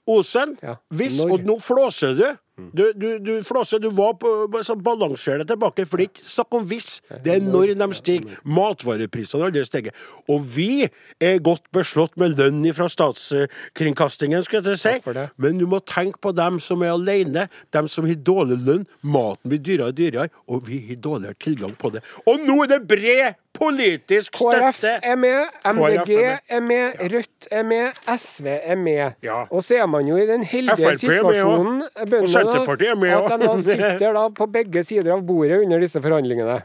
Osen, 0.03 0.57
Ja, 0.59 0.75
hvis, 0.91 1.19
og 1.23 1.45
nå 1.47 1.53
flåser 1.63 2.15
du. 2.17 2.25
Du, 2.71 2.83
du, 2.95 3.07
du 3.19 3.31
Flåse, 3.43 3.79
du 3.79 3.89
var 3.95 4.15
på 4.21 4.63
så 4.63 4.75
tilbake, 4.75 5.85
for 5.85 5.97
det 5.97 6.05
er 6.05 6.09
ikke 6.11 6.25
snakk 6.25 6.57
om 6.57 6.65
hvis. 6.69 7.01
Det 7.23 7.35
er 7.35 7.43
når 7.43 7.73
de 7.79 7.87
stiger. 7.97 8.39
Matvareprisene 8.43 9.41
har 9.41 9.51
aldri 9.51 9.65
steget. 9.67 9.93
Og 10.29 10.43
vi 10.55 10.87
er 11.19 11.41
godt 11.43 11.65
beslått 11.75 12.17
med 12.17 12.37
lønn 12.39 12.63
fra 12.73 12.87
statskringkastingen, 12.91 14.43
skal 14.47 14.63
jeg 14.71 14.79
si. 14.79 14.95
Men 15.37 15.59
du 15.61 15.67
må 15.69 15.81
tenke 15.87 16.21
på 16.23 16.33
dem 16.35 16.59
som 16.63 16.83
er 16.83 16.93
alene, 16.95 17.47
dem 17.75 17.89
som 17.91 18.07
har 18.09 18.19
dårlig 18.19 18.59
lønn. 18.63 18.87
Maten 19.03 19.51
blir 19.51 19.63
dyrere 19.63 19.91
og 19.91 19.97
dyrere, 19.99 20.29
og 20.47 20.67
vi 20.67 20.83
har 20.89 21.01
dårligere 21.03 21.39
tilgang 21.43 21.75
på 21.79 21.93
det. 21.93 22.03
Og 22.27 22.43
nå 22.47 22.61
er 22.63 22.75
det 22.75 22.83
bred 22.87 23.39
politisk 23.53 24.35
KrF 24.37 24.77
støtte! 24.77 24.99
er 25.03 25.15
med, 25.19 25.45
MDG 25.65 26.11
er 26.49 26.61
med. 26.63 26.99
Rødt 27.13 27.47
er 27.51 27.63
med, 27.63 28.03
SV 28.17 28.47
er 28.49 28.75
med. 28.79 29.17
Ja. 29.23 29.43
Og 29.49 29.63
så 29.63 29.79
er 29.83 29.89
man 29.89 30.07
jo 30.07 30.17
i 30.17 30.27
den 30.29 30.43
heldige 30.43 30.95
situasjonen 30.97 31.83
bøndene, 32.09 32.95
med 32.99 33.15
at 33.17 33.33
de 33.33 33.47
da 33.47 33.57
sitter 33.61 34.13
da 34.17 34.27
på 34.33 34.47
begge 34.57 34.83
sider 34.83 35.13
av 35.15 35.25
bordet 35.27 35.61
under 35.63 35.83
disse 35.83 36.01
forhandlingene. 36.01 36.61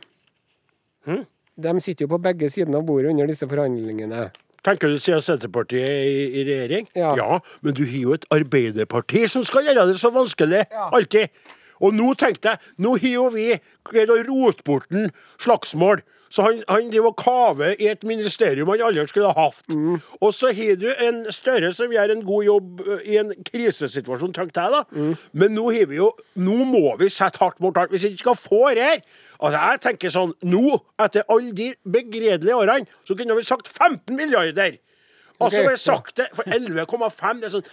Hm? 1.08 1.24
De 1.58 1.80
sitter 1.82 2.06
jo 2.06 2.12
på 2.14 2.20
begge 2.22 2.50
sidene 2.54 2.78
av 2.80 2.86
bordet 2.86 3.12
under 3.12 3.28
disse 3.30 3.48
forhandlingene. 3.48 4.28
Tenker 4.66 4.90
du 4.90 4.98
siden 5.00 5.22
Senterpartiet 5.22 5.86
er 5.86 6.08
i, 6.08 6.24
i 6.40 6.44
regjering? 6.46 6.88
Ja. 6.98 7.38
men 7.62 7.74
du 7.74 7.84
har 7.86 8.00
jo 8.02 8.16
et 8.16 8.26
Arbeiderparti 8.34 9.24
som 9.30 9.44
skal 9.46 9.68
gjøre 9.68 9.86
det 9.90 10.00
så 10.00 10.10
vanskelig. 10.14 10.64
Alltid. 10.90 11.30
Og 11.78 11.94
nå 11.94 12.12
tenkte 12.18 12.54
jeg, 12.54 12.72
nå 12.82 12.96
har 12.98 13.12
jo 13.14 13.26
vi 13.34 13.48
greid 13.86 14.10
å 14.10 14.18
rote 14.26 14.64
bort 14.66 14.90
slagsmål. 15.38 16.02
Så 16.28 16.44
han, 16.44 16.58
han 16.68 16.90
driver 16.92 17.12
og 17.12 17.16
kaver 17.22 17.74
i 17.80 17.86
et 17.88 18.02
ministerium 18.04 18.68
han 18.68 18.82
aldri 18.84 19.06
skulle 19.08 19.30
ha 19.32 19.46
hatt. 19.48 19.76
Og 20.20 20.34
så 20.36 20.50
har 20.52 20.76
du 20.80 20.88
en 21.06 21.22
Støre 21.32 21.70
som 21.76 21.92
gjør 21.92 22.12
en 22.14 22.24
god 22.24 22.44
jobb 22.44 22.82
i 23.08 23.16
en 23.20 23.32
krisesituasjon, 23.48 24.32
tenkte 24.36 24.60
jeg 24.64 24.74
da. 24.74 24.82
Men 25.32 25.54
nå 25.56 25.68
har 25.74 25.88
vi 25.90 25.98
jo 26.00 26.10
Nå 26.38 26.56
må 26.68 26.96
vi 27.00 27.08
sette 27.12 27.40
hardt 27.42 27.60
mot 27.64 27.76
hardt 27.76 27.90
hvis 27.94 28.04
vi 28.06 28.12
ikke 28.14 28.26
skal 28.26 28.38
få 28.40 28.60
det 28.76 28.84
her. 28.84 29.00
Altså, 29.38 29.58
jeg 29.58 29.80
tenker 29.84 30.10
sånn, 30.10 30.32
nå, 30.50 30.64
etter 31.00 31.24
alle 31.30 31.52
de 31.54 31.70
begredelige 31.86 32.56
årene, 32.58 32.88
så 33.06 33.14
kunne 33.18 33.36
vi 33.38 33.46
sagt 33.46 33.68
15 33.70 34.16
milliarder. 34.18 34.78
Altså, 35.38 35.60
så 35.60 35.64
bare 35.68 35.78
sakte. 35.78 36.24
for 36.34 36.42
11,5 36.50 37.40
Det 37.40 37.46
er 37.46 37.52
sånn 37.52 37.66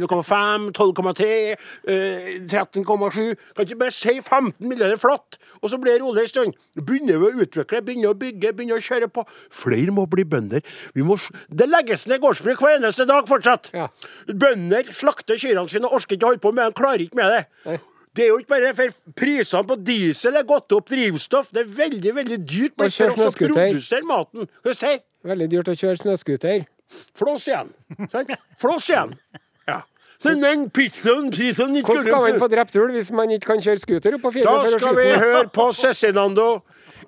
11,5, 0.00 0.70
12,3, 0.72 1.56
eh, 1.92 2.28
13,7 2.48 3.34
Kan 3.56 3.66
ikke 3.66 3.78
bare 3.82 3.92
si 3.92 4.14
15 4.20 4.54
milliarder 4.64 5.00
flatt, 5.00 5.36
og 5.60 5.70
så 5.70 5.78
blir 5.80 5.96
det 5.96 6.02
rolig 6.02 6.24
en 6.24 6.30
stund. 6.30 6.54
Begynner 6.76 7.20
vi 7.20 7.28
å 7.28 7.44
utvikle, 7.44 7.82
begynner 7.84 8.14
å 8.14 8.18
bygge, 8.18 8.52
begynner 8.56 8.80
å 8.80 8.84
kjøre 8.86 9.10
på. 9.12 9.26
Flere 9.52 9.92
må 9.92 10.06
bli 10.10 10.24
bønder. 10.24 10.64
Vi 10.96 11.04
må, 11.04 11.18
det 11.52 11.68
legges 11.68 12.06
ned 12.08 12.22
gårdsbruk 12.24 12.62
hver 12.64 12.78
eneste 12.78 13.06
dag 13.08 13.28
fortsatt. 13.28 13.68
Ja. 13.76 13.90
Bønder 14.28 14.88
slakter 14.92 15.36
kyrne 15.40 15.66
sine 15.68 15.90
og 15.90 15.98
orker 16.00 16.16
ikke 16.16 16.30
å 16.30 16.32
holde 16.32 16.44
på 16.46 16.54
med 16.56 16.64
det. 16.64 16.78
Klarer 16.80 17.04
ikke 17.04 17.20
med 17.20 17.34
det. 17.34 17.42
Nei. 17.66 17.76
Det 18.16 18.24
er 18.24 18.30
jo 18.30 18.38
ikke 18.40 18.54
bare 18.54 18.70
for 18.72 19.12
prisene 19.18 19.68
på 19.68 19.76
diesel 19.84 20.38
er 20.40 20.46
gått 20.48 20.72
opp, 20.72 20.88
drivstoff. 20.88 21.50
Det 21.52 21.66
er 21.66 21.74
veldig, 21.82 22.14
veldig 22.16 22.38
dyrt 22.48 22.72
Og 22.72 22.86
blitt 22.86 22.96
for 22.96 23.12
oss 23.26 23.36
å 23.36 23.42
produsere 23.42 24.08
maten. 24.08 24.48
Hva 24.64 24.72
sier 24.76 25.02
Veldig 25.26 25.48
dyrt 25.52 25.68
å 25.68 25.74
kjøre 25.76 25.98
snøscooter. 26.00 26.64
Flås 27.14 27.48
igjen. 27.48 27.72
Flås 28.60 28.90
igjen. 28.90 29.14
Ja. 29.66 29.82
Så 30.22 30.32
den 30.40 30.70
pizzaen, 30.70 31.30
pizzaen 31.30 31.76
Hvordan 31.82 32.04
skal 32.06 32.22
man 32.22 32.38
få 32.40 32.48
drept 32.48 32.76
ulv 32.76 32.94
hvis 32.96 33.10
man 33.12 33.30
ikke 33.30 33.52
kan 33.52 33.60
kjøre 33.60 33.82
scooter 33.82 34.16
opp 34.16 34.24
på 34.28 34.32
fjellet? 34.38 34.64
Da 34.64 34.78
skal 34.78 34.96
vi 34.96 35.10
høre 35.12 35.44
på 35.52 35.68
Cezinando. 35.76 36.48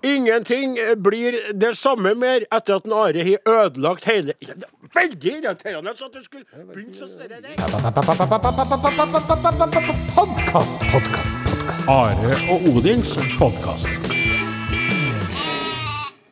Ingenting 0.03 0.77
blir 1.03 1.39
det 1.59 1.73
samme 1.77 2.15
mer 2.15 2.45
etter 2.55 2.77
at 2.77 2.87
Are 2.87 3.25
har 3.25 3.65
ødelagt 3.65 4.05
hele 4.05 4.35
Veldig 4.95 5.33
irriterende 5.33 5.91
at 5.91 6.15
du 6.15 6.23
skulle 6.25 6.45
begynne 6.75 6.95
så 6.95 7.09
større 7.09 7.41
der. 7.43 7.57
Podkast, 10.15 10.15
podkast, 10.15 10.81
podkast. 10.93 11.49
Are 11.89 12.33
og 12.53 12.77
Odins 12.77 13.19
podkast. 13.39 14.28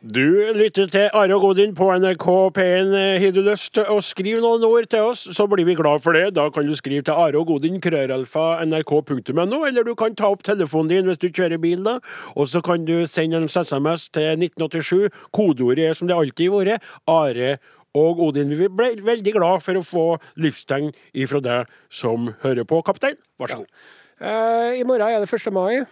Du 0.07 0.23
lytter 0.55 0.87
til 0.87 1.09
Are 1.11 1.35
og 1.35 1.43
Odin 1.49 1.73
på 1.75 1.89
NRK 1.99 2.25
P1. 2.55 2.93
Har 3.19 3.33
du 3.35 3.41
lyst 3.43 3.73
til 3.75 3.89
å 3.91 3.97
skrive 3.99 4.39
noen 4.39 4.63
ord 4.63 4.85
til 4.87 5.03
oss, 5.09 5.25
så 5.35 5.43
blir 5.51 5.67
vi 5.67 5.75
glad 5.75 5.99
for 5.99 6.15
det. 6.15 6.29
Da 6.37 6.45
kan 6.53 6.63
du 6.63 6.71
skrive 6.79 7.03
til 7.03 7.17
Are 7.19 7.35
og 7.35 7.49
Godin, 7.49 7.81
krøralfa, 7.83 8.61
nrk.no, 8.63 9.59
eller 9.67 9.83
du 9.83 9.91
kan 9.99 10.15
ta 10.15 10.29
opp 10.31 10.45
telefonen 10.47 10.93
din 10.93 11.09
hvis 11.11 11.19
du 11.19 11.27
kjører 11.27 11.59
bil, 11.59 11.83
da. 11.83 11.97
Og 12.39 12.47
så 12.47 12.61
kan 12.63 12.87
du 12.87 13.01
sende 13.03 13.41
en 13.41 13.49
SMS 13.51 14.07
til 14.15 14.45
1987. 14.47 15.11
Kodeordet 15.35 15.89
er 15.89 15.99
som 15.99 16.07
det 16.07 16.15
alltid 16.15 16.55
har 16.55 16.71
vært, 16.71 16.89
Are 17.11 17.51
og 17.99 18.23
Odin. 18.29 18.55
Vi 18.55 18.71
ble 18.71 18.93
veldig 19.03 19.35
glad 19.35 19.65
for 19.65 19.75
å 19.75 19.83
få 19.83 20.07
livstegn 20.39 20.93
ifra 21.19 21.43
deg 21.43 21.77
som 21.91 22.31
hører 22.47 22.63
på, 22.63 22.79
kaptein. 22.87 23.19
Vær 23.43 23.51
så 23.51 23.59
god. 23.65 23.87
Eh, 24.23 24.79
I 24.79 24.87
morgen 24.87 25.09
er 25.09 25.19
det 25.19 25.27
1. 25.27 25.51
mai, 25.51 25.83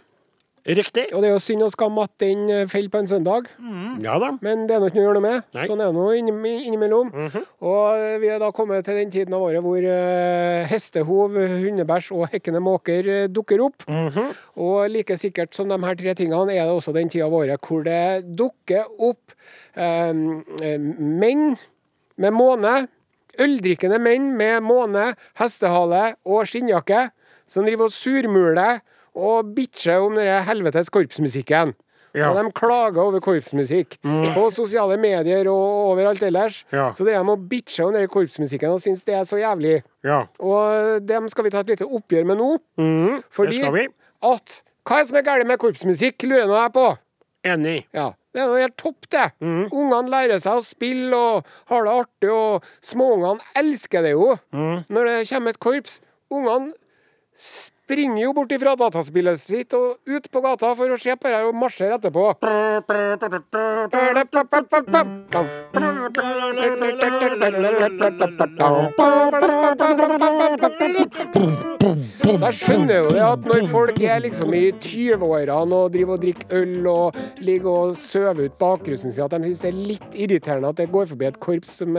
Riktig. 0.65 1.03
og 1.13 1.21
det 1.21 1.29
er 1.29 1.33
jo 1.35 1.41
synd 1.45 1.61
og 1.61 1.69
skam 1.69 1.97
at 2.01 2.09
den 2.23 2.49
eh, 2.49 2.63
faller 2.65 2.89
på 2.89 2.97
en 3.03 3.07
søndag. 3.07 3.45
Ja 4.01 4.15
da. 4.19 4.31
Men 4.41 4.63
det 4.65 4.73
er 4.75 4.81
nok 4.81 4.95
noe 4.95 5.03
å 5.03 5.05
gjøre 5.05 5.19
noe 5.19 5.25
med. 5.27 5.43
Nei. 5.53 5.65
Sånn 5.69 5.83
er 5.83 5.91
det 5.91 5.95
nå 5.99 6.05
inni- 6.17 6.65
innimellom. 6.65 7.11
Og 7.61 8.19
vi 8.23 8.31
er 8.33 8.39
da 8.41 8.49
kommet 8.55 8.83
til 8.87 8.97
den 8.97 9.11
tiden 9.13 9.35
av 9.37 9.45
året 9.45 9.61
hvor 9.61 9.77
eh, 9.85 10.65
hestehov, 10.71 11.37
hundebæsj 11.37 12.09
og 12.17 12.25
hekkende 12.33 12.63
måker 12.65 13.11
eh, 13.13 13.27
dukker 13.29 13.61
opp. 13.67 13.85
Og 14.57 14.89
like 14.89 15.17
sikkert 15.21 15.53
som 15.53 15.69
de 15.69 15.77
her 15.85 15.95
tre 16.01 16.15
tingene 16.17 16.55
er 16.57 16.65
det 16.65 16.73
også 16.73 16.95
den 16.97 17.13
tida 17.13 17.27
av 17.29 17.37
året 17.37 17.61
hvor 17.69 17.85
det 17.85 18.25
dukker 18.39 18.89
opp 19.05 19.37
eh, 19.77 20.09
eh, 20.65 20.79
menn 20.81 21.53
med 22.17 22.31
måne, 22.33 22.87
øldrikkende 23.37 23.97
menn 23.99 24.31
med 24.39 24.63
måne, 24.63 25.09
hestehale 25.37 26.15
og 26.25 26.45
skinnjakke, 26.47 27.09
som 27.45 27.65
driver 27.67 27.89
og 27.89 27.93
surmuler 27.93 28.79
og 29.15 29.53
bitcher 29.55 30.03
om 30.03 30.15
den 30.19 30.43
helvetes 30.47 30.89
korpsmusikken. 30.93 31.73
Ja. 32.15 32.29
Og 32.31 32.37
de 32.39 32.51
klager 32.55 33.01
over 33.03 33.19
korpsmusikk 33.19 33.97
på 34.03 34.43
sosiale 34.55 34.95
medier 34.99 35.49
og 35.51 35.89
overalt 35.91 36.21
ellers. 36.23 36.61
Ja. 36.71 36.93
Så 36.95 37.03
driver 37.03 37.25
de 37.27 37.33
og 37.33 37.47
bitcher 37.51 37.89
om 37.89 37.93
den 37.97 38.07
korpsmusikken 38.07 38.71
og 38.71 38.79
syns 38.83 39.03
det 39.03 39.17
er 39.17 39.25
så 39.27 39.35
jævlig. 39.41 39.81
Ja. 40.07 40.21
Og 40.39 41.03
dem 41.03 41.27
skal 41.31 41.43
vi 41.43 41.51
ta 41.51 41.59
et 41.65 41.73
lite 41.73 41.87
oppgjør 41.89 42.29
med 42.31 42.39
nå. 42.39 42.53
fordi 43.35 43.59
skal 43.59 43.73
vi. 43.75 43.87
at 44.23 44.61
Hva 44.87 44.99
er 44.99 45.03
det 45.03 45.09
som 45.09 45.17
er 45.19 45.25
galt 45.27 45.47
med 45.49 45.59
korpsmusikk, 45.59 46.23
lurer 46.29 46.47
nå 46.47 46.55
jeg 46.61 46.73
på. 46.77 46.85
Enig. 47.45 47.77
Ja, 47.93 48.11
Det 48.33 48.41
er 48.41 48.47
noe 48.49 48.63
helt 48.63 48.77
topp, 48.79 49.05
det. 49.11 49.25
Ungene 49.43 50.09
lærer 50.11 50.39
seg 50.43 50.57
å 50.59 50.63
spille 50.65 51.15
og 51.19 51.45
har 51.69 51.83
det 51.85 51.93
artig, 51.99 52.31
og 52.31 52.63
småungene 52.83 53.43
elsker 53.59 54.01
det 54.07 54.11
jo 54.15 54.31
når 54.89 55.11
det 55.11 55.19
kommer 55.29 55.51
et 55.55 55.59
korps. 55.63 55.99
Ungene 56.31 56.71
springer 57.85 58.23
jo 58.23 58.33
bort 58.33 58.53
ifra 58.55 58.73
dataspillet 58.79 59.37
sitt 59.37 59.73
og 59.77 59.99
ut 60.09 60.29
på 60.31 60.41
gata 60.41 60.71
for 60.77 60.89
å 60.89 60.97
se 60.97 61.13
på 61.13 61.29
det 61.29 61.41
og 61.45 61.57
marsjer 61.61 61.93
etterpå. 61.99 62.23
Så 72.25 72.33
jeg 72.41 72.57
skjønner 72.57 73.03
jo 73.03 73.09
det 73.13 73.21
at 73.21 73.45
når 73.45 73.67
folk 73.69 73.99
er 74.01 74.23
liksom 74.23 74.55
i 74.57 74.63
20-årene 74.73 75.77
og 75.77 75.93
driver 75.93 76.17
og 76.17 76.23
drikker 76.23 76.57
øl 76.57 76.89
og 76.89 77.19
ligger 77.45 77.69
og 77.69 77.93
søver 77.99 78.49
ut 78.49 78.57
bakrusen 78.57 79.13
sin, 79.13 79.27
at 79.27 79.35
de 79.35 79.51
syns 79.51 79.61
det 79.61 79.69
er 79.69 79.77
litt 79.91 80.17
irriterende 80.25 80.73
at 80.73 80.81
det 80.81 80.89
går 80.93 81.05
forbi 81.13 81.29
et 81.29 81.37
korps 81.43 81.77
som 81.83 81.93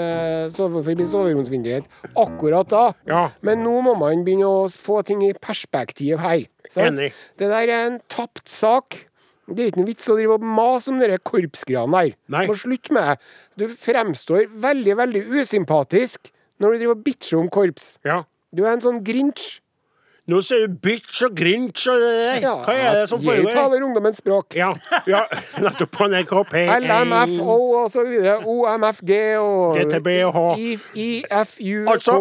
sover 0.51 0.83
forbi 0.83 1.07
soveromsvinduet 1.07 1.87
akkurat 2.19 2.75
da. 2.75 2.85
Ja. 3.07 3.23
Men 3.47 3.63
nå 3.63 3.79
må 3.87 3.95
man 4.01 4.27
begynne 4.27 4.51
å 4.51 4.67
få 4.67 4.99
ting 5.07 5.23
i 5.23 5.31
perspektiv 5.39 5.76
her. 6.23 6.47
Enig. 6.87 7.11
Det 7.39 7.51
der 7.53 7.73
er 7.73 7.87
en 7.87 8.01
tapt 8.13 8.49
sak. 8.51 9.03
Det 9.47 9.63
er 9.63 9.69
ikke 9.71 9.83
noe 9.83 9.91
vits 9.93 10.09
å 10.11 10.17
drive 10.19 10.39
og 10.41 10.47
mase 10.59 10.91
om 10.91 10.97
de 10.99 11.19
korpsgreiene 11.23 12.01
der. 12.01 12.17
Nei. 12.35 12.47
Må 12.51 12.57
slutte 12.59 12.95
med 12.97 13.13
det. 13.13 13.19
Du 13.63 13.69
fremstår 13.71 14.49
veldig, 14.51 14.97
veldig 14.99 15.23
usympatisk 15.39 16.33
når 16.59 16.73
du 16.73 16.81
driver 16.81 16.97
og 16.97 17.05
bitcher 17.07 17.39
om 17.39 17.53
korps. 17.53 17.93
Ja. 18.07 18.25
Du 18.57 18.65
er 18.65 18.73
en 18.75 18.83
sånn 18.83 19.05
grinch. 19.07 19.61
Nå 20.27 20.41
sier 20.43 20.65
du 20.67 20.75
bitch 20.83 21.21
og 21.23 21.37
grinch 21.39 21.85
og 21.87 22.01
det 22.03 22.09
der. 22.19 22.39
Ja, 22.43 22.55
Hva 22.67 22.75
er 22.75 22.97
det 22.99 23.05
som 23.13 23.23
jeg 23.23 23.47
taler 23.55 23.85
ungdommens 23.87 24.19
språk. 24.19 24.57
Ja, 24.59 24.73
ja, 25.07 25.21
nettopp 25.63 25.93
på 25.95 26.09
NRK 26.11 26.33
P1. 26.51 26.83
LMFO 26.83 27.59
og 27.85 27.87
så 27.95 28.03
videre. 28.09 28.41
OMFG 28.43 29.13
og 29.39 29.79
GTB 29.79 30.11
og 30.27 30.35
H. 30.35 30.43
Altså- 31.95 32.19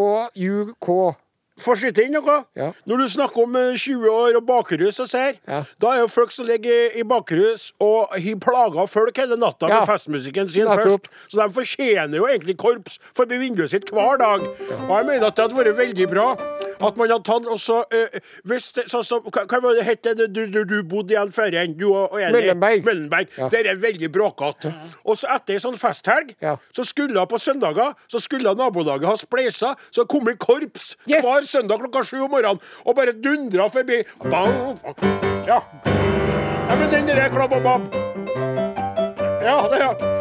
IFUK. 1.56 1.76
Skyte 1.80 2.04
inn 2.04 2.12
noe? 2.16 2.36
Ja. 2.58 2.72
Når 2.88 2.98
du 3.04 3.06
snakker 3.10 3.44
om 3.46 3.56
eh, 3.56 3.76
20 3.80 4.10
år 4.12 4.36
og 4.40 4.46
bakrus 4.48 5.00
og 5.00 5.08
ser, 5.08 5.38
Ja. 5.48 5.64
da 5.80 5.88
er 5.96 6.00
jo 6.02 6.08
folk 6.12 6.32
som 6.32 6.46
ligger 6.48 6.96
i 7.00 7.04
bakrus 7.04 7.72
og 7.80 8.12
har 8.12 8.36
plaga 8.44 8.86
folk 8.88 9.16
hele 9.18 9.38
natta 9.40 9.68
Ja. 9.70 9.80
med 9.80 9.88
festmusikken 9.88 10.50
sin 10.50 10.68
først. 10.68 11.08
Så 11.30 11.40
de 11.40 11.54
fortjener 11.54 12.16
jo 12.18 12.28
egentlig 12.28 12.58
korps 12.58 13.00
forbi 13.16 13.38
vinduet 13.40 13.70
sitt 13.70 13.90
hver 13.92 14.18
dag. 14.20 14.42
Og 14.42 14.98
jeg 14.98 15.06
mener 15.06 15.28
at 15.28 15.36
det 15.36 15.44
hadde 15.48 15.56
vært 15.56 15.78
veldig 15.78 16.10
bra 16.10 16.28
at 16.82 16.98
man 16.98 17.10
hadde 17.10 17.24
tatt 17.24 17.46
også 17.48 17.84
øh, 17.94 18.20
hvis 18.44 18.72
det, 18.76 18.84
så, 18.92 19.02
så, 19.04 19.20
Hva 19.24 19.46
hva 19.48 19.72
het 19.84 20.04
det 20.04 20.28
du, 20.36 20.46
du, 20.52 20.64
du 20.68 20.84
bodde 20.84 21.16
før 21.32 21.48
igjen? 21.54 21.78
Du 21.80 21.94
og, 21.94 22.12
og 22.12 22.20
Eli? 22.22 22.32
Møllenberg. 22.42 22.84
Møllenberg. 22.86 23.28
Det 23.52 23.62
er 23.66 23.80
veldig 23.80 24.12
bråkete. 24.12 24.74
Og 25.06 25.18
så 25.18 25.30
etter 25.36 25.56
ei 25.56 25.60
sånn 25.64 25.78
festhelg, 25.80 26.36
så 26.76 26.84
skulle 26.84 27.24
på 27.26 27.40
søndager 27.40 27.94
så 28.12 28.20
skulle 28.20 28.52
nabolaget 28.56 29.08
ha 29.08 29.16
spleisa, 29.16 29.74
så 29.92 30.06
kom 30.06 30.26
det 30.28 30.38
korps 30.40 30.96
Yes. 31.08 31.24
hver 31.24 31.45
søndag 31.48 31.80
klokka 31.84 32.04
sju 32.04 32.20
om 32.26 32.32
morgenen 32.32 32.60
og 32.86 32.96
bare 32.98 33.14
dundra 33.14 33.70
forbi. 33.70 34.02
Ja. 35.48 35.62
ja, 35.86 36.76
men 36.76 36.90
den 36.92 37.08
der 37.08 37.30
klabb 37.30 37.54
og 37.54 37.64
babb. 37.64 37.84
Ja, 39.46 39.58
det. 39.70 40.16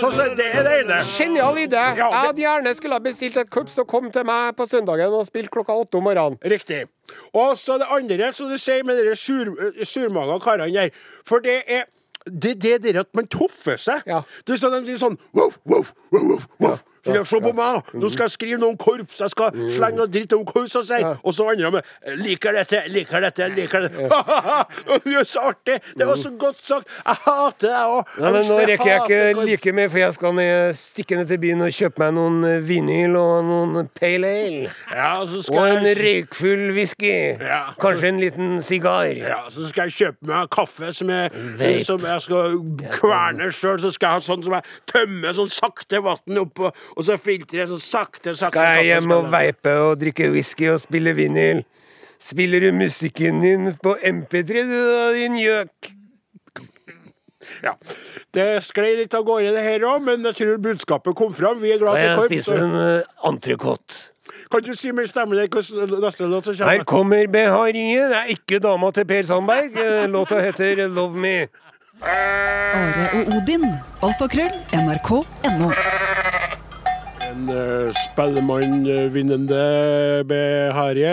Så, 0.00 0.10
så 0.10 0.22
det 0.36 0.46
er 0.52 0.67
ene. 0.94 1.04
Genial 1.18 1.54
idé! 1.58 1.74
Ja, 1.74 1.94
Jeg 1.96 2.10
det- 2.10 2.22
hadde 2.26 2.42
gjerne 2.42 2.74
skulle 2.76 2.92
ha 2.94 2.98
bestilt 3.04 3.36
et 3.36 3.50
korps 3.50 3.78
og 3.78 3.86
kom 3.88 4.10
til 4.10 4.24
meg 4.24 4.56
på 4.56 4.66
søndagen 4.68 5.12
og 5.12 5.26
spilt 5.26 5.50
klokka 5.50 5.72
åtte 5.76 5.96
om 6.00 6.04
morgenen. 6.04 6.38
Riktig. 6.42 6.86
Og 7.34 7.56
så 7.56 7.78
det 7.78 7.86
andre, 7.90 8.32
som 8.32 8.48
du 8.48 8.58
sier 8.58 8.84
med 8.84 8.96
de 9.04 9.14
sur, 9.16 9.46
eh, 9.60 9.84
surmaga 9.84 10.38
karene 10.40 10.72
der. 10.72 10.90
For 11.24 11.40
det 11.40 11.62
er 11.66 11.84
det, 12.28 12.58
det 12.60 12.82
der 12.82 13.00
at 13.00 13.08
man 13.14 13.26
toffer 13.26 13.76
seg. 13.80 14.02
Ja. 14.06 14.20
Det 14.44 14.52
er 14.52 14.56
sånn, 14.60 14.84
det 14.84 14.94
er 14.94 14.98
sånn 15.00 15.18
wow, 15.32 15.50
wow, 15.64 15.84
wow, 16.12 16.22
wow, 16.28 16.38
wow. 16.60 16.78
Så 17.08 17.22
å 17.22 17.26
Se 17.28 17.40
på 17.44 17.52
meg! 17.54 17.90
Nå 17.94 18.10
skal 18.12 18.26
jeg 18.26 18.34
skrive 18.34 18.60
noe 18.62 18.74
om 18.74 18.78
korps. 18.80 19.20
Jeg 19.22 19.32
skal 19.34 19.58
slenge 19.74 20.00
noe 20.00 20.08
dritt 20.10 20.32
om 20.36 20.44
korps. 20.48 20.76
Og, 20.78 20.86
sier. 20.88 21.18
og 21.22 21.34
så 21.34 21.48
andre 21.52 21.70
med 21.78 21.92
'Liker 22.18 22.56
dette, 22.56 22.82
liker 22.92 23.20
dette, 23.24 23.48
liker 23.54 23.86
dette'. 23.86 24.08
det 25.04 25.16
er 25.20 25.28
så 25.28 25.48
artig! 25.52 25.78
Det 25.98 26.06
var 26.06 26.16
så 26.16 26.32
godt 26.38 26.62
sagt. 26.62 26.88
Jeg 27.04 27.20
hater 27.24 27.68
deg 27.68 27.94
òg. 27.96 28.14
Men 28.22 28.40
Nå 28.48 28.58
rekker 28.72 28.90
jeg 28.92 29.02
ikke 29.04 29.46
like 29.48 29.72
mye, 29.76 29.90
for 29.90 30.02
jeg 30.02 30.16
skal 30.16 30.34
ned, 30.38 30.74
stikke 30.78 31.18
ned 31.18 31.30
til 31.30 31.42
byen 31.42 31.66
og 31.66 31.74
kjøpe 31.74 32.02
meg 32.04 32.14
noen 32.16 32.38
eh, 32.48 32.60
vinyl 32.64 33.18
og 33.18 33.34
noen 33.48 33.90
pale 33.98 34.28
ale. 34.28 34.70
Ja, 34.92 35.26
så 35.26 35.52
Og 35.52 35.68
en 35.70 35.86
røykfull 36.02 36.72
whisky. 36.72 37.12
Ja. 37.40 37.60
Kanskje 37.80 38.08
en 38.08 38.20
liten 38.20 38.62
sigar. 38.62 39.04
Ja, 39.04 39.40
så 39.48 39.68
skal 39.68 39.88
jeg 39.88 39.92
kjøpe 39.92 40.28
meg 40.30 40.50
kaffe 40.50 40.92
som 40.92 41.10
jeg, 41.10 41.30
som 41.86 42.00
jeg 42.04 42.20
skal 42.24 42.58
kverne 42.94 43.50
sjøl. 43.52 43.80
Så 43.82 43.92
skal 43.94 44.08
jeg 44.08 44.20
ha 44.20 44.24
sånn 44.28 44.44
som 44.46 44.56
jeg 44.58 44.76
tømmer 44.90 45.36
sånn 45.36 45.52
sakte 45.52 46.02
vann 46.04 46.42
oppå, 46.42 46.70
og 46.98 47.04
så 47.06 47.14
filtrer 47.20 47.62
jeg 47.62 47.68
så 47.70 47.78
sakte, 47.78 48.32
sakte. 48.34 48.50
Skal 48.58 48.80
jeg 48.80 48.88
hjem 48.90 49.12
og 49.14 49.28
veipe 49.32 49.74
og 49.86 50.00
drikke 50.00 50.32
whisky 50.34 50.66
og 50.72 50.80
spille 50.82 51.14
vinyl? 51.14 51.62
Spiller 52.18 52.64
du 52.66 52.72
musikken 52.74 53.38
din 53.44 53.70
på 53.82 53.94
MP3, 54.02 54.64
du 54.66 54.74
da, 54.74 55.04
din 55.14 55.38
gjøk? 55.38 55.92
Ja. 57.62 57.72
Det 58.34 58.46
sklei 58.66 58.96
litt 58.98 59.14
av 59.14 59.22
gårde, 59.24 59.54
det 59.54 59.62
her 59.64 59.86
òg, 59.88 60.02
men 60.04 60.26
jeg 60.26 60.36
tror 60.40 60.58
budskapet 60.66 61.14
kom 61.16 61.30
fram. 61.34 61.62
Vi 61.62 61.70
er 61.72 61.78
glad 61.80 61.94
Skal 61.96 62.04
jeg 62.04 62.18
korps. 62.18 62.32
spise 62.32 62.58
en 62.58 62.74
uh, 62.74 63.30
entrecôte? 63.30 64.00
Kan 64.52 64.64
du 64.66 64.74
si 64.76 64.92
med 64.92 65.08
stemmen 65.08 65.38
din 65.38 65.48
hvordan 65.52 66.02
neste 66.02 66.28
låt 66.28 66.50
som 66.50 66.54
Her 66.58 66.82
kommer? 66.82 67.24
kommer 67.24 67.32
Behariet. 67.32 68.10
Det 68.12 68.18
er 68.18 68.34
ikke 68.34 68.58
dama 68.64 68.90
til 68.90 69.06
Per 69.08 69.22
Sandberg. 69.30 69.76
Eh, 69.76 70.06
Låta 70.10 70.40
heter 70.40 70.86
Love 70.88 71.16
Me. 71.16 71.36
Are 72.02 73.08
og 73.14 73.34
Odin. 73.38 73.64
Alfakrøll. 74.02 74.54
NRK.no. 74.84 75.72
En 77.38 77.46
Spellemannvinnende 77.46 77.92
Spellemann-vinnende 77.94 80.24
beharje 80.26 81.12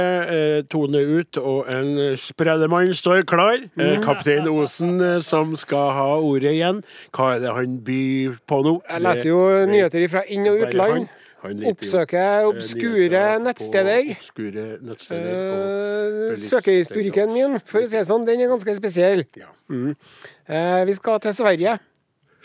toner 0.71 0.73
tone 0.73 1.01
ut, 1.19 1.37
og 1.37 1.67
en 1.69 2.15
sprellemann 2.17 2.93
står 2.97 3.21
klar. 3.29 3.59
Eh, 3.77 3.99
Kaptein 4.01 4.47
Osen, 4.49 4.97
eh, 5.01 5.19
som 5.21 5.53
skal 5.55 5.91
ha 5.93 6.07
ordet 6.17 6.55
igjen. 6.55 6.81
Hva 7.13 7.35
er 7.35 7.39
det 7.45 7.53
han 7.53 7.77
byr 7.85 8.39
på 8.49 8.63
nå? 8.65 8.73
Jeg 8.89 9.01
leser 9.05 9.29
jo 9.29 9.43
nyheter 9.69 10.07
fra 10.09 10.23
inn- 10.25 10.49
og 10.49 10.65
utland. 10.65 11.07
Oppsøker 11.45 12.41
eh, 12.41 12.49
obskure 12.49 13.25
nettsteder. 13.45 14.09
Obskure 14.17 14.65
nettsteder 14.81 15.33
Eh, 15.35 16.31
og 16.31 16.37
Søkehistorikken 16.41 17.33
min, 17.33 17.59
for 17.65 17.83
å 17.83 17.85
si 17.85 17.99
det 17.99 18.07
sånn, 18.09 18.25
den 18.25 18.41
er 18.41 18.49
ganske 18.49 18.73
spesiell. 18.81 19.27
Ja. 19.37 19.53
Eh, 19.69 20.85
Vi 20.85 20.93
skal 20.97 21.19
til 21.19 21.33
Sverige. 21.37 21.77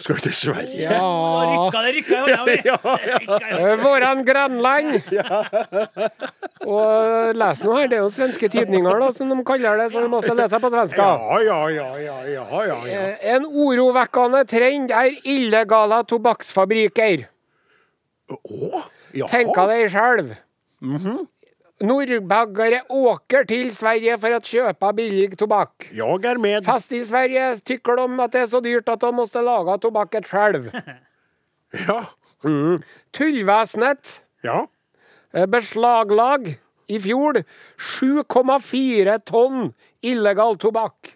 Skal 0.00 0.16
vi 0.16 0.22
til 0.24 0.32
Sverige? 0.32 0.80
Ja. 0.80 0.98
Rykka 1.50 1.80
det, 1.84 1.90
rykka 1.98 2.12
i 2.16 2.20
hånda 2.24 2.44
mi! 2.46 2.56
Eh, 3.60 3.74
Våran 3.82 4.22
grannland. 4.24 4.94
Og 6.70 7.34
les 7.36 7.62
nå 7.64 7.74
her, 7.76 7.88
det 7.90 7.98
er 7.98 8.02
jo 8.04 8.10
svenske 8.12 8.48
tidninger, 8.52 9.00
da, 9.02 9.10
som 9.16 9.30
de 9.32 9.36
kaller 9.48 9.80
det, 9.80 9.88
så 9.92 10.02
du 10.04 10.08
må 10.12 10.20
lese 10.24 10.60
på 10.62 10.70
svenska. 10.72 11.08
Ja, 11.08 11.40
ja, 11.46 11.58
ja, 11.74 11.88
ja, 12.04 12.16
ja, 12.28 12.44
ja, 12.48 12.78
ja. 12.88 13.00
Eh, 13.10 13.34
En 13.34 13.44
orovekkende 13.48 14.44
trend 14.48 14.92
er 14.94 15.12
illegale 15.24 16.00
tobakksfabrikker. 16.08 17.26
Å? 18.30 18.84
Jaha. 19.16 19.30
Tenk 19.32 19.56
av 19.58 19.72
deg 19.72 19.88
sjøl. 19.92 20.32
Nordbaggere 21.80 22.82
åker 22.92 23.46
til 23.48 23.70
Sverige 23.72 24.18
for 24.20 24.36
å 24.36 24.40
kjøpe 24.44 24.90
billig 24.98 25.30
tobakk. 25.40 25.86
Jeg 25.96 26.24
er 26.28 26.40
med. 26.42 26.64
Fast 26.68 26.92
i 26.92 27.00
Sverige 27.08 27.54
tykker 27.64 27.96
de 28.02 28.06
at 28.20 28.34
det 28.34 28.42
er 28.42 28.50
så 28.52 28.60
dyrt 28.64 28.90
at 28.92 29.00
de 29.00 29.12
måste 29.16 29.40
lage 29.44 29.78
tobakket 29.86 30.28
sjøl. 30.28 30.66
Ja. 31.86 32.00
Tullvesenet 33.14 34.16
Ja. 34.42 34.64
eh, 35.32 35.44
beslaglag 35.46 36.48
i 36.90 36.98
fjor 36.98 37.38
7,4 37.78 39.14
tonn 39.22 39.68
illegal 40.02 40.56
tobakk. 40.58 41.12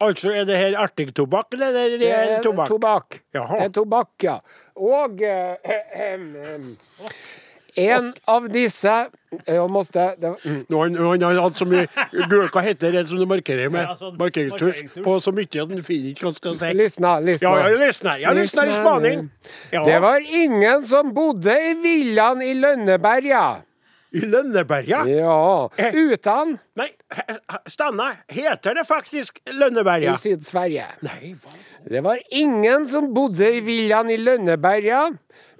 Altså, 0.00 0.32
er 0.32 0.46
det 0.48 0.56
her 0.56 0.78
artig 0.80 1.10
tobakk, 1.14 1.52
eller 1.52 1.76
er 1.76 1.92
det 1.92 2.00
reell 2.00 2.42
tobakk? 2.42 2.72
tobakk. 2.72 3.20
Jaha. 3.36 3.58
Det 3.60 3.66
er 3.68 3.74
tobakk, 3.76 4.14
ja. 4.24 4.38
Og 4.80 5.20
eh, 5.22 5.60
eh, 5.62 5.92
ehm, 6.08 6.72
en 7.76 8.12
av 8.28 8.48
disse 8.52 8.94
Jeg 9.46 9.68
måtte 9.72 10.04
det, 10.20 10.32
mm. 10.44 10.58
Han, 10.68 10.96
han 10.96 11.22
har 11.24 11.40
hatt 11.40 11.56
så 11.56 11.66
mye 11.68 11.86
gul, 12.28 12.48
Hva 12.52 12.64
heter 12.66 12.92
det 12.92 13.06
som 13.08 13.20
du 13.20 13.24
markerer 13.28 13.72
med? 13.72 13.86
Ja, 13.86 13.96
sånn 13.96 14.18
markeringstusj. 14.20 15.00
På 15.04 15.16
så 15.24 15.32
mye 15.32 15.48
at 15.48 15.72
han 15.72 15.82
finner 15.86 16.12
ikke 16.12 16.26
hva 16.26 16.32
han 16.32 16.38
skal 16.38 16.56
si. 16.60 16.70
Lysna, 16.76 17.16
lysna. 17.24 17.48
Ja, 17.48 17.72
ja, 17.72 17.80
lysner. 17.80 18.22
Ja, 18.26 18.36
lysner 18.36 18.68
i 18.68 18.76
spaning. 18.76 19.26
Ja. 19.72 19.84
Det 19.88 19.98
var 20.04 20.24
ingen 20.42 20.84
som 20.84 21.12
bodde 21.16 21.56
i 21.70 21.74
villaen 21.80 22.44
i 22.44 22.52
Lønneberga. 22.58 23.44
I 24.12 24.26
Lønneberga? 24.28 25.06
Ja. 25.08 25.70
Eh. 25.76 25.94
Utan 25.94 26.58
Nei, 26.76 26.88
Stanna. 27.66 28.10
Heter 28.28 28.76
det 28.76 28.84
faktisk 28.88 29.40
i 29.48 29.56
Lønneberga? 29.56 30.18
Syd-Sverige. 30.20 30.84
Nei, 31.04 31.32
hva? 31.40 31.56
Det 31.88 32.02
var 32.04 32.20
ingen 32.28 32.84
som 32.88 33.08
bodde 33.14 33.48
i 33.56 33.62
villaen 33.64 34.12
i 34.12 34.18
Lønneberga, 34.20 35.06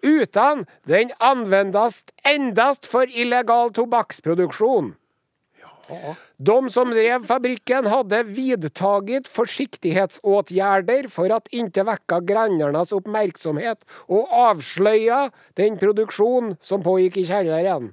utan 0.02 0.66
den 0.88 1.12
anvendes 1.18 2.02
endast 2.24 2.86
for 2.86 3.06
illegal 3.08 3.70
tobakksproduksjon. 3.74 4.94
De 6.36 6.56
som 6.72 6.90
drev 6.94 7.24
fabrikken 7.26 7.86
hadde 7.90 8.22
vidtaget 8.32 9.28
forsiktighetsåtgjerder 9.30 11.08
for 11.12 11.34
at 11.34 11.50
ikke 11.52 11.84
vekka 11.88 12.20
grannernes 12.26 12.94
oppmerksomhet 12.96 13.82
og 14.08 14.30
avsløya 14.30 15.26
den 15.58 15.76
produksjon 15.80 16.54
som 16.64 16.84
pågikk 16.86 17.20
i 17.22 17.26
kjelleren. 17.28 17.92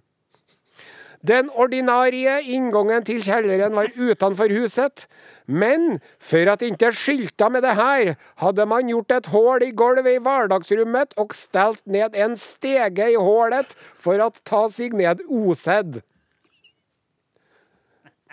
Den 1.20 1.50
ordinarie 1.52 2.38
inngangen 2.48 3.04
til 3.04 3.20
kjelleren 3.26 3.74
var 3.76 3.90
utenfor 3.98 4.52
huset, 4.56 5.04
men 5.46 5.98
for 6.16 6.48
at 6.48 6.64
ikke 6.64 6.94
skylta 6.96 7.50
med 7.52 7.66
det 7.68 7.74
her, 7.76 8.14
hadde 8.40 8.66
man 8.72 8.88
gjort 8.88 9.12
et 9.12 9.28
hull 9.34 9.66
i 9.66 9.74
gulvet 9.76 10.16
i 10.16 10.22
hverdagsrommet 10.24 11.18
og 11.20 11.36
stelt 11.36 11.84
ned 11.84 12.16
en 12.16 12.38
stege 12.40 13.10
i 13.12 13.20
hullet 13.20 13.76
for 14.00 14.24
å 14.24 14.30
ta 14.48 14.64
seg 14.72 14.96
ned 14.96 15.26
osedd. 15.28 16.00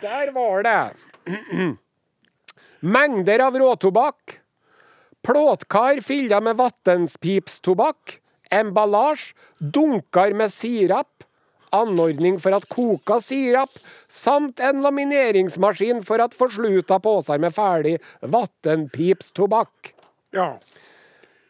Der 0.04 0.30
var 0.36 0.62
det. 0.62 1.76
Mengder 2.80 3.48
av 3.48 3.56
råtobakk. 3.58 4.42
plåtkar 5.26 5.98
fylla 6.06 6.38
med 6.40 6.54
vattenspipstobakk, 6.54 8.20
emballasje, 8.54 9.34
dunker 9.58 10.34
med 10.38 10.52
sirap, 10.54 11.25
anordning 11.74 12.38
for 12.42 12.56
at 12.56 12.68
koka 12.72 13.20
sirap, 13.24 13.72
samt 14.08 14.60
en 14.60 14.82
lamineringsmaskin 14.84 16.02
for 16.06 16.22
at 16.22 16.36
forsluta 16.36 17.00
poser 17.02 17.42
med 17.42 17.54
ferdig 17.56 17.98
vattenpipstobakk. 18.22 19.94
Ja. 20.36 20.56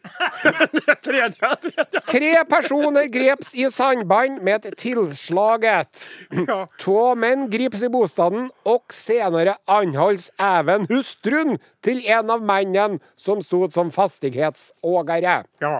tredje, 1.02 1.56
tredje. 1.62 2.00
Tre 2.06 2.44
personer 2.48 3.08
greps 3.10 3.54
i 3.54 3.66
sandbånd 3.70 4.42
med 4.46 4.66
et 4.66 4.78
tilslaget. 4.78 6.04
Ja. 6.30 6.66
menn 6.86 7.18
män 7.20 7.50
grips 7.50 7.82
i 7.82 7.90
bostaden 7.90 8.50
og 8.64 8.94
senere 8.94 9.56
anholds 9.66 10.30
even 10.38 10.86
hustrun 10.90 11.58
til 11.82 12.02
en 12.06 12.30
av 12.30 12.42
mennene 12.42 13.00
som 13.16 13.42
stod 13.42 13.72
som 13.72 13.90
fastighetsågere. 13.90 15.44
ja. 15.60 15.76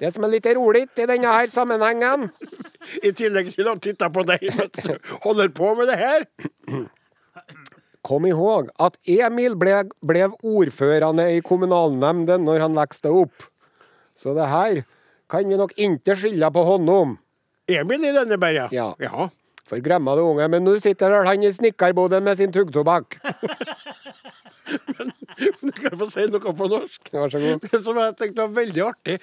Det 0.00 0.10
som 0.12 0.26
er 0.26 0.34
litt 0.34 0.46
rolig 0.56 0.84
i 1.00 1.06
denne 1.08 1.30
her 1.32 1.48
sammenhengen, 1.52 2.28
I 3.02 3.12
tillegg 3.16 3.48
til 3.54 3.68
å 3.70 3.76
titte 3.80 4.08
på 4.12 4.22
deg 4.28 4.44
mens 4.52 4.76
du 4.84 4.92
holder 5.24 5.48
på 5.56 5.72
med 5.78 5.88
det 5.90 5.96
her. 6.00 6.26
kom 8.06 8.26
ihåg 8.28 8.68
at 8.78 8.98
Emil 9.08 9.56
ble, 9.58 9.80
ble 10.06 10.28
ordførende 10.46 11.24
i 11.34 11.40
kommunalnemnden 11.42 12.44
når 12.46 12.60
han 12.66 12.76
vokste 12.78 13.10
opp. 13.10 13.48
Så 14.16 14.36
det 14.36 14.46
her 14.52 14.84
kan 15.32 15.48
vi 15.48 15.58
nok 15.58 15.72
ikke 15.74 16.14
skylde 16.16 16.52
på 16.54 16.62
honom. 16.68 17.16
Emil 17.66 18.04
i 18.06 18.12
Lønneberg, 18.14 18.68
Ja. 18.72 18.92
ja. 19.00 19.28
For 19.66 19.82
glemma 19.82 20.14
det 20.14 20.22
unge, 20.22 20.46
men 20.46 20.62
nå 20.62 20.76
sitter 20.78 21.10
vel 21.10 21.26
han 21.26 21.42
i 21.42 21.50
snekkerboden 21.50 22.22
med 22.22 22.38
sin 22.38 22.52
tuggtobakk. 22.54 23.18
Du 25.60 25.70
kan 25.76 25.94
få 26.00 26.08
si 26.10 26.26
noe 26.32 26.52
på 26.58 26.68
norsk. 26.72 27.12
Vær 27.12 27.30
så 27.32 27.40
god. 27.42 27.64
Det 27.70 27.80
som 27.84 27.98
jeg 28.00 28.16
tenkte 28.18 28.44
var 28.46 28.54
veldig 28.56 28.84
artig, 28.88 29.16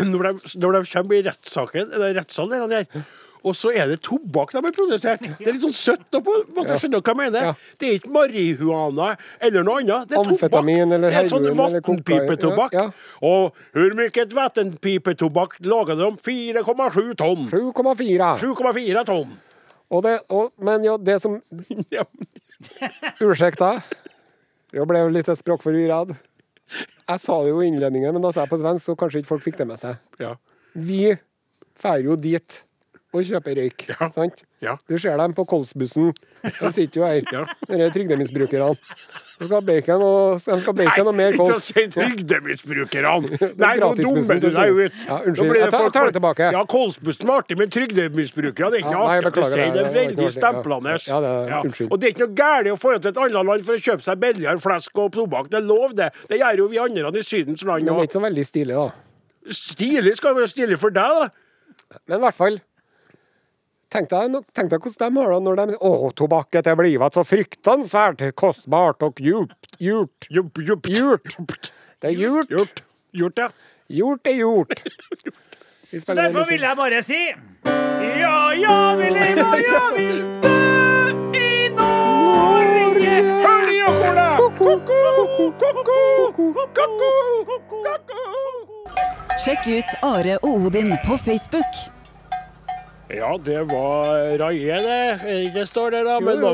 når 0.00 0.28
de, 0.28 0.52
når 0.62 0.78
de 0.78 0.84
kommer 0.92 1.18
i 1.18 1.24
rettssaken, 1.28 1.90
eller 1.94 2.14
rettssalen 2.18 2.68
der, 2.68 2.84
der, 2.88 3.08
og 3.46 3.54
så 3.56 3.70
er 3.70 3.86
det 3.90 4.00
tobakk 4.04 4.52
de 4.52 4.60
har 4.62 4.74
produsert. 4.74 5.22
Det 5.22 5.46
er 5.46 5.54
litt 5.54 5.62
sånn 5.62 5.76
søtt. 5.76 6.06
på 6.10 6.34
måte, 6.56 6.78
Skjønner 6.80 7.02
hva 7.02 7.12
jeg 7.12 7.20
mener? 7.20 7.46
Ja. 7.48 7.54
Det 7.78 7.88
er 7.88 7.98
ikke 8.00 8.12
marihuana 8.14 9.10
eller 9.48 9.66
noe 9.66 9.82
annet. 9.82 10.10
Det 10.10 10.18
er 10.18 10.22
Amfetamin 10.24 10.94
tobakk. 10.94 11.04
Det 11.04 11.20
er 11.20 11.30
sånn 11.32 11.48
vattenpipetobakk. 11.60 12.72
Ja, 12.76 12.86
ja. 12.88 12.92
Og 13.28 13.42
hvor 13.76 13.98
mye 13.98 14.26
vattenpipetobakk 14.40 15.58
lager 15.68 16.00
de? 16.00 16.10
4,7 16.28 17.14
tonn. 17.22 17.46
7,4. 17.52 18.32
7,4 18.42 19.06
tonn. 19.08 19.36
Og 19.88 20.04
det, 20.04 20.18
og, 20.28 20.50
men 20.60 20.84
jo, 20.84 20.98
det 21.00 21.16
som 21.22 21.38
Unnskyld. 23.22 23.62
Jeg 24.74 24.88
ble 24.88 25.00
jo 25.00 25.12
litt 25.12 25.30
språkforvirret. 25.40 26.12
Jeg 27.08 27.22
sa 27.22 27.38
det 27.44 27.52
jo 27.54 27.62
i 27.64 27.68
innledningen, 27.70 28.12
men 28.12 28.24
da 28.24 28.32
sa 28.34 28.44
jeg 28.44 28.52
på 28.52 28.60
svensk, 28.60 28.84
så 28.84 28.96
kanskje 29.00 29.22
ikke 29.22 29.32
folk 29.32 29.44
fikk 29.46 29.60
det 29.62 29.68
med 29.70 29.80
seg. 29.80 30.00
Ja. 30.20 30.34
Vi 30.76 31.16
drar 31.80 32.02
jo 32.04 32.18
dit 32.20 32.62
og 33.14 33.22
kjøper 33.24 33.56
røyk. 33.56 33.86
Ja. 33.88 34.08
Sant? 34.12 34.42
Ja. 34.60 34.74
Du 34.90 34.98
ser 35.00 35.16
dem 35.16 35.32
på 35.32 35.44
Kolsbussen. 35.48 36.10
De 36.42 36.68
sitter 36.74 37.00
jo 37.00 37.04
her. 37.06 37.22
Ja. 37.32 37.44
disse 37.68 37.86
er 37.86 37.92
trygdemisbrukerne. 37.94 38.74
De 39.38 39.46
skal 39.46 39.54
ha 39.54 39.60
bacon 39.64 40.02
og, 40.02 40.40
de 40.44 40.56
skal 40.60 40.74
bacon 40.76 41.06
Nei, 41.06 41.06
og 41.08 41.14
mer 41.16 41.32
ikke 41.36 41.46
å 41.46 41.54
ikke 41.54 41.62
si 41.62 41.84
trygdemisbrukerne! 41.94 43.38
Nei, 43.62 43.70
nå 43.80 43.88
dummer 43.98 44.40
du 44.42 44.48
deg 44.50 44.80
ut. 44.82 44.98
Ja, 45.06 45.18
unnskyld. 45.30 45.56
Jeg 45.62 45.70
tar- 45.72 45.90
tar 45.94 46.08
det 46.10 46.16
tilbake. 46.18 46.50
Ja, 46.52 46.62
Kolsbussen 46.68 47.26
var 47.30 47.42
artig, 47.44 47.58
men 47.60 47.70
trygdemisbrukerne 47.72 48.70
det 48.74 48.80
er 48.80 48.84
ikke 48.84 48.92
Ja, 48.92 49.06
nei, 49.06 49.16
artig 49.18 49.30
beklager 49.30 49.54
si. 49.54 49.70
det. 49.78 49.84
Er 49.86 49.96
veldig 49.96 50.30
stemplende. 50.34 50.96
Ja, 51.08 51.20
det 51.24 51.32
er- 51.32 51.66
unnskyld. 51.70 51.90
Og 51.92 52.00
det 52.00 52.06
er 52.10 52.14
ikke 52.16 52.24
noe 52.26 52.34
galt 52.42 52.72
å 52.74 52.78
få 52.84 52.94
til 53.00 53.10
et 53.14 53.16
annet 53.24 53.48
land 53.52 53.64
for 53.64 53.74
å 53.78 53.84
kjøpe 53.88 54.02
seg 54.08 54.20
billigere 54.26 54.58
flesk 54.66 54.98
og 55.04 55.12
tobakk. 55.12 55.50
Det 55.50 55.62
er 55.62 55.66
lov, 55.70 55.94
det. 55.94 56.10
Det 56.28 56.40
gjør 56.42 56.56
jo 56.64 56.68
vi 56.74 56.78
andre 56.78 57.14
i 57.18 57.22
Sydens 57.24 57.64
land 57.64 57.84
Men 57.86 57.94
det 57.94 58.00
er 58.02 58.10
ikke 58.10 58.18
så 58.20 58.26
veldig 58.28 58.46
stilig, 58.52 58.74
da. 58.74 58.90
Stilig 59.48 60.16
skal 60.18 60.34
være 60.36 60.48
stilig 60.50 60.78
for 60.78 60.90
deg, 60.90 61.22
da. 61.22 61.98
Men 62.06 62.18
i 62.18 62.24
hvert 62.26 62.34
fall 62.36 62.58
Tenk 63.88 64.10
deg, 64.12 64.34
tenk 64.52 64.68
deg 64.68 64.84
hvordan 64.84 65.14
de 65.14 65.22
har 65.22 65.30
det 65.32 65.40
når 65.46 65.60
de 65.60 65.76
Å, 65.80 66.10
tobakket 66.12 66.66
er 66.68 66.76
blivet 66.76 67.14
så 67.16 67.24
fryktansvært 67.24 68.20
kostbart 68.36 69.00
og 69.06 69.22
djupt, 69.24 69.70
djupt. 69.80 70.60
Gjort. 70.60 71.70
Det 71.98 72.10
er 72.10 72.18
gjort. 72.18 72.52
Gjort. 72.52 72.82
Gjort, 73.16 73.40
ja. 73.40 73.48
Gjort 73.88 74.28
er 74.28 74.36
gjort. 74.42 74.74
Så 75.88 76.12
derfor 76.12 76.44
vil 76.44 76.60
jeg 76.60 76.76
bare 76.76 76.98
si 77.00 77.16
Ja, 77.16 78.52
ja, 78.52 78.74
vi 78.98 79.08
lever, 79.08 79.40
og 79.40 79.62
ja, 79.64 79.80
vi 79.96 80.08
dø 80.44 80.52
i 81.32 81.72
Norge. 81.72 83.14
Hør 83.40 83.72
og 83.88 84.00
kola! 84.02 84.26
Ko-ko, 84.36 84.68
ko-ko, 84.84 85.98
ko-ko, 86.36 87.08
ko-ko. 87.72 88.18
Sjekk 89.40 89.70
ut 89.78 89.96
Are 90.04 90.36
og 90.42 90.66
Odin 90.68 90.92
på 91.08 91.16
Facebook. 91.16 91.97
Ja, 93.08 93.38
det 93.44 93.62
var 93.70 94.38
Raje, 94.38 94.78
det. 94.78 95.52
Det 95.54 95.62
står 95.66 95.90
der, 95.90 96.04
da, 96.04 96.18
med 96.20 96.42
jo. 96.42 96.48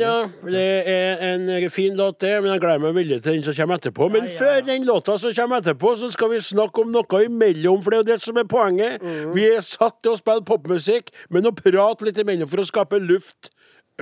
Ja. 0.00 0.14
Det 0.42 0.64
er 0.90 1.20
en 1.28 1.70
fin 1.70 1.94
låt, 1.94 2.18
det, 2.20 2.32
men 2.42 2.50
jeg 2.50 2.62
gleder 2.64 2.80
meg 2.82 2.96
veldig 2.96 3.18
til 3.22 3.36
den 3.36 3.44
som 3.46 3.54
kommer 3.54 3.78
etterpå. 3.78 4.08
Men 4.10 4.26
før 4.26 4.58
den 4.66 4.88
låta 4.88 5.14
som 5.22 5.30
kommer 5.36 5.62
etterpå, 5.62 5.92
så 6.00 6.10
skal 6.10 6.32
vi 6.32 6.40
snakke 6.42 6.82
om 6.82 6.90
noe 6.90 7.20
imellom, 7.28 7.78
for 7.84 7.94
det 7.94 8.00
er 8.00 8.02
jo 8.02 8.08
det 8.08 8.26
som 8.26 8.40
er 8.42 8.48
poenget. 8.50 9.04
Vi 9.36 9.44
er 9.52 9.62
satt 9.62 10.00
til 10.02 10.16
å 10.16 10.18
spille 10.18 10.42
popmusikk, 10.48 11.14
men 11.30 11.46
å 11.46 11.54
prate 11.54 12.08
litt 12.08 12.18
imellom 12.18 12.50
for 12.50 12.64
å 12.64 12.66
skape 12.72 12.98
luft. 12.98 13.52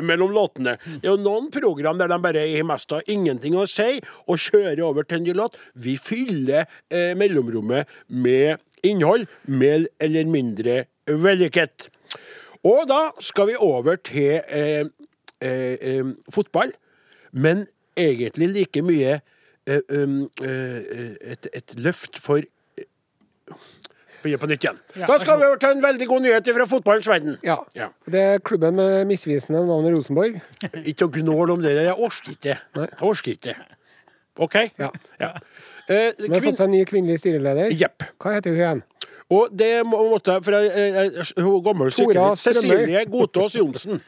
Mellom 0.00 0.32
låtene. 0.32 0.78
Det 1.02 1.04
er 1.04 1.10
jo 1.12 1.20
noen 1.20 1.50
program 1.52 1.98
der 2.00 2.08
de 2.08 2.16
bare 2.24 2.46
har 2.48 2.64
mest 2.64 2.94
av 2.96 3.04
ingenting 3.12 3.52
å 3.60 3.66
si, 3.68 3.98
og 4.24 4.40
kjører 4.40 4.80
over 4.86 5.04
til 5.04 5.20
en 5.20 5.26
ny 5.28 5.36
låt. 5.36 5.60
Vi 5.76 5.98
fyller 6.00 6.64
eh, 6.88 7.12
mellomrommet 7.20 7.92
med 8.08 8.56
innhold, 8.80 9.28
mer 9.44 9.84
eller 10.00 10.32
mindre 10.32 10.78
vellykket. 11.06 11.88
Og 12.64 12.84
da 12.90 13.08
skal 13.20 13.48
vi 13.50 13.56
over 13.58 13.96
til 14.06 14.40
eh, 14.48 14.86
eh, 15.42 15.76
eh, 15.80 16.12
fotball, 16.34 16.72
men 17.32 17.66
egentlig 17.98 18.48
like 18.52 18.82
mye 18.86 19.18
eh, 19.66 19.80
um, 19.90 20.30
eh, 20.42 21.16
et, 21.34 21.48
et 21.52 21.74
løft 21.82 22.20
for 22.22 22.38
eh, 22.38 22.86
Begynner 24.22 24.38
på 24.38 24.46
nytt 24.46 24.62
igjen. 24.62 24.76
Da 25.02 25.16
skal 25.18 25.40
vi 25.40 25.46
over 25.48 25.58
til 25.58 25.72
en 25.74 25.80
veldig 25.82 26.06
god 26.06 26.22
nyhet 26.22 26.48
fra 26.54 26.66
fotballens 26.70 27.08
verden. 27.10 27.32
Ja. 27.42 27.56
Ja. 27.74 27.88
Det 28.06 28.20
er 28.22 28.38
klubben 28.38 28.76
med 28.78 29.08
misvisende 29.10 29.64
navn 29.66 29.88
Rosenborg. 29.90 30.36
Ikke 30.92 31.08
å 31.08 31.10
gnåle 31.10 31.56
om 31.56 31.64
det. 31.64 31.72
Jeg 31.88 31.96
orker 31.98 32.36
ikke. 32.36 32.54
Nei. 32.78 32.86
Jeg 32.86 33.08
orker 33.08 33.32
ikke. 33.34 33.56
OK? 34.46 34.54
Ja. 34.78 34.92
Ja. 35.18 35.32
Eh, 35.90 36.14
Vi 36.22 36.30
har 36.30 36.44
fått 36.44 36.60
seg 36.60 36.68
en 36.68 36.74
ny 36.76 36.84
kvinnelig 36.86 37.18
styreleder. 37.24 37.74
Yep. 37.74 38.06
Hva 38.22 38.36
heter 38.36 38.54
hun 38.54 38.60
igjen? 38.62 38.84
Og 39.32 39.52
det 39.56 39.72
må, 39.88 40.00
måtte 40.12 40.36
jeg 40.36 40.46
For 40.46 40.58
jeg, 40.58 40.94
jeg, 40.96 41.28
hun 41.40 41.62
gammel. 41.64 41.92
Strømøy. 41.94 42.24
Cecilie 42.40 43.04
Godtås 43.10 43.58
Johnsen. 43.60 44.02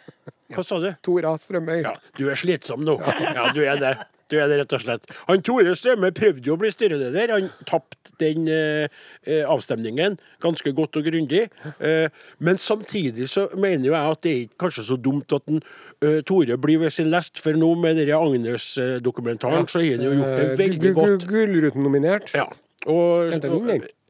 Hva 0.54 0.64
sa 0.66 0.80
du? 0.82 0.90
Tora 1.04 1.36
Strømøy. 1.40 1.80
Ja, 1.86 1.94
du 2.18 2.26
er 2.30 2.38
slitsom 2.38 2.84
nå. 2.86 2.98
Ja, 3.34 3.48
du 3.54 3.62
er 3.64 3.80
det. 3.80 3.94
Du 4.32 4.38
er 4.40 4.48
det, 4.48 4.56
rett 4.62 4.72
og 4.72 4.80
slett. 4.80 5.10
Han 5.28 5.42
Tore 5.44 5.74
Strømme 5.76 6.08
prøvde 6.16 6.48
jo 6.48 6.54
å 6.56 6.60
bli 6.60 6.70
styreleder. 6.72 7.32
Han 7.34 7.50
tapte 7.68 8.14
den 8.22 8.46
eh, 8.48 8.86
eh, 9.28 9.42
avstemningen 9.50 10.16
ganske 10.42 10.72
godt 10.76 10.96
og 11.00 11.08
grundig. 11.10 11.42
Eh, 11.76 12.06
men 12.44 12.60
samtidig 12.60 13.28
så 13.30 13.46
mener 13.52 13.90
jo 13.90 13.92
jeg 13.92 14.14
at 14.14 14.22
det 14.24 14.32
er 14.32 14.40
ikke 14.46 14.62
kanskje 14.64 14.86
så 14.88 14.98
dumt 15.00 15.34
at 15.36 15.52
en, 15.52 15.60
eh, 16.00 16.22
Tore 16.26 16.56
blir 16.60 16.80
ved 16.86 16.94
sin 16.96 17.12
lest, 17.12 17.36
for 17.42 17.58
nå 17.58 17.74
med 17.82 18.00
denne 18.00 18.16
Agnes-dokumentaren 18.16 19.68
så 19.68 19.82
har 19.82 19.98
han 19.98 20.06
jo 20.08 20.14
gjort 20.16 20.32
det 20.40 20.48
Eh, 20.54 20.56
veldig 20.62 20.94
godt. 20.96 21.28
Gullruten-nominert. 21.28 22.32
Ja. 22.36 22.48
Og, 22.86 23.28
Kjente 23.32 23.52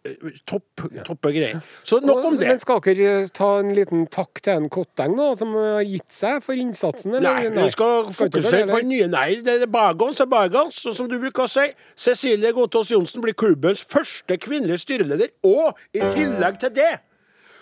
eh, 0.05 0.35
Topp, 0.47 0.85
toppe 1.07 1.33
greier. 1.35 1.62
Så 1.83 2.01
nok 2.05 2.25
om 2.31 2.37
det. 2.38 2.49
Men 2.51 2.61
skal 2.62 2.83
dere 2.85 3.14
ta 3.35 3.51
en 3.62 3.73
liten 3.77 4.05
takk 4.12 4.43
til 4.45 4.59
en 4.59 4.69
Kotteng, 4.73 5.17
da, 5.19 5.31
som 5.38 5.55
har 5.57 5.83
gitt 5.88 6.12
seg 6.12 6.43
for 6.45 6.59
innsatsen? 6.59 7.17
Eller? 7.17 7.49
Nei, 7.49 7.64
vi 7.64 7.73
skal 7.75 8.11
fokusere 8.12 8.69
på 8.71 8.83
nye. 8.88 9.09
Nei, 9.12 9.29
det 9.47 9.57
er 9.64 9.73
bagans 9.73 10.21
er 10.21 10.31
bagans, 10.31 10.83
som 10.85 11.09
du 11.11 11.17
bruker 11.23 11.47
å 11.47 11.51
si. 11.51 11.67
Cecilie 11.97 12.53
Godtås 12.57 12.93
Johnsen 12.93 13.25
blir 13.25 13.37
klubbens 13.38 13.85
første 13.88 14.38
kvinnelige 14.40 14.85
styreleder, 14.85 15.35
og 15.49 15.81
i 15.97 16.05
tillegg 16.14 16.61
til 16.62 16.77
det 16.77 16.93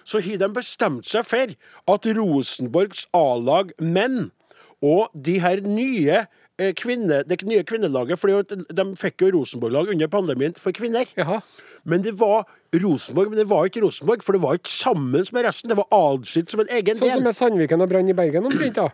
så 0.05 0.19
har 0.19 0.39
de 0.43 0.49
bestemt 0.51 1.07
seg 1.07 1.27
for 1.27 1.53
at 1.95 2.07
Rosenborgs 2.19 3.07
A-lag 3.15 3.71
menn 3.79 4.33
og 4.83 5.13
de 5.15 5.37
her 5.43 5.63
nye 5.63 6.25
eh, 6.25 6.41
kvinne, 6.79 7.23
det 7.29 7.41
nye 7.49 7.65
kvinnelaget 7.67 8.21
For 8.21 8.43
de 8.47 8.87
fikk 9.01 9.25
jo 9.25 9.33
Rosenborg-lag 9.39 9.93
under 9.95 10.11
pandemien 10.13 10.55
for 10.59 10.75
kvinner. 10.77 11.09
Jaha. 11.19 11.41
Men 11.85 12.03
det 12.05 12.15
var 12.21 12.47
Rosenborg, 12.73 13.33
men 13.33 13.41
det 13.43 13.49
var 13.51 13.67
ikke 13.67 13.83
Rosenborg, 13.83 14.23
for 14.23 14.37
det 14.37 14.43
var 14.45 14.59
ikke 14.61 14.71
sammen 14.71 15.27
med 15.35 15.45
resten. 15.45 15.73
Det 15.73 15.77
var 15.81 15.89
adskilt 15.93 16.53
som 16.55 16.63
en 16.63 16.71
egen 16.71 16.95
Sånn 16.97 17.09
som 17.11 17.19
del. 17.19 17.25
med 17.27 17.37
Sandviken 17.37 17.83
og 17.83 17.91
Brann 17.91 18.09
i 18.09 18.15
Bergen 18.17 18.47
omtrent, 18.47 18.79
da. 18.79 18.89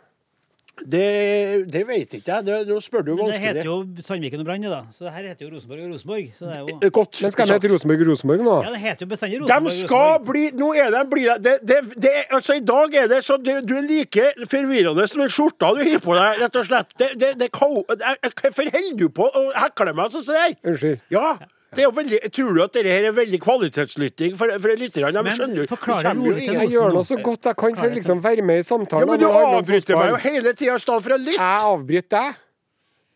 Det, 0.87 1.67
det 1.73 1.83
vet 1.89 2.13
ikke 2.19 2.31
jeg. 2.37 2.45
Det, 2.47 2.59
nå 2.69 2.79
spør 2.85 3.03
du 3.07 3.11
Men 3.19 3.33
det 3.33 3.41
heter 3.43 3.65
jo 3.67 3.77
Sandviken 4.05 4.41
og 4.45 4.47
Brann, 4.47 4.63
det 4.63 4.71
da. 4.71 4.81
Så 4.95 5.05
det 5.09 5.13
her 5.17 5.29
heter 5.33 5.47
jo 5.47 5.51
Rosenborg 5.57 5.83
og 5.85 5.93
Rosenborg. 5.95 6.31
Så 6.39 6.47
det 6.47 6.55
er 6.55 6.61
jo 6.61 6.79
Eh, 6.83 6.91
Godt. 6.95 7.19
Men 7.23 7.35
skal 7.35 7.49
de 7.51 7.57
hete 7.57 7.71
Rosenborg 7.73 8.05
Rosenborg 8.09 8.45
nå? 8.47 8.57
Ja, 8.65 8.71
det 8.75 8.81
heter 8.85 9.07
jo 9.07 9.11
bestandig 9.11 9.41
Rosenborg 9.43 9.69
De 9.69 9.75
skal 9.81 9.99
Rosenborg. 9.99 10.31
bli 10.31 10.45
Nå 10.63 10.71
er 10.79 10.91
de 10.95 11.03
bli 11.11 11.27
det, 11.49 11.55
det, 11.67 11.79
det, 12.07 12.15
Altså, 12.31 12.55
i 12.61 12.65
dag 12.73 12.95
er 13.03 13.07
det 13.11 13.21
så 13.27 13.37
det, 13.43 13.59
Du 13.69 13.75
er 13.77 13.85
like 13.89 14.29
forvirrende 14.51 15.09
som 15.11 15.25
den 15.25 15.31
skjorta 15.35 15.73
du 15.75 15.83
har 15.85 16.03
på 16.05 16.15
deg, 16.19 16.43
rett 16.45 16.57
og 16.63 16.67
slett. 16.71 16.93
Det, 16.99 17.11
det, 17.19 17.35
det, 17.41 17.49
det, 17.49 17.53
Hvorfor 17.59 18.71
holder 18.75 18.99
du 18.99 19.09
på 19.15 19.27
å 19.29 19.47
hekle 19.57 19.95
meg 19.97 20.13
sånn 20.15 20.25
som 20.25 20.35
det 20.35 20.45
der? 20.45 20.59
Unnskyld. 20.73 21.01
Ja. 21.15 21.37
Det 21.69 21.83
er 21.83 21.85
jo 21.85 21.93
veldig, 21.93 22.19
tror 22.33 22.55
du 22.57 22.63
at 22.65 22.73
dette 22.73 22.89
her 22.89 23.07
er 23.11 23.13
veldig 23.13 23.39
kvalitetslytting 23.45 24.37
for, 24.41 24.53
for 24.57 24.81
lytterne? 24.81 25.21
De 25.21 25.35
skjønner 25.37 25.59
jo 25.61 26.33
Jeg 26.41 26.71
gjør 26.73 26.95
nå 26.97 27.03
så 27.05 27.19
godt 27.21 27.51
jeg 27.51 27.59
kan 27.61 27.77
for 27.77 27.93
liksom 27.93 28.23
være 28.25 28.45
med 28.47 28.63
i 28.63 28.63
Ja, 28.63 28.69
samtalen. 28.71 29.11
men 29.11 29.21
du 29.21 29.27
avbryter 29.29 29.99
meg 30.01 30.15
jo 30.15 30.21
hele 30.23 30.55
tida, 30.57 30.79
Stall, 30.81 31.03
for 31.05 31.17
å 31.17 31.21
lytte! 31.21 31.37
Jeg 31.37 31.67
avbryter 31.75 32.15
deg. 32.17 32.39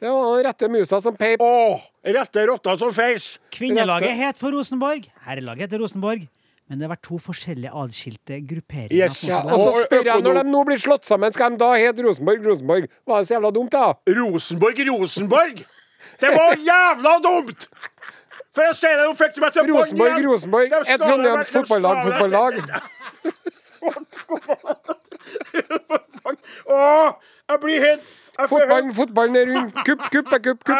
Det 0.02 0.10
var 0.10 0.28
den 0.36 0.44
rette 0.48 0.68
musa 0.68 0.98
som 1.00 1.16
peip. 1.16 1.40
Åh, 1.40 1.82
rette 2.12 2.44
rotta 2.50 2.76
som 2.76 2.92
feis! 2.92 3.36
Kvinnelaget 3.54 4.16
het 4.18 4.40
for 4.40 4.52
Rosenborg. 4.52 5.06
Herrelaget 5.24 5.68
heter 5.70 5.84
Rosenborg. 5.86 6.24
Men 6.68 6.80
det 6.80 6.86
har 6.86 6.92
vært 6.94 7.04
to 7.04 7.18
forskjellige 7.20 7.72
adskilte 7.76 8.38
grupperinger. 8.48 8.96
Yes. 8.96 9.22
Ja, 9.28 9.40
og 9.44 9.60
så 9.60 9.84
spør 9.84 10.06
jeg, 10.08 10.24
når 10.24 10.38
de 10.40 10.44
nå 10.50 10.62
blir 10.68 10.80
slått 10.80 11.08
sammen, 11.08 11.32
skal 11.34 11.54
de 11.54 11.60
da 11.60 11.72
hete 11.76 12.04
Rosenborg 12.04 12.44
Rosenborg? 12.48 12.86
Var 13.08 13.22
det 13.22 13.28
så 13.28 13.34
jævla 13.36 13.50
dumt, 13.54 13.72
da? 13.74 13.90
Rosenborg, 14.18 14.82
Rosenborg! 14.88 15.64
Det 16.22 16.30
var 16.34 16.56
jævla 16.66 17.16
dumt! 17.24 17.68
For 18.52 18.62
jeg 18.68 18.74
ser 18.76 18.96
det, 18.98 19.04
nå 19.08 19.14
fikk 19.16 19.32
du 19.36 19.40
meg 19.40 19.52
til 19.54 19.62
å 19.62 19.64
banne 19.64 19.78
Rosenborg. 19.80 20.24
Rosenborg. 20.28 20.68
Et 20.84 21.00
Trondheims 21.00 21.52
fotballag 21.54 21.96
fotballag. 22.04 22.54
Åh, 26.72 27.08
jeg 27.50 27.58
blir 27.62 27.78
helt 27.82 28.04
Fotballen, 28.48 28.94
fotballen 28.94 29.36
er 29.36 29.46
rund. 29.52 29.72
Kupp, 29.86 30.02
kupp 30.12 30.32
er 30.32 30.42
kupp, 30.46 30.64
kupp. 30.64 30.78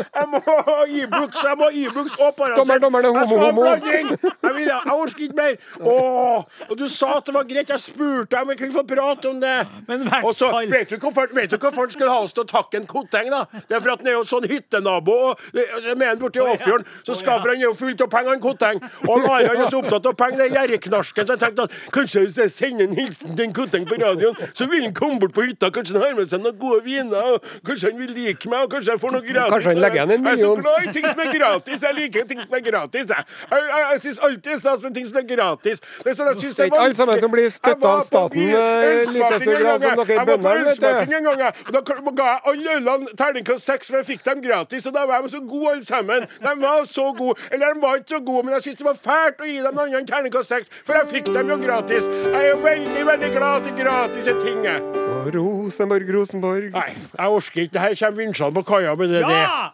Jeg 0.00 0.26
må 0.30 0.40
ha 0.46 0.76
Ibux, 0.86 1.44
jeg 1.44 1.58
må 1.58 1.68
ha 1.68 1.70
Ibux 1.82 2.16
og 2.18 2.34
Paracet. 2.38 2.82
Dommer, 2.82 3.00
det 3.02 3.10
er 3.10 3.18
ha 3.18 3.24
homo, 3.24 3.44
homo. 3.44 3.64
Jeg, 3.64 4.54
vil, 4.54 4.66
jeg 4.66 4.94
orker 4.94 5.24
ikke 5.26 5.36
mer. 5.36 5.54
Åh, 5.80 6.44
og 6.70 6.78
du 6.78 6.86
sa 6.88 7.16
at 7.18 7.26
det 7.26 7.34
var 7.34 7.46
greit. 7.48 7.70
Jeg 7.70 7.80
spurte 7.80 8.40
om 8.40 8.48
vi 8.52 8.58
kunne 8.60 8.74
få 8.74 8.84
prate 8.88 9.30
om 9.30 9.40
det. 9.40 9.56
Men 9.88 10.08
og 10.24 10.34
så, 10.34 10.50
vet 10.70 10.90
du 10.90 10.96
hvorfor 10.98 11.30
vet 11.34 11.52
han 11.60 11.90
skulle 11.90 12.10
ha 12.10 12.20
oss 12.24 12.34
til 12.36 12.44
å 12.44 12.48
takke 12.48 12.80
en 12.80 12.86
Koteng, 12.90 13.30
da? 13.30 13.44
Det 13.68 13.76
er 13.76 13.82
for 13.82 13.94
at 13.94 14.02
han 14.02 14.10
er 14.10 14.16
jo 14.18 14.24
sånn 14.26 14.46
hyttenabo. 14.50 15.16
Og 15.30 15.96
med 15.96 16.06
han 16.06 16.20
borti 16.20 16.42
Åfjorden, 16.42 16.86
så 17.06 17.14
skaffer 17.18 17.54
han 17.54 17.62
jo 17.62 17.72
fullt 17.76 18.04
av 18.04 18.10
penger, 18.12 18.36
en 18.36 18.42
Koteng. 18.42 18.82
Og 19.08 19.26
Are 19.30 19.54
er 19.54 19.70
så 19.70 19.80
opptatt 19.80 20.08
av 20.10 20.16
penger, 20.18 20.40
det 20.40 20.46
er 20.48 20.56
gjerrigknarsken, 20.56 21.26
så 21.26 21.36
jeg 21.36 21.42
tenkte 21.44 21.66
at 21.68 21.78
kanskje 21.94 22.24
hvis 22.24 22.38
jeg 22.40 22.54
sender 22.54 22.88
en 22.88 22.96
hilsen 22.98 23.36
til 23.36 23.46
en 23.46 23.54
Koteng 23.56 23.86
på 23.88 23.98
radioen, 24.00 24.38
så 24.56 24.66
vil 24.70 24.84
han 24.86 24.94
komme 24.96 25.20
bort 25.22 25.34
på 25.36 25.46
hytta, 25.46 25.70
kanskje 25.74 25.89
han 25.96 26.04
har 26.06 26.14
med 26.18 26.30
seg 26.32 26.44
noen 26.44 26.58
gode 26.60 26.84
viner, 26.84 27.30
og 27.34 27.50
kanskje 27.66 27.90
han 27.90 27.98
vil 28.00 28.12
like 28.16 28.50
meg, 28.50 28.66
og 28.66 28.70
kanskje 28.74 28.94
jeg 28.94 29.02
får 29.04 29.16
noe 29.16 29.24
gratis. 29.26 29.52
Kanskje 29.54 29.72
han 29.72 29.82
legger 29.84 30.00
igjen 30.00 30.14
en 30.16 30.24
million. 30.24 30.40
Jeg 30.40 30.50
er 30.50 30.56
så 30.56 30.62
glad 30.62 30.78
i 30.80 30.94
ting 30.96 31.06
som 31.10 31.24
er 31.24 31.32
gratis. 31.38 31.82
Jeg 31.86 31.98
liker 32.00 32.28
ting 32.30 32.42
som 32.44 32.58
er 32.58 32.64
gratis. 32.70 33.14
Jeg, 33.14 33.24
jeg, 33.50 33.64
jeg, 33.70 33.86
jeg 33.90 34.00
syns 34.06 34.22
alltid 34.28 34.50
det 34.50 34.56
er 34.56 34.62
stas 34.64 34.82
med 34.82 34.94
ting 34.94 35.06
som 35.06 35.18
er 35.20 35.26
gratis. 35.30 35.82
Det 36.04 36.10
er 36.10 36.16
sånn 36.18 36.30
jeg 36.30 36.38
syns 36.40 36.56
Det 36.56 36.64
er 36.64 36.70
ikke 36.70 36.82
alle 36.84 36.98
sammen 36.98 37.20
som 37.24 37.34
blir 37.34 37.50
støtta 37.54 37.90
av 37.90 38.02
staten, 38.06 38.48
eh, 38.50 39.12
like 39.14 39.40
så 39.44 39.56
grad 39.60 39.84
som 39.84 40.02
dere 40.02 40.24
bøndene, 40.30 40.64
vet 40.70 40.80
du. 40.80 41.16
en 41.20 41.28
gang, 41.28 41.42
og 41.66 41.72
da 41.76 41.82
ga 42.20 42.28
jeg 42.30 42.40
alle 42.52 42.76
ølene 42.80 43.14
terningkast 43.20 43.70
seks, 43.70 43.90
for 43.90 44.00
jeg 44.00 44.08
fikk 44.12 44.24
dem 44.26 44.42
gratis. 44.44 44.88
Og 44.90 44.96
da 44.96 45.06
var 45.10 45.22
de 45.22 45.32
så 45.32 45.42
gode 45.52 45.74
alle 45.74 45.86
sammen. 45.86 46.26
De 46.46 46.54
var 46.64 46.84
så 46.90 47.06
gode. 47.18 47.38
Eller 47.50 47.74
de 47.74 47.84
var 47.84 48.00
ikke 48.00 48.16
så 48.16 48.22
gode, 48.30 48.44
men 48.46 48.56
jeg 48.56 48.66
syns 48.68 48.80
det 48.82 48.88
var 48.88 48.98
fælt 49.00 49.44
å 49.44 49.50
gi 49.50 49.58
dem 49.64 49.78
noen 49.78 49.98
enn 50.00 50.08
terningkast 50.08 50.54
seks, 50.54 50.82
for 50.84 50.98
jeg 50.98 51.10
fikk 51.14 51.32
dem 51.34 51.52
jo 51.54 51.58
gratis. 51.62 52.08
Jeg 52.10 52.52
er 52.52 52.60
veldig, 52.64 53.06
veldig 53.12 53.32
glad 53.36 53.68
til 53.68 53.78
gratis 53.80 54.30
ting, 54.44 54.66
Og 54.66 55.32
Rosenborg, 55.70 56.08
Rosenborg. 56.14 56.72
Nei, 56.74 56.90
jeg 57.18 57.28
orker 57.30 57.60
ikke. 57.62 57.78
Her 57.78 57.92
kommer 57.94 58.18
vinsjene 58.24 58.54
på 58.56 58.62
kaia 58.66 58.94
med 58.98 59.12
det. 59.12 59.20
Ja! 59.22 59.68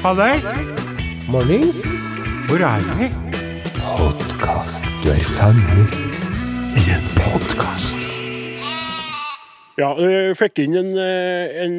Halløy! 0.00 0.38
Mornings. 1.28 1.82
Hvor 2.48 2.62
er 2.64 2.86
vi? 2.96 3.08
Podkast. 3.84 4.86
Du 5.02 5.10
er 5.12 5.26
fanget 5.36 5.92
I 6.80 6.84
en 6.94 7.04
podkast. 7.18 8.00
Ja, 9.76 9.90
jeg 10.00 10.38
fikk 10.40 10.62
inn 10.64 10.78
en, 10.80 10.96
en 10.96 11.76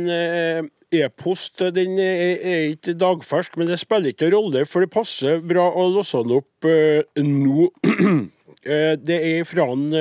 e-post. 0.93 1.63
Den 1.73 1.97
er, 1.97 2.37
er 2.37 2.67
ikke 2.75 2.93
dagfersk, 2.93 3.57
men 3.57 3.71
det 3.71 3.79
spiller 3.81 4.13
ikke 4.13 4.29
rolle, 4.35 4.67
for 4.69 4.85
det 4.85 4.91
passer 4.93 5.41
bra 5.41 5.65
å 5.73 5.87
låse 5.95 6.21
den 6.21 6.37
opp 6.43 6.69
eh, 6.69 7.01
nå. 7.25 7.71
Det 8.65 9.17
er 9.21 9.43
fra 9.45 9.67
en, 9.75 9.91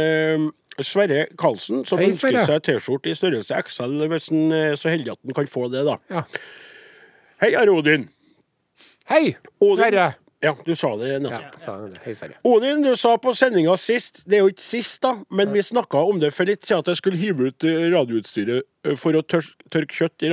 Sverre 0.82 1.26
Karlsen, 1.38 1.84
som 1.86 2.00
Hei, 2.00 2.08
ønsker 2.10 2.40
seg 2.48 2.62
T-skjorte 2.66 3.12
i 3.12 3.14
størrelse 3.14 3.54
XL, 3.68 3.94
hvis 4.10 4.30
han 4.32 4.52
er 4.56 4.74
så 4.80 4.90
heldig 4.90 5.12
at 5.14 5.20
han 5.24 5.36
kan 5.38 5.46
få 5.50 5.68
det, 5.70 5.84
da. 5.86 5.98
Ja. 6.10 6.24
Hei, 7.44 7.52
Are 7.60 7.70
Odin. 7.74 8.08
Hei, 9.10 9.36
Odin. 9.60 9.78
Sverre. 9.84 10.10
Ja, 10.44 10.50
du 10.66 10.74
sa 10.76 10.90
det 11.00 11.08
Ja, 11.08 11.18
nettopp. 11.24 11.54
sa 11.62 11.76
det. 11.80 12.00
Hei, 12.04 12.12
Sverre. 12.16 12.36
Odin, 12.44 12.82
du 12.84 12.92
sa 13.00 13.14
på 13.16 13.32
sendinga 13.32 13.76
sist 13.80 14.24
Det 14.28 14.36
er 14.36 14.42
jo 14.44 14.50
ikke 14.52 14.60
sist, 14.66 14.98
da, 15.00 15.14
men 15.30 15.52
vi 15.54 15.62
snakka 15.64 16.02
om 16.04 16.18
det 16.20 16.34
for 16.36 16.44
litt 16.44 16.66
siden 16.66 16.82
at 16.84 16.90
jeg 16.92 17.00
skulle 17.00 17.20
hive 17.20 17.48
ut 17.48 17.64
eh, 17.64 17.86
radioutstyret 17.94 18.62
eh, 18.84 18.94
for 19.00 19.16
å 19.16 19.22
tør 19.24 19.46
tørke 19.72 19.96
kjøtt 19.96 20.26
i 20.26 20.32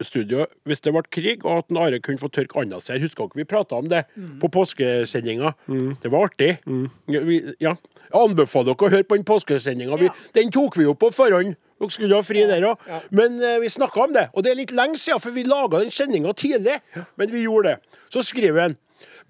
radiostudioet 0.00 0.50
hvis 0.64 0.80
det 0.80 0.92
ble 0.92 1.02
krig, 1.10 1.44
og 1.44 1.58
at 1.58 1.70
en 1.70 1.78
Are 1.80 2.00
kunne 2.00 2.18
få 2.18 2.28
tørke 2.28 2.60
anda 2.60 2.80
si. 2.80 2.98
Husker 2.98 3.28
dere 3.28 3.36
vi 3.36 3.44
prata 3.44 3.76
om 3.76 3.88
det 3.88 4.04
på 4.40 4.48
påskesendinga? 4.48 5.54
Det 6.02 6.10
var 6.10 6.28
artig. 6.28 6.58
Mm. 6.66 6.88
vi, 7.06 7.40
ja. 7.60 7.76
Jeg 8.10 8.20
anbefaler 8.20 8.74
dere 8.74 8.86
å 8.86 8.90
høre 8.90 9.04
på 9.04 9.16
den 9.16 9.24
påskesendinga. 9.24 9.98
Ja. 10.00 10.14
Den 10.34 10.50
tok 10.50 10.76
vi 10.76 10.84
jo 10.84 10.94
på 10.94 11.10
forhånd. 11.12 11.56
Dere 11.80 11.90
skulle 11.90 12.16
ha 12.16 12.22
fri 12.22 12.44
der 12.48 12.66
òg. 12.72 12.76
Men 13.10 13.40
uh, 13.40 13.58
vi 13.60 13.70
snakka 13.70 14.04
om 14.04 14.12
det. 14.12 14.28
Og 14.34 14.44
det 14.44 14.52
er 14.52 14.60
litt 14.60 14.74
lenge 14.74 14.98
siden, 15.00 15.20
for 15.22 15.32
vi 15.32 15.46
laga 15.48 15.80
den 15.80 15.92
sendinga 15.94 16.34
tidlig. 16.36 16.80
Men 17.16 17.32
vi 17.32 17.46
gjorde 17.46 17.74
det. 17.74 17.98
Så 18.12 18.24
skriver 18.26 18.68
han 18.68 18.78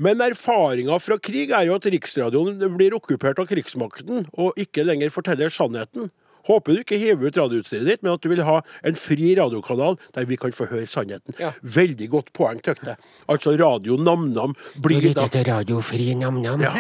men 0.01 0.23
erfaringa 0.25 0.97
fra 0.97 1.19
krig 1.21 1.51
er 1.53 1.67
jo 1.69 1.75
at 1.77 1.85
Riksradioen 1.93 2.57
blir 2.79 2.95
okkupert 2.97 3.39
av 3.43 3.51
krigsmakten 3.51 4.25
og 4.33 4.57
ikke 4.61 4.87
lenger 4.87 5.13
forteller 5.13 5.53
sannheten. 5.53 6.09
Håper 6.49 6.77
du 6.77 6.83
ikke 6.83 6.99
hiver 7.01 7.29
ut 7.29 7.37
radioutstyret 7.41 7.87
ditt, 7.89 8.03
men 8.03 8.15
at 8.15 8.23
du 8.25 8.29
vil 8.33 8.43
ha 8.47 8.61
en 8.87 8.99
fri 8.99 9.35
radiokanal 9.39 9.99
der 10.17 10.29
vi 10.31 10.39
kan 10.41 10.55
få 10.57 10.69
høre 10.71 10.87
sannheten. 10.91 11.37
Ja. 11.41 11.53
Veldig 11.63 12.09
godt 12.13 12.33
poeng, 12.37 12.63
Tøkte. 12.65 12.95
jeg. 12.95 13.11
Altså 13.29 13.57
Radio 13.61 13.97
Nam-Nam 14.01 14.55
blir 14.83 15.11
da 15.15 15.27
radiofri 15.31 16.15
nam-nam. 16.15 16.63
ja, 16.65 16.73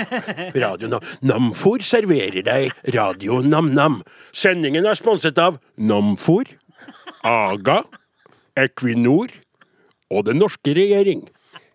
Radio 0.54 0.88
Nam 0.88 1.00
Namfor 1.22 1.82
serverer 1.84 2.42
deg 2.46 2.72
Radio 2.94 3.40
Nam-Nam. 3.44 4.00
Sendingen 4.32 4.86
er 4.86 4.98
sponset 4.98 5.38
av 5.38 5.58
Namfor, 5.76 6.44
Aga, 7.26 7.82
Equinor 8.56 9.28
og 10.11 10.24
den 10.26 10.40
norske 10.42 10.74
regjering. 10.76 11.26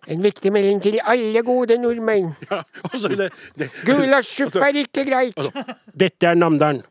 En 0.08 0.22
viktig 0.24 0.51
melding 0.53 0.82
til 0.84 0.99
alle 1.03 1.41
gode 1.43 1.78
nordmenn. 1.82 2.34
Ja, 2.51 2.62
altså 2.91 3.08
det, 3.08 3.30
det, 3.60 3.70
Gulasjsuppe 3.86 4.60
er 4.60 4.80
ikke 4.84 5.06
greit. 5.10 5.34
altså, 5.38 5.64
dette 5.99 6.28
er 6.28 6.34
Namdalen. 6.34 6.82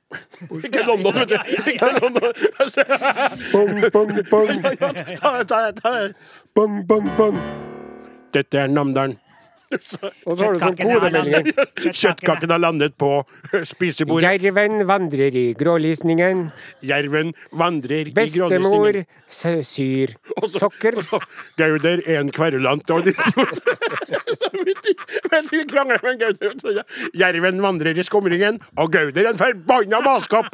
Ikke 0.64 0.82
London, 0.86 1.14
vet 1.14 1.30
du. 1.30 1.36
Ikke 1.70 1.90
London. 2.02 2.32
Altså, 2.60 2.84
Bong, 3.52 3.84
bong, 3.92 4.12
bong. 4.30 4.50
ta, 5.22 5.42
ta, 5.42 5.70
ta. 5.70 5.94
Bong, 6.54 6.82
bong, 6.88 7.10
bong. 7.16 7.38
Dette 8.34 8.58
er 8.58 8.66
Namdalen. 8.66 9.18
Og 10.26 10.36
så 10.38 10.44
har 10.46 10.54
du 10.54 10.60
sånn 10.62 10.76
kodemelding. 10.78 11.48
Kjøttkaken 11.90 12.52
har 12.54 12.60
landet 12.62 12.94
på 13.00 13.10
spisebordet. 13.66 14.24
Jerven 14.42 14.84
vandrer 14.88 15.34
i 15.36 15.44
grålysningen. 15.58 16.46
Jerven 16.86 17.32
vandrer 17.52 18.10
i 18.10 18.14
grålysningen. 18.14 18.62
Bestemor 18.62 19.00
syr 19.66 20.14
Og 20.40 20.48
så- 20.48 20.60
sokker. 20.64 20.96
og 21.00 21.04
så 21.08 21.20
Gauder 21.58 22.02
er 22.06 22.20
en 22.20 22.30
kverulant 22.34 22.90
og 22.94 23.04
de. 23.08 23.14
Men 25.32 25.48
krangler 25.70 26.00
med 26.04 26.20
Gauder. 26.22 26.82
Jerven 27.18 27.60
vandrer 27.64 27.98
i 27.98 28.04
skumringen, 28.06 28.60
og 28.78 28.92
Gauder 28.94 29.30
en 29.30 29.38
forbanna 29.40 30.00
maskopp! 30.04 30.50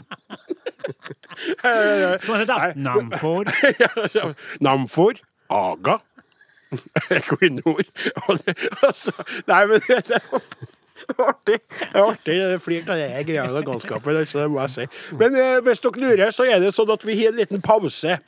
Skal 1.61 2.31
man 2.31 2.41
hete 2.43 2.57
Namfor? 2.81 3.51
Namfor, 4.65 5.21
Aga, 5.51 5.97
Equinor 7.19 7.81
altså, 8.87 9.15
Nei, 9.49 9.65
men 9.67 9.83
det, 9.89 10.03
det 10.09 10.21
artig. 11.19 11.59
Det 11.69 11.89
er 11.95 12.05
artig. 12.05 12.37
Flirer 12.63 12.93
av 12.93 13.01
det 13.01 13.25
greia 13.27 13.47
med 13.51 13.65
galskapen. 13.67 14.17
altså, 14.17 14.45
Det 14.45 14.51
må 14.51 14.61
jeg 14.61 14.75
si. 14.75 14.87
Men 15.19 15.39
eh, 15.39 15.57
hvis 15.65 15.83
dere 15.85 16.05
lurer, 16.05 16.35
så 16.35 16.47
er 16.47 16.61
det 16.63 16.75
sånn 16.77 16.93
at 16.95 17.07
vi 17.07 17.17
har 17.23 17.33
en 17.33 17.41
liten 17.41 17.63
pause. 17.65 18.19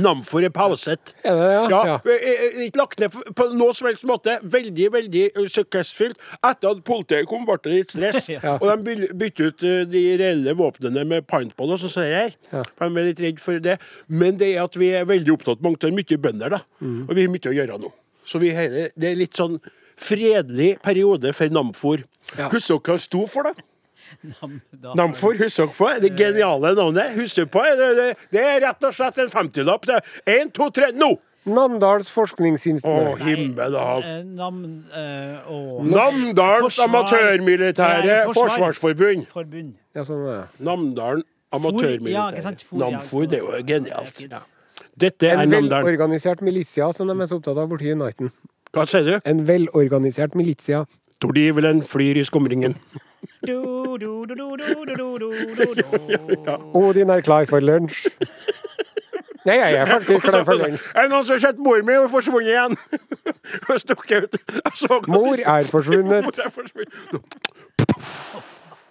Namfor 0.00 0.44
er 0.44 0.52
pauset. 0.54 1.12
Er 1.24 1.36
det 1.38 1.48
ja? 1.50 1.62
Ja, 1.70 1.80
Ja. 1.86 1.94
eh, 2.04 2.24
eh, 2.30 2.58
Ikke 2.66 2.80
lagt 2.82 3.00
ned 3.00 3.14
på 3.36 3.46
noe 3.56 3.74
som 3.76 3.88
helst 3.88 4.04
måte. 4.08 4.38
Veldig, 4.42 4.88
veldig 4.92 5.22
eh, 5.30 5.48
suksessfylt. 5.48 6.18
Etter 6.44 6.70
at 6.74 6.82
politiet 6.84 7.26
kom, 7.30 7.46
ble 7.48 7.56
det 7.64 7.72
litt 7.78 7.94
stress. 7.96 8.28
Og 8.60 8.66
de 8.68 8.76
bytter 8.84 9.14
bytte 9.20 9.48
ut 9.50 9.64
de 9.92 10.04
reelle 10.20 10.54
våpnene 10.58 11.04
med 11.08 11.26
paintball 11.30 11.72
og 11.76 11.80
sånn 11.82 11.94
som 11.94 12.06
det 12.06 12.20
her. 12.20 12.36
For 12.76 12.88
de 12.88 13.00
er 13.00 13.08
litt 13.10 13.24
redd 13.24 13.40
for 13.42 13.58
det. 13.64 13.78
Men 14.08 14.36
det 14.40 14.54
er 14.56 14.64
at 14.64 14.76
vi 14.80 14.92
er 14.96 15.08
veldig 15.08 15.34
opptatt 15.38 15.64
mange 15.64 15.80
av 15.86 15.94
mye 15.96 16.20
bønder, 16.20 16.56
da. 16.58 16.62
Mm. 16.80 17.02
Og 17.08 17.14
vi 17.16 17.26
har 17.26 17.34
mye 17.34 17.50
å 17.52 17.56
gjøre 17.56 17.80
nå. 17.82 17.92
Så 18.30 18.38
vi, 18.42 18.52
det 18.54 19.08
er 19.10 19.16
litt 19.18 19.34
sånn 19.38 19.56
fredelig 20.00 20.76
periode 20.84 21.32
for 21.36 21.52
Namfor. 21.52 22.04
Ja. 22.38 22.48
Husker 22.52 22.78
dere 22.78 22.84
hva 22.94 22.96
det 22.98 23.04
sto 23.06 23.24
for, 23.30 23.48
da? 23.50 23.66
Namfor, 24.96 25.36
husker 25.38 25.66
dere 25.66 25.74
på 25.76 25.88
det? 26.02 26.12
Geniale 26.18 26.74
navnet. 26.74 27.16
På 27.50 27.62
det? 27.64 27.88
Det, 27.98 28.06
det? 28.32 28.44
er 28.44 28.60
rett 28.66 28.86
og 28.88 28.94
slett 28.96 29.18
en 29.18 29.28
50-lapp. 29.32 29.86
Én, 30.26 30.50
to, 30.52 30.70
tre, 30.70 30.92
nå! 30.96 31.14
Namdals 31.50 32.10
Å, 32.10 32.12
forskningsinstitutt. 32.18 33.22
himmel 33.24 33.72
og 33.74 33.80
hav. 33.86 34.02
Eh, 34.04 34.24
Nam... 34.36 34.58
eh, 34.92 35.48
å, 35.48 35.80
Namdalens 35.88 36.76
Forsvar- 36.76 36.90
amatørmilitære 36.90 38.04
Nei, 38.04 38.18
forsvar. 38.28 38.50
forsvarsforbund. 38.58 39.24
Forbund. 39.32 39.70
Ja, 39.96 40.04
sånn 40.04 40.20
er 40.28 40.34
det. 40.42 40.64
Namdalen 40.68 41.24
amatørmilitære. 41.56 42.60
for- 42.60 42.78
ja, 42.78 42.90
Namfor, 42.92 43.24
det 43.32 43.40
er 43.40 43.46
jo 43.48 43.62
genialt. 43.72 44.20
Ja. 44.28 44.42
Dette 45.00 45.30
er 45.30 45.38
En 45.40 45.48
Namdalen. 45.50 45.86
velorganisert 45.88 46.42
militia, 46.44 46.92
som 46.92 47.08
de 47.08 47.16
er 47.16 47.26
så 47.32 47.40
opptatt 47.40 47.56
av 47.56 47.68
borti 47.72 47.88
Uniten. 47.96 48.30
Hva 48.76 48.84
sier 48.86 49.02
du? 49.08 49.20
En 49.24 49.40
velorganisert 49.48 50.34
militia 50.36 50.84
tordivelen 51.20 51.82
flyr 51.82 52.16
i 52.20 52.24
skumringen. 52.24 52.74
Odin 56.74 57.10
er 57.10 57.20
klar 57.20 57.46
for 57.48 57.60
lunsj. 57.60 58.08
Nei, 59.44 59.56
jeg 59.56 59.74
er 59.74 59.86
faktisk 59.86 60.22
klar 60.22 60.44
for 60.44 60.60
lunsj. 60.60 60.82
Er 60.94 61.02
det 61.06 61.10
noen 61.12 61.24
som 61.24 61.34
har 61.36 61.42
sett 61.46 61.58
mor 61.66 61.80
mi 61.86 61.96
er 61.96 62.08
forsvunnet 62.12 62.52
igjen? 62.52 62.76
Hun 63.68 63.80
stukk 63.80 64.04
ut. 64.16 64.36
Mor 65.08 65.40
er 65.40 65.70
forsvunnet. 65.72 66.24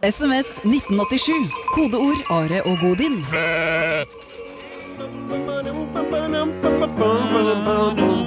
SMS 0.01 0.49
1987. 0.63 1.33
Kodeord 1.75 2.21
Are 2.31 2.61
og 2.65 2.77
Godin. 2.81 3.19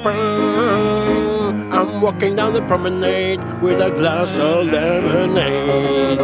Bæ. 0.05 1.02
I'm 1.83 2.01
walking 2.01 2.37
down 2.37 2.53
the 2.53 2.63
promenade 2.63 3.43
with 3.61 3.81
a 3.81 3.91
glass 3.91 4.39
of 4.39 4.67
lemonade. 4.67 6.21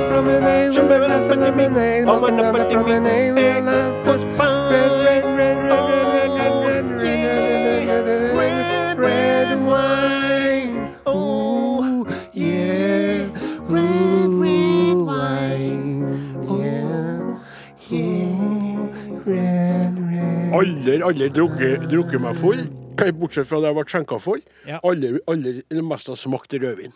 Red 8.99 9.61
wine. 9.67 10.95
Oh, 11.07 12.07
yeah. 12.33 13.27
Red, 13.67 14.31
red 14.31 14.95
wine. 14.95 16.07
Yeah. 16.55 17.39
Yeah. 17.91 19.23
Red, 19.27 19.95
red. 20.07 20.53
Aldri, 20.55 21.03
aldri 21.03 21.29
drukket, 21.31 21.91
drukket 21.91 22.21
meg 22.23 22.37
full. 22.37 22.88
Bortsett 23.19 23.47
fra 23.49 23.61
da 23.61 23.71
jeg 23.71 23.79
ble 23.79 23.85
skjenka 23.85 24.19
full. 24.23 24.41
Ja. 24.67 24.81
Aldri, 24.85 25.19
aldri 25.31 25.63
mest 25.83 26.07
har 26.11 26.17
smakt 26.17 26.53
rødvin. 26.53 26.93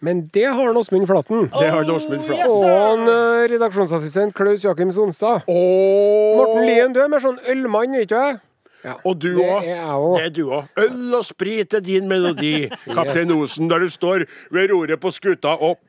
Men 0.00 0.28
det 0.32 0.44
har 0.46 0.76
Åsmund 0.78 1.08
Flaten. 1.10 1.48
Det 1.50 1.70
har 1.74 1.82
Åsmund 1.90 2.22
Flaten. 2.22 2.46
Og 2.46 2.64
han, 2.64 3.00
eh, 3.08 3.48
redaksjonsassistent 3.50 4.32
Klaus 4.34 4.62
Jakim 4.62 4.92
Sonstad. 4.94 5.42
Morten 5.48 6.66
Lien, 6.66 6.92
du 6.94 7.00
er 7.02 7.08
mer 7.08 7.18
sånn 7.18 7.38
ølmann, 7.50 7.94
ikke 7.98 8.08
du? 8.34 8.38
Ja. 8.84 8.94
Og 9.04 9.18
du 9.18 9.34
Det 9.34 9.42
òg. 9.42 9.64
er. 9.66 10.16
Det 10.16 10.24
er 10.24 10.30
du 10.30 10.44
òg. 10.54 10.68
Øl 10.78 11.14
og 11.18 11.24
sprit 11.26 11.74
er 11.74 11.80
din 11.80 12.06
melodi, 12.08 12.68
kaptein 12.94 13.32
Osen, 13.34 13.66
der 13.68 13.80
du 13.80 13.88
står 13.90 14.22
ved 14.54 14.70
roret 14.70 15.00
på 15.00 15.10
skuta 15.10 15.56
og 15.60 15.78
han 15.78 15.87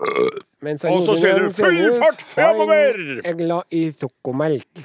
Og 0.00 1.02
så 1.04 1.16
ser 1.20 1.20
sier 1.20 1.42
du, 1.44 1.50
«Full 1.56 1.98
fart 2.00 2.22
fremover!» 2.24 3.00
Jeg 3.20 3.26
er 3.28 3.36
glad 3.36 3.74
i 3.76 3.82
sukkermelk. 4.00 4.70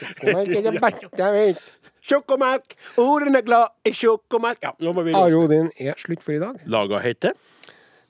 Sukkermelk 0.00 0.56
er 0.56 0.64
det 0.66 0.74
beste 0.80 1.10
jeg 1.20 1.36
vet. 1.36 1.62
Sjokomelk, 2.00 2.74
ordene 2.98 3.38
er 3.42 3.46
glad 3.46 3.66
i 3.86 3.92
sjokomelk. 3.94 4.62
Ja, 4.64 4.72
nå 4.80 4.94
må 4.96 5.04
vi 5.06 5.12
er 5.14 6.00
slutt 6.00 6.24
for 6.24 6.34
i 6.34 6.40
dag. 6.42 6.58
Laga 6.66 7.02
heter 7.04 7.36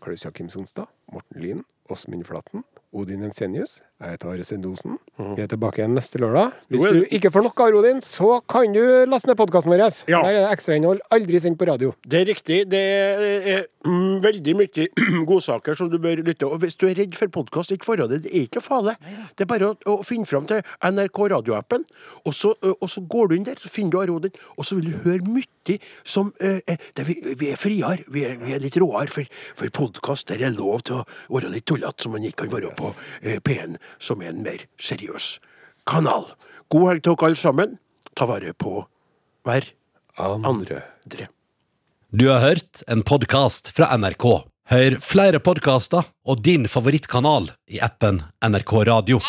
Klaus 0.00 0.24
Jakim 0.24 0.48
Sonstad, 0.52 0.88
Morten 1.12 1.42
Lien, 1.42 1.64
Åsmund 1.90 2.24
Flaten, 2.28 2.64
Odin 2.96 3.26
Ensenius. 3.26 3.80
Jeg 4.00 4.14
heter 4.14 4.30
Are 4.32 4.44
Sendosen. 4.48 4.94
Vi 5.36 5.42
er 5.44 5.48
tilbake 5.52 5.82
igjen 5.82 5.92
neste 5.92 6.16
lørdag. 6.22 6.54
Hvis 6.72 6.80
du 6.88 7.02
ikke 7.12 7.28
får 7.34 7.42
nok 7.44 7.60
av 7.60 7.72
Rodin, 7.74 7.98
så 8.00 8.38
kan 8.48 8.72
du 8.72 8.80
laste 9.04 9.28
ned 9.28 9.36
podkasten 9.36 9.68
vår. 9.74 9.82
Ja. 10.08 10.22
Der 10.24 10.38
er 10.38 10.46
det 10.46 10.52
ekstrainnhold. 10.54 11.02
Aldri 11.12 11.40
sendt 11.44 11.58
på 11.60 11.68
radio. 11.68 11.90
Det 12.08 12.22
er 12.22 12.24
riktig. 12.30 12.62
Det 12.72 12.80
er, 12.80 13.66
mm, 13.84 14.22
veldig 14.24 14.54
mye 14.56 14.86
godsaker 15.28 15.76
som 15.76 15.90
du 15.92 15.98
bør 16.00 16.22
lytte 16.24 16.48
Og 16.48 16.62
hvis 16.64 16.78
du 16.80 16.86
er 16.88 16.96
redd 16.96 17.18
for 17.18 17.28
podkast, 17.36 17.74
ikke 17.76 17.90
forhold 17.90 18.14
det. 18.14 18.22
Det 18.24 18.32
er 18.32 18.46
ikke 18.48 18.62
noe 18.62 18.68
farlig. 18.70 18.96
Det 19.36 19.44
er 19.44 19.50
bare 19.52 19.68
å, 19.68 19.76
å 19.92 19.98
finne 20.08 20.24
fram 20.32 20.48
til 20.48 20.64
NRK 20.80 21.20
radioappen, 21.34 21.84
og 22.24 22.32
så, 22.36 22.54
og 22.72 22.88
så 22.88 23.04
går 23.04 23.28
du 23.28 23.36
inn 23.36 23.44
der, 23.50 23.60
så 23.60 23.68
finner 23.68 23.98
du 23.98 24.00
Arodin, 24.06 24.40
og 24.56 24.64
så 24.64 24.80
vil 24.80 24.94
du 24.94 24.96
høre 25.04 25.28
mye 25.28 25.76
som 26.08 26.32
er- 26.40 26.64
vi, 27.06 27.14
vi 27.38 27.50
er 27.52 27.58
friere. 27.60 28.00
Vi 28.10 28.24
er, 28.26 28.38
vi 28.40 28.54
er 28.56 28.62
litt 28.64 28.74
råere, 28.80 29.12
for, 29.12 29.28
for 29.54 29.68
podkast 29.76 30.32
der 30.32 30.40
er 30.48 30.56
lov 30.56 30.80
til 30.88 30.96
å 31.02 31.04
være 31.30 31.52
litt 31.52 31.66
tullete, 31.68 32.00
som 32.02 32.16
man 32.16 32.24
ikke 32.26 32.46
kan 32.46 32.54
være 32.56 32.72
på 32.80 32.88
ø, 32.90 33.36
P1, 33.46 33.76
som 33.98 34.22
er 34.22 34.34
en 34.34 34.44
mer 34.44 34.66
seriøs 34.80 35.38
kanal. 35.88 36.30
God 36.70 36.88
helg 36.90 37.04
til 37.04 37.16
dere 37.16 37.30
alle 37.30 37.40
sammen. 37.40 37.76
Ta 38.14 38.28
vare 38.30 38.54
på 38.54 38.84
hver 39.46 39.72
andre. 40.20 40.82
Du 42.10 42.28
har 42.28 42.42
hørt 42.42 42.82
en 42.90 43.02
podkast 43.06 43.72
fra 43.74 43.90
NRK. 43.96 44.26
Hør 44.70 44.98
flere 45.02 45.40
podkaster 45.42 46.06
og 46.26 46.42
din 46.46 46.68
favorittkanal 46.70 47.50
i 47.70 47.82
appen 47.82 48.22
NRK 48.46 48.74
Radio. 48.86 49.22